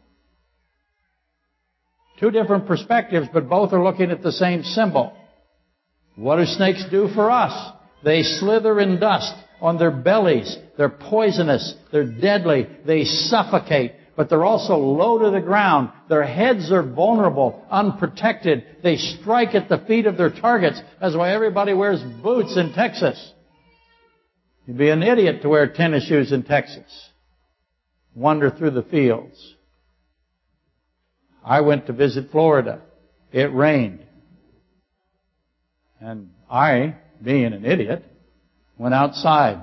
Two 2.19 2.31
different 2.31 2.67
perspectives, 2.67 3.27
but 3.31 3.49
both 3.49 3.73
are 3.73 3.83
looking 3.83 4.11
at 4.11 4.21
the 4.21 4.31
same 4.31 4.63
symbol. 4.63 5.15
What 6.15 6.37
do 6.37 6.45
snakes 6.45 6.83
do 6.91 7.07
for 7.07 7.31
us? 7.31 7.73
They 8.03 8.23
slither 8.23 8.79
in 8.79 8.99
dust 8.99 9.33
on 9.61 9.77
their 9.77 9.91
bellies. 9.91 10.57
They're 10.77 10.89
poisonous. 10.89 11.75
They're 11.91 12.05
deadly. 12.05 12.67
They 12.85 13.05
suffocate 13.05 13.93
but 14.19 14.27
they're 14.27 14.43
also 14.43 14.75
low 14.75 15.17
to 15.19 15.31
the 15.31 15.39
ground. 15.39 15.91
Their 16.09 16.25
heads 16.25 16.73
are 16.73 16.83
vulnerable, 16.83 17.65
unprotected. 17.71 18.65
They 18.83 18.97
strike 18.97 19.55
at 19.55 19.69
the 19.69 19.77
feet 19.87 20.07
of 20.07 20.17
their 20.17 20.29
targets. 20.29 20.81
That's 20.99 21.15
why 21.15 21.33
everybody 21.33 21.73
wears 21.73 22.01
boots 22.21 22.57
in 22.57 22.73
Texas. 22.73 23.31
You'd 24.65 24.77
be 24.77 24.89
an 24.89 25.03
idiot 25.03 25.43
to 25.43 25.47
wear 25.47 25.71
tennis 25.71 26.05
shoes 26.05 26.33
in 26.33 26.43
Texas. 26.43 27.09
Wander 28.13 28.51
through 28.51 28.71
the 28.71 28.83
fields. 28.83 29.55
I 31.43 31.61
went 31.61 31.87
to 31.87 31.93
visit 31.93 32.31
Florida. 32.31 32.81
It 33.31 33.53
rained. 33.53 34.05
And 35.99 36.31
I, 36.49 36.95
being 37.21 37.53
an 37.53 37.65
idiot, 37.65 38.03
went 38.77 38.93
outside 38.93 39.61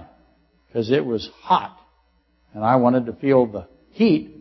because 0.67 0.91
it 0.91 1.05
was 1.05 1.29
hot. 1.43 1.79
And 2.55 2.65
I 2.65 2.77
wanted 2.77 3.07
to 3.07 3.13
feel 3.13 3.47
the 3.47 3.67
heat 3.91 4.37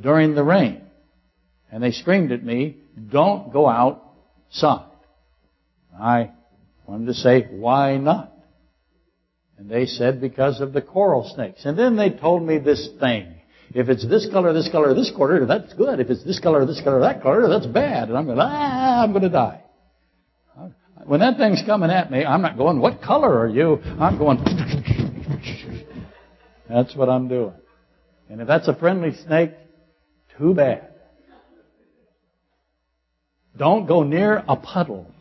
during 0.00 0.34
the 0.34 0.44
rain. 0.44 0.82
And 1.70 1.82
they 1.82 1.92
screamed 1.92 2.32
at 2.32 2.44
me, 2.44 2.76
don't 3.10 3.52
go 3.52 3.68
outside. 3.68 4.90
I 5.98 6.30
wanted 6.86 7.06
to 7.06 7.14
say, 7.14 7.46
why 7.50 7.96
not? 7.96 8.32
And 9.58 9.70
they 9.70 9.86
said, 9.86 10.20
because 10.20 10.60
of 10.60 10.72
the 10.72 10.82
coral 10.82 11.30
snakes. 11.34 11.64
And 11.64 11.78
then 11.78 11.96
they 11.96 12.10
told 12.10 12.42
me 12.42 12.58
this 12.58 12.88
thing. 13.00 13.33
If 13.74 13.88
it's 13.88 14.06
this 14.06 14.28
color, 14.30 14.52
this 14.52 14.68
color, 14.70 14.94
this 14.94 15.10
color, 15.10 15.44
that's 15.46 15.72
good. 15.74 15.98
If 15.98 16.08
it's 16.08 16.24
this 16.24 16.38
color, 16.38 16.64
this 16.64 16.80
color, 16.80 17.00
that 17.00 17.22
color, 17.22 17.48
that's 17.48 17.66
bad. 17.66 18.08
And 18.08 18.16
I'm 18.16 18.26
going, 18.26 18.38
ah, 18.40 19.02
I'm 19.02 19.10
going 19.10 19.24
to 19.24 19.28
die. 19.28 19.62
When 21.04 21.20
that 21.20 21.36
thing's 21.36 21.62
coming 21.66 21.90
at 21.90 22.10
me, 22.10 22.24
I'm 22.24 22.40
not 22.40 22.56
going, 22.56 22.80
what 22.80 23.02
color 23.02 23.40
are 23.40 23.48
you? 23.48 23.80
I'm 24.00 24.16
going, 24.16 24.38
that's 26.68 26.94
what 26.94 27.08
I'm 27.08 27.28
doing. 27.28 27.54
And 28.30 28.40
if 28.40 28.46
that's 28.46 28.68
a 28.68 28.74
friendly 28.74 29.14
snake, 29.26 29.50
too 30.38 30.54
bad. 30.54 30.88
Don't 33.56 33.86
go 33.86 34.04
near 34.04 34.42
a 34.48 34.56
puddle. 34.56 35.12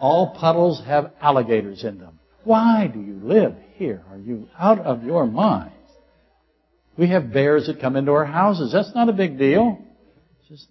All 0.00 0.34
puddles 0.34 0.82
have 0.86 1.12
alligators 1.20 1.84
in 1.84 1.98
them. 1.98 2.18
Why 2.44 2.86
do 2.86 3.00
you 3.00 3.20
live 3.22 3.54
here? 3.74 4.02
Are 4.10 4.18
you 4.18 4.48
out 4.58 4.80
of 4.80 5.04
your 5.04 5.26
mind? 5.26 5.72
We 6.98 7.08
have 7.10 7.32
bears 7.32 7.68
that 7.68 7.80
come 7.80 7.94
into 7.94 8.10
our 8.10 8.24
houses. 8.24 8.72
That's 8.72 8.92
not 8.94 9.08
a 9.08 9.12
big 9.12 9.38
deal. 9.38 9.78
Just 10.48 10.66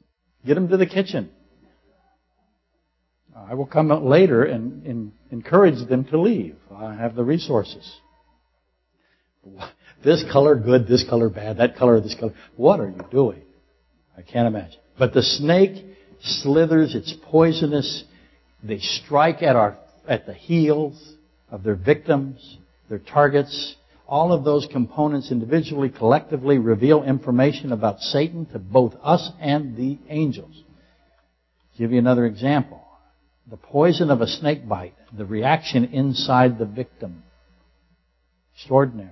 get 0.46 0.56
them 0.56 0.68
to 0.68 0.78
the 0.78 0.86
kitchen. 0.86 1.30
I 3.34 3.54
will 3.54 3.66
come 3.66 3.92
out 3.92 4.04
later 4.04 4.44
and, 4.44 4.86
and 4.86 5.12
encourage 5.32 5.88
them 5.88 6.04
to 6.06 6.20
leave. 6.20 6.58
I 6.76 6.96
have 6.96 7.16
the 7.16 7.24
resources. 7.24 7.96
This 10.04 10.24
color 10.32 10.56
good, 10.56 10.86
this 10.88 11.06
color 11.10 11.30
bad, 11.30 11.58
that 11.58 11.78
color, 11.78 12.02
this 12.02 12.16
color. 12.20 12.34
What 12.58 12.82
are 12.82 12.90
you 12.90 13.06
doing? 13.10 13.42
I 14.18 14.22
can't 14.22 14.48
imagine. 14.48 14.80
But 15.00 15.14
the 15.14 15.22
snake 15.22 15.86
slithers, 16.22 16.94
it's 16.94 17.14
poisonous. 17.32 18.04
They 18.64 18.80
strike 18.80 19.42
at 19.44 19.56
our, 19.56 19.78
at 20.08 20.26
the 20.26 20.34
heels 20.34 21.14
of 21.50 21.64
their 21.64 21.76
victims, 21.76 22.58
their 22.90 23.00
targets. 23.00 23.76
All 24.08 24.32
of 24.32 24.46
those 24.46 24.66
components 24.72 25.32
individually, 25.32 25.90
collectively 25.90 26.58
reveal 26.58 27.04
information 27.04 27.74
about 27.74 28.00
Satan 28.00 28.46
to 28.48 28.60
both 28.60 28.96
us 29.04 29.30
and 29.42 29.76
the 29.76 29.98
angels. 30.08 30.64
I'll 31.74 31.78
give 31.78 31.92
you 31.92 32.00
another 32.00 32.26
example. 32.26 32.82
The 33.50 33.58
poison 33.58 34.10
of 34.10 34.22
a 34.22 34.28
snake 34.28 34.68
bite, 34.68 34.96
the 35.16 35.26
reaction 35.26 35.86
inside 35.86 36.58
the 36.58 36.66
victim. 36.66 37.24
Extraordinary. 38.56 39.10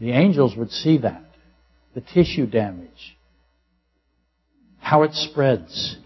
The 0.00 0.10
angels 0.10 0.56
would 0.56 0.72
see 0.72 0.98
that. 0.98 1.24
The 1.94 2.00
tissue 2.00 2.46
damage. 2.46 3.16
How 4.78 5.04
it 5.04 5.14
spreads. 5.14 5.96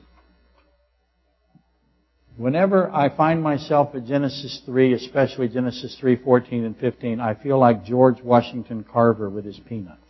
Whenever 2.37 2.91
I 2.91 3.15
find 3.17 3.43
myself 3.43 3.95
at 3.95 4.05
Genesis 4.05 4.61
3, 4.67 4.93
especially 4.93 5.49
Genesis 5.49 5.97
3, 5.99 6.17
14 6.17 6.65
and 6.65 6.77
15, 6.77 7.19
I 7.19 7.35
feel 7.35 7.59
like 7.59 7.87
George 7.87 8.21
Washington 8.23 8.85
Carver 8.85 9.31
with 9.31 9.47
his 9.47 9.59
peanuts. 9.67 10.01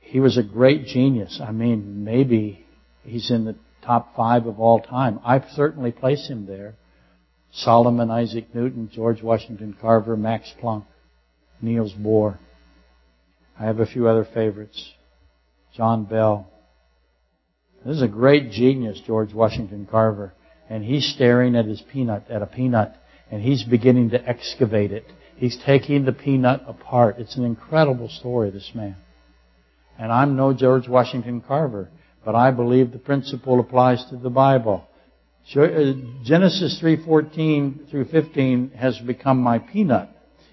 He 0.00 0.20
was 0.20 0.36
a 0.36 0.42
great 0.42 0.86
genius. 0.86 1.40
I 1.42 1.52
mean, 1.52 2.04
maybe 2.04 2.64
he's 3.04 3.30
in 3.30 3.46
the 3.46 3.56
top 3.84 4.14
five 4.14 4.46
of 4.46 4.60
all 4.60 4.80
time. 4.80 5.18
I 5.24 5.42
certainly 5.54 5.92
place 5.92 6.28
him 6.28 6.46
there. 6.46 6.74
Solomon 7.52 8.10
Isaac 8.10 8.54
Newton, 8.54 8.90
George 8.92 9.22
Washington 9.22 9.76
Carver, 9.80 10.16
Max 10.16 10.52
Planck, 10.62 10.84
Niels 11.62 11.92
Bohr. 11.94 12.38
I 13.58 13.64
have 13.64 13.80
a 13.80 13.86
few 13.86 14.08
other 14.08 14.24
favorites. 14.24 14.92
John 15.74 16.04
Bell. 16.04 16.51
This 17.84 17.96
is 17.96 18.02
a 18.02 18.08
great 18.08 18.50
genius, 18.50 19.00
George 19.06 19.34
Washington 19.34 19.88
Carver. 19.90 20.32
And 20.70 20.84
he's 20.84 21.12
staring 21.14 21.56
at 21.56 21.66
his 21.66 21.82
peanut, 21.92 22.30
at 22.30 22.42
a 22.42 22.46
peanut, 22.46 22.94
and 23.30 23.42
he's 23.42 23.64
beginning 23.64 24.10
to 24.10 24.28
excavate 24.28 24.92
it. 24.92 25.04
He's 25.36 25.58
taking 25.66 26.04
the 26.04 26.12
peanut 26.12 26.62
apart. 26.66 27.16
It's 27.18 27.36
an 27.36 27.44
incredible 27.44 28.08
story, 28.08 28.50
this 28.50 28.70
man. 28.74 28.96
And 29.98 30.12
I'm 30.12 30.36
no 30.36 30.52
George 30.54 30.88
Washington 30.88 31.40
Carver, 31.40 31.90
but 32.24 32.34
I 32.34 32.50
believe 32.52 32.92
the 32.92 32.98
principle 32.98 33.58
applies 33.60 34.04
to 34.10 34.16
the 34.16 34.30
Bible. 34.30 34.86
Uh, 35.54 35.92
Genesis 36.22 36.80
3:14 36.80 37.90
through 37.90 38.04
15 38.06 38.70
has 38.76 38.98
become 39.00 39.38
my 39.38 39.58
peanut 39.58 40.08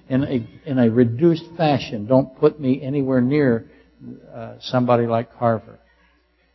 in 0.09 0.23
a 0.23 0.47
in 0.65 0.80
a 0.80 0.89
reduced 0.89 1.45
fashion. 1.55 2.07
Don't 2.07 2.36
put 2.38 2.59
me 2.59 2.82
anywhere 2.82 3.21
near 3.21 3.69
uh, 4.34 4.55
somebody 4.59 5.05
like 5.05 5.38
Carver. 5.38 5.78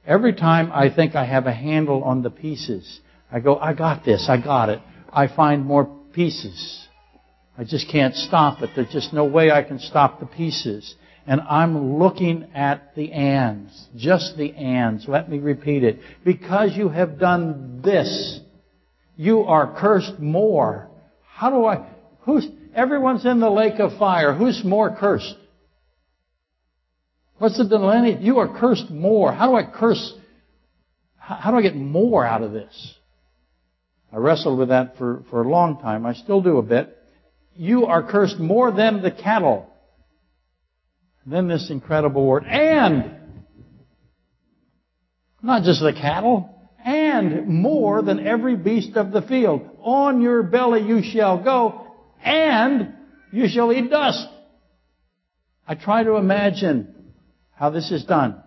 Every 0.07 0.35
time 0.35 0.71
I 0.73 0.95
think 0.95 1.15
I 1.15 1.25
have 1.25 1.47
a 1.47 1.53
handle 1.53 2.05
on 2.05 2.23
the 2.23 2.31
pieces, 2.31 3.01
I 3.33 3.41
go, 3.41 3.57
I 3.57 3.73
got 3.73 4.05
this, 4.05 4.27
I 4.29 4.41
got 4.43 4.69
it. 4.69 4.81
I 5.11 5.29
find 5.29 5.65
more 5.65 5.87
pieces. 6.13 6.87
I 7.57 7.65
just 7.65 7.89
can't 7.91 8.15
stop 8.15 8.63
it. 8.63 8.71
There's 8.75 8.93
just 8.93 9.13
no 9.13 9.25
way 9.25 9.51
I 9.51 9.63
can 9.63 9.79
stop 9.79 10.21
the 10.21 10.27
pieces. 10.27 10.95
And 11.27 11.41
I'm 11.41 11.99
looking 11.99 12.49
at 12.55 12.95
the 12.95 13.13
ands, 13.13 13.87
just 13.97 14.37
the 14.37 14.55
ands. 14.55 15.07
Let 15.09 15.31
me 15.31 15.39
repeat 15.39 15.83
it. 15.85 16.01
Because 16.23 16.77
you 16.77 16.91
have 16.91 17.19
done 17.19 17.81
this, 17.83 18.41
you 19.17 19.41
are 19.41 19.75
cursed 19.81 20.19
more. 20.19 20.91
How 21.27 21.49
do 21.49 21.65
I, 21.65 21.89
who's, 22.21 22.47
everyone's 22.75 23.25
in 23.25 23.41
the 23.41 23.51
lake 23.51 23.79
of 23.79 23.99
fire. 23.99 24.35
Who's 24.35 24.63
more 24.65 24.95
cursed? 24.95 25.35
What's 27.39 27.59
the 27.59 27.65
delay? 27.65 28.19
You 28.21 28.39
are 28.39 28.59
cursed 28.59 28.91
more. 28.91 29.33
How 29.33 29.49
do 29.49 29.57
I 29.57 29.65
curse? 29.65 30.15
How 31.17 31.51
do 31.51 31.57
I 31.57 31.63
get 31.63 31.75
more 31.75 32.25
out 32.25 32.43
of 32.43 32.53
this? 32.53 32.95
I 34.13 34.19
wrestled 34.19 34.59
with 34.59 34.69
that 34.69 34.97
for, 34.97 35.25
for 35.31 35.43
a 35.43 35.49
long 35.49 35.81
time. 35.81 36.07
I 36.07 36.15
still 36.15 36.41
do 36.41 36.59
a 36.59 36.63
bit. 36.63 36.97
You 37.57 37.87
are 37.87 38.09
cursed 38.09 38.39
more 38.39 38.71
than 38.71 39.03
the 39.03 39.11
cattle. 39.11 39.69
Then 41.27 41.49
this 41.49 41.71
incredible 41.71 42.27
word, 42.27 42.45
and 42.45 43.17
not 45.43 45.63
just 45.63 45.81
the 45.81 45.93
cattle, 45.93 46.51
and 46.85 47.49
more 47.49 48.03
than 48.03 48.27
every 48.27 48.57
beast 48.57 48.97
of 48.97 49.11
the 49.11 49.23
field. 49.23 49.63
On 49.81 50.21
your 50.21 50.43
belly 50.43 50.83
you 50.83 51.03
shall 51.03 51.43
go, 51.43 51.87
and 52.23 52.95
you 53.33 53.49
shall 53.49 53.73
eat 53.73 53.91
dust. 53.91 54.27
I 55.67 55.75
try 55.77 56.03
to 56.03 56.17
imagine 56.17 56.94
how 57.57 57.71
this 57.71 57.91
is 57.91 58.05
done. 58.05 58.43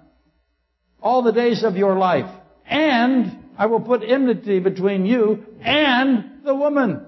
All 1.02 1.24
the 1.24 1.32
days 1.32 1.64
of 1.64 1.76
your 1.76 1.96
life. 1.98 2.30
And 2.66 3.46
I 3.58 3.68
will 3.68 3.80
put 3.80 4.04
enmity 4.04 4.60
between 4.60 5.06
you 5.06 5.46
and 5.62 6.44
the 6.46 6.54
woman. 6.54 7.06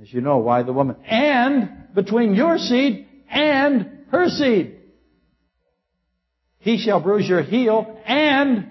As 0.00 0.12
you 0.12 0.20
know, 0.20 0.38
why 0.38 0.62
the 0.62 0.72
woman? 0.72 0.96
And 1.04 1.94
between 1.94 2.34
your 2.34 2.58
seed 2.58 3.06
and 3.28 4.04
her 4.10 4.28
seed. 4.28 4.76
He 6.58 6.78
shall 6.78 7.00
bruise 7.00 7.28
your 7.28 7.42
heel 7.42 7.98
and 8.06 8.70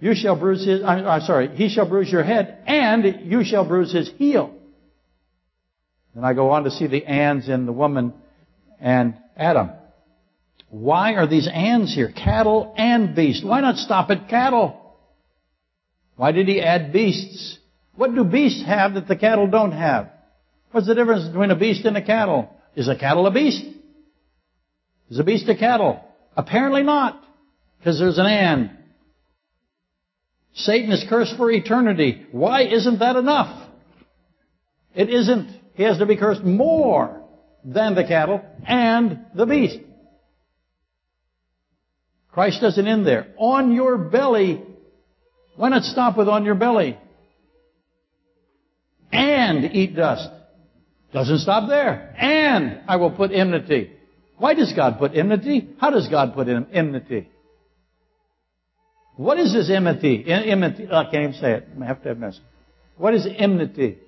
you 0.00 0.14
shall 0.14 0.36
bruise 0.36 0.64
his, 0.66 0.82
I'm, 0.82 1.06
I'm 1.06 1.20
sorry, 1.20 1.54
he 1.54 1.68
shall 1.68 1.88
bruise 1.88 2.10
your 2.10 2.24
head 2.24 2.62
and 2.66 3.30
you 3.30 3.44
shall 3.44 3.66
bruise 3.66 3.92
his 3.92 4.10
heel. 4.16 4.54
Then 6.14 6.24
I 6.24 6.32
go 6.32 6.50
on 6.50 6.64
to 6.64 6.70
see 6.70 6.86
the 6.86 7.04
ands 7.04 7.48
in 7.48 7.66
the 7.66 7.72
woman 7.72 8.14
and 8.80 9.16
Adam. 9.36 9.70
Why 10.70 11.14
are 11.14 11.26
these 11.26 11.48
ands 11.52 11.94
here? 11.94 12.12
Cattle 12.12 12.72
and 12.76 13.14
beasts. 13.14 13.44
Why 13.44 13.60
not 13.60 13.76
stop 13.76 14.10
at 14.10 14.28
cattle? 14.28 14.76
Why 16.16 16.32
did 16.32 16.46
he 16.48 16.60
add 16.60 16.92
beasts? 16.92 17.58
What 17.96 18.14
do 18.14 18.24
beasts 18.24 18.64
have 18.64 18.94
that 18.94 19.08
the 19.08 19.16
cattle 19.16 19.48
don't 19.48 19.72
have? 19.72 20.10
What's 20.70 20.86
the 20.86 20.94
difference 20.94 21.26
between 21.26 21.50
a 21.50 21.56
beast 21.56 21.84
and 21.84 21.96
a 21.96 22.02
cattle? 22.02 22.48
Is 22.76 22.88
a 22.88 22.96
cattle 22.96 23.26
a 23.26 23.32
beast? 23.32 23.64
Is 25.10 25.18
a 25.18 25.24
beast 25.24 25.48
a 25.48 25.56
cattle? 25.56 26.00
Apparently 26.36 26.84
not, 26.84 27.20
because 27.78 27.98
there's 27.98 28.18
an 28.18 28.26
and. 28.26 28.70
Satan 30.54 30.92
is 30.92 31.04
cursed 31.08 31.36
for 31.36 31.50
eternity. 31.50 32.26
Why 32.30 32.62
isn't 32.62 33.00
that 33.00 33.16
enough? 33.16 33.68
It 34.94 35.10
isn't. 35.10 35.50
He 35.74 35.82
has 35.82 35.98
to 35.98 36.06
be 36.06 36.16
cursed 36.16 36.44
more 36.44 37.22
than 37.64 37.96
the 37.96 38.04
cattle 38.04 38.40
and 38.66 39.26
the 39.34 39.46
beast. 39.46 39.78
Christ 42.32 42.60
doesn't 42.60 42.86
end 42.86 43.06
there. 43.06 43.28
On 43.36 43.74
your 43.74 43.98
belly. 43.98 44.62
Why 45.56 45.68
not 45.68 45.82
stop 45.82 46.16
with 46.16 46.28
on 46.28 46.44
your 46.44 46.54
belly? 46.54 46.96
And 49.12 49.64
eat 49.74 49.96
dust. 49.96 50.28
Doesn't 51.12 51.38
stop 51.38 51.68
there. 51.68 52.14
And 52.16 52.82
I 52.86 52.96
will 52.96 53.10
put 53.10 53.32
enmity. 53.32 53.92
Why 54.38 54.54
does 54.54 54.72
God 54.72 54.98
put 54.98 55.14
enmity? 55.14 55.70
How 55.80 55.90
does 55.90 56.08
God 56.08 56.34
put 56.34 56.48
enmity? 56.48 57.28
What 59.16 59.38
is 59.38 59.52
this 59.52 59.68
enmity? 59.68 60.24
Enmity. 60.26 60.88
I 60.90 61.04
can't 61.04 61.14
even 61.14 61.34
say 61.34 61.52
it. 61.54 61.68
I 61.80 61.84
have 61.84 62.02
to 62.02 62.08
have 62.08 62.18
message. 62.18 62.42
What 62.96 63.14
is 63.14 63.26
enmity? 63.36 63.98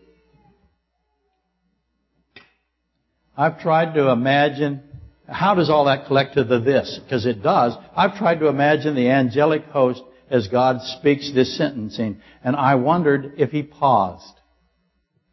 I've 3.37 3.61
tried 3.61 3.95
to 3.95 4.11
imagine 4.11 4.83
how 5.29 5.55
does 5.55 5.71
all 5.71 5.85
that 5.87 6.07
collect 6.07 6.35
to 6.35 6.45
the 6.45 6.59
this? 6.59 7.01
Because 7.03 7.27
it 7.27 7.43
does. 7.43 7.75
I've 7.97 8.17
tried 8.19 8.41
to 8.41 8.49
imagine 8.49 8.95
the 8.95 9.09
angelic 9.09 9.65
host 9.67 10.03
as 10.31 10.49
God 10.49 10.81
speaks 10.99 11.31
this 11.33 11.57
sentencing, 11.57 12.21
and 12.43 12.57
I 12.57 12.75
wondered 12.77 13.35
if 13.39 13.51
he 13.51 13.63
paused. 13.63 14.35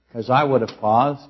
Because 0.08 0.30
I 0.30 0.44
would 0.44 0.62
have 0.62 0.80
paused. 0.80 1.30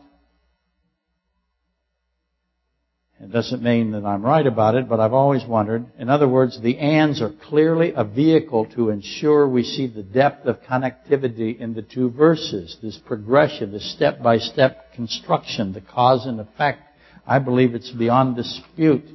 It 3.22 3.34
doesn't 3.34 3.62
mean 3.62 3.92
that 3.92 4.06
I'm 4.06 4.24
right 4.24 4.48
about 4.48 4.76
it, 4.76 4.88
but 4.88 5.02
I've 5.02 5.14
always 5.14 5.46
wondered. 5.46 5.86
In 6.00 6.10
other 6.10 6.28
words, 6.28 6.60
the 6.62 6.78
ands 6.78 7.22
are 7.22 7.34
clearly 7.50 7.92
a 7.94 8.06
vehicle 8.06 8.66
to 8.76 8.90
ensure 8.90 9.48
we 9.48 9.64
see 9.64 9.88
the 9.88 10.04
depth 10.04 10.46
of 10.46 10.62
connectivity 10.62 11.60
in 11.60 11.74
the 11.74 11.82
two 11.82 12.10
verses. 12.10 12.78
This 12.82 12.98
progression, 12.98 13.74
this 13.74 13.94
step-by-step 13.94 14.94
construction, 14.94 15.74
the 15.74 15.82
cause 15.82 16.26
and 16.26 16.40
effect 16.40 16.89
I 17.30 17.38
believe 17.38 17.76
it's 17.76 17.92
beyond 17.92 18.36
dispute. 18.38 19.06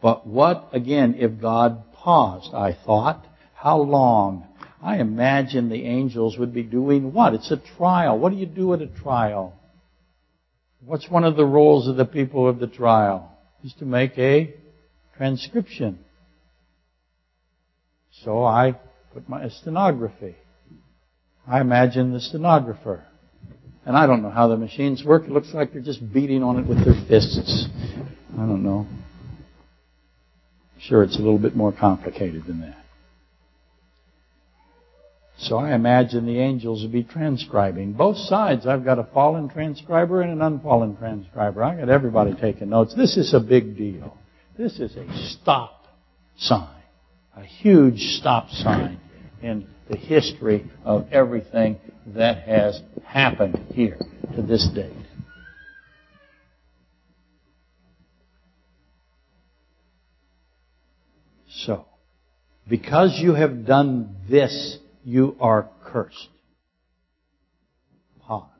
But 0.00 0.24
what, 0.24 0.68
again, 0.72 1.16
if 1.18 1.40
God 1.40 1.92
paused? 1.92 2.54
I 2.54 2.72
thought, 2.72 3.26
how 3.54 3.78
long? 3.78 4.46
I 4.80 4.98
imagine 4.98 5.68
the 5.68 5.84
angels 5.84 6.38
would 6.38 6.54
be 6.54 6.62
doing 6.62 7.12
what? 7.12 7.34
It's 7.34 7.50
a 7.50 7.60
trial. 7.76 8.20
What 8.20 8.30
do 8.30 8.36
you 8.36 8.46
do 8.46 8.72
at 8.72 8.82
a 8.82 8.86
trial? 8.86 9.52
What's 10.84 11.10
one 11.10 11.24
of 11.24 11.34
the 11.34 11.44
roles 11.44 11.88
of 11.88 11.96
the 11.96 12.04
people 12.04 12.48
of 12.48 12.60
the 12.60 12.68
trial? 12.68 13.36
Is 13.64 13.74
to 13.80 13.84
make 13.84 14.16
a 14.16 14.54
transcription. 15.16 15.98
So 18.22 18.44
I 18.44 18.78
put 19.12 19.28
my 19.28 19.48
stenography. 19.48 20.36
I 21.48 21.60
imagine 21.60 22.12
the 22.12 22.20
stenographer. 22.20 23.04
And 23.86 23.96
I 23.96 24.06
don't 24.06 24.20
know 24.20 24.30
how 24.30 24.48
the 24.48 24.56
machines 24.56 25.04
work. 25.04 25.24
It 25.24 25.30
looks 25.30 25.54
like 25.54 25.72
they're 25.72 25.80
just 25.80 26.12
beating 26.12 26.42
on 26.42 26.58
it 26.58 26.66
with 26.66 26.84
their 26.84 27.06
fists. 27.08 27.68
I 28.34 28.38
don't 28.38 28.64
know. 28.64 28.86
Sure, 30.80 31.04
it's 31.04 31.16
a 31.16 31.20
little 31.20 31.38
bit 31.38 31.54
more 31.54 31.72
complicated 31.72 32.44
than 32.46 32.60
that. 32.60 32.76
So 35.38 35.56
I 35.56 35.74
imagine 35.74 36.26
the 36.26 36.40
angels 36.40 36.82
will 36.82 36.90
be 36.90 37.04
transcribing. 37.04 37.92
Both 37.92 38.16
sides, 38.16 38.66
I've 38.66 38.84
got 38.84 38.98
a 38.98 39.04
fallen 39.04 39.48
transcriber 39.48 40.20
and 40.20 40.32
an 40.32 40.42
unfallen 40.42 40.96
transcriber. 40.96 41.62
I 41.62 41.76
got 41.76 41.88
everybody 41.88 42.34
taking 42.34 42.70
notes. 42.70 42.94
This 42.96 43.16
is 43.16 43.34
a 43.34 43.40
big 43.40 43.76
deal. 43.76 44.16
This 44.58 44.80
is 44.80 44.96
a 44.96 45.06
stop 45.28 45.86
sign. 46.38 46.68
A 47.36 47.42
huge 47.42 48.00
stop 48.18 48.48
sign 48.50 48.98
in 49.42 49.68
the 49.88 49.96
history 49.96 50.68
of 50.84 51.06
everything 51.12 51.78
that 52.06 52.46
has 52.46 52.80
happened 53.04 53.58
here 53.72 53.98
to 54.34 54.42
this 54.42 54.68
date. 54.74 54.92
So, 61.48 61.86
because 62.68 63.18
you 63.20 63.34
have 63.34 63.66
done 63.66 64.16
this 64.28 64.78
you 65.06 65.36
are 65.40 65.68
cursed. 65.84 66.28
Pause. 68.22 68.50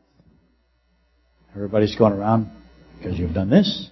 Everybody's 1.55 1.97
going 1.97 2.13
around 2.13 2.51
because 2.97 3.19
you've 3.19 3.35
done 3.35 3.51
this. 3.51 3.91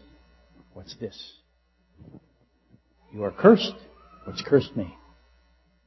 What's 0.72 0.94
this? 0.96 1.32
You 3.12 3.24
are 3.24 3.32
cursed. 3.32 3.74
What's 4.24 4.40
cursed 4.42 4.76
mean? 4.76 4.92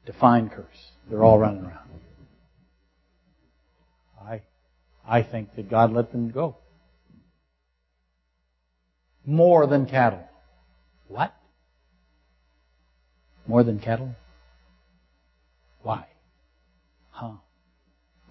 Define 0.05 0.49
curse. 0.49 0.91
They're 1.09 1.23
all 1.23 1.39
running 1.39 1.63
around. 1.63 1.77
I, 4.21 4.41
I 5.07 5.23
think 5.23 5.55
that 5.55 5.69
God 5.69 5.93
let 5.93 6.11
them 6.11 6.31
go. 6.31 6.57
More 9.25 9.67
than 9.67 9.85
cattle. 9.85 10.27
What? 11.07 11.33
More 13.47 13.63
than 13.63 13.79
cattle? 13.79 14.15
Why? 15.81 16.05
Huh. 17.11 17.33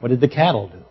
What 0.00 0.08
did 0.08 0.20
the 0.20 0.28
cattle 0.28 0.68
do? 0.68 0.84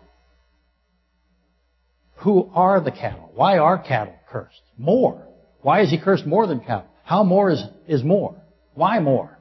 Who 2.16 2.50
are 2.54 2.80
the 2.80 2.90
cattle? 2.90 3.30
Why 3.34 3.58
are 3.58 3.78
cattle 3.78 4.14
cursed? 4.28 4.62
More. 4.76 5.26
Why 5.62 5.82
is 5.82 5.90
he 5.90 5.98
cursed 5.98 6.26
more 6.26 6.46
than 6.46 6.60
cattle? 6.60 6.86
How 7.04 7.22
more 7.22 7.50
is, 7.50 7.62
is 7.86 8.02
more? 8.02 8.34
Why 8.74 8.98
more? 8.98 9.38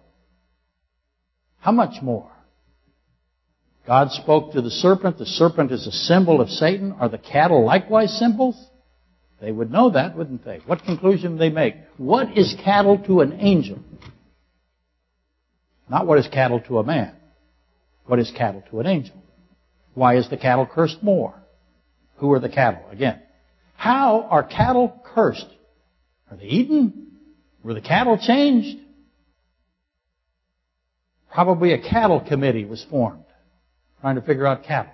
How 1.60 1.72
much 1.72 2.02
more? 2.04 2.32
God 3.88 4.12
spoke 4.12 4.54
to 4.54 4.62
the 4.62 4.72
serpent. 4.72 5.18
The 5.18 5.26
serpent 5.26 5.72
is 5.72 5.86
a 5.86 5.92
symbol 5.92 6.42
of 6.42 6.50
Satan. 6.50 6.94
Are 6.94 7.10
the 7.10 7.20
cattle 7.20 7.64
likewise 7.64 8.18
symbols? 8.18 8.56
They 9.40 9.52
would 9.52 9.72
know 9.72 9.92
that, 9.92 10.18
wouldn't 10.18 10.44
they? 10.44 10.60
What 10.66 10.84
conclusion 10.84 11.38
they 11.38 11.50
make? 11.50 11.76
What 11.98 12.36
is 12.38 12.56
cattle 12.64 12.98
to 13.06 13.22
an 13.22 13.34
angel? 13.40 13.80
Not 15.88 16.08
what 16.08 16.18
is 16.18 16.28
cattle 16.28 16.62
to 16.62 16.80
a 16.80 16.84
man. 16.84 17.16
What 18.06 18.18
is 18.18 18.32
cattle 18.36 18.64
to 18.72 18.80
an 18.80 18.88
angel? 18.88 19.16
Why 19.94 20.18
is 20.18 20.30
the 20.30 20.38
cattle 20.38 20.66
cursed 20.66 21.04
more? 21.04 21.36
Who 22.18 22.32
are 22.32 22.40
the 22.40 22.50
cattle? 22.50 22.84
Again. 22.92 23.22
How 23.76 24.24
are 24.24 24.44
cattle 24.44 25.00
cursed? 25.14 25.48
Are 26.32 26.38
they 26.38 26.46
eaten? 26.46 27.12
Were 27.64 27.76
the 27.76 27.82
cattle 27.82 28.18
changed? 28.18 28.80
Probably 31.32 31.74
a 31.74 31.82
cattle 31.82 32.22
committee 32.22 32.66
was 32.66 32.84
formed 32.90 33.25
trying 34.02 34.16
to 34.16 34.22
figure 34.22 34.46
out 34.46 34.64
cattle. 34.64 34.92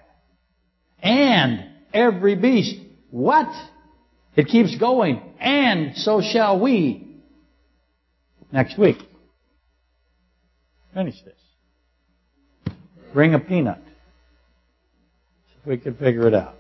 And 1.02 1.66
every 1.94 2.36
beast. 2.36 2.76
What? 3.10 3.50
It 4.36 4.48
keeps 4.48 4.78
going. 4.78 5.22
And 5.40 5.96
so 5.98 6.22
shall 6.22 6.60
we. 6.60 7.18
Next 8.52 8.78
week. 8.78 8.98
Finish 10.94 11.22
this. 11.24 12.76
Bring 13.14 13.34
a 13.34 13.40
peanut. 13.40 13.80
If 15.60 15.68
we 15.68 15.78
can 15.78 15.96
figure 15.96 16.28
it 16.28 16.34
out. 16.34 16.56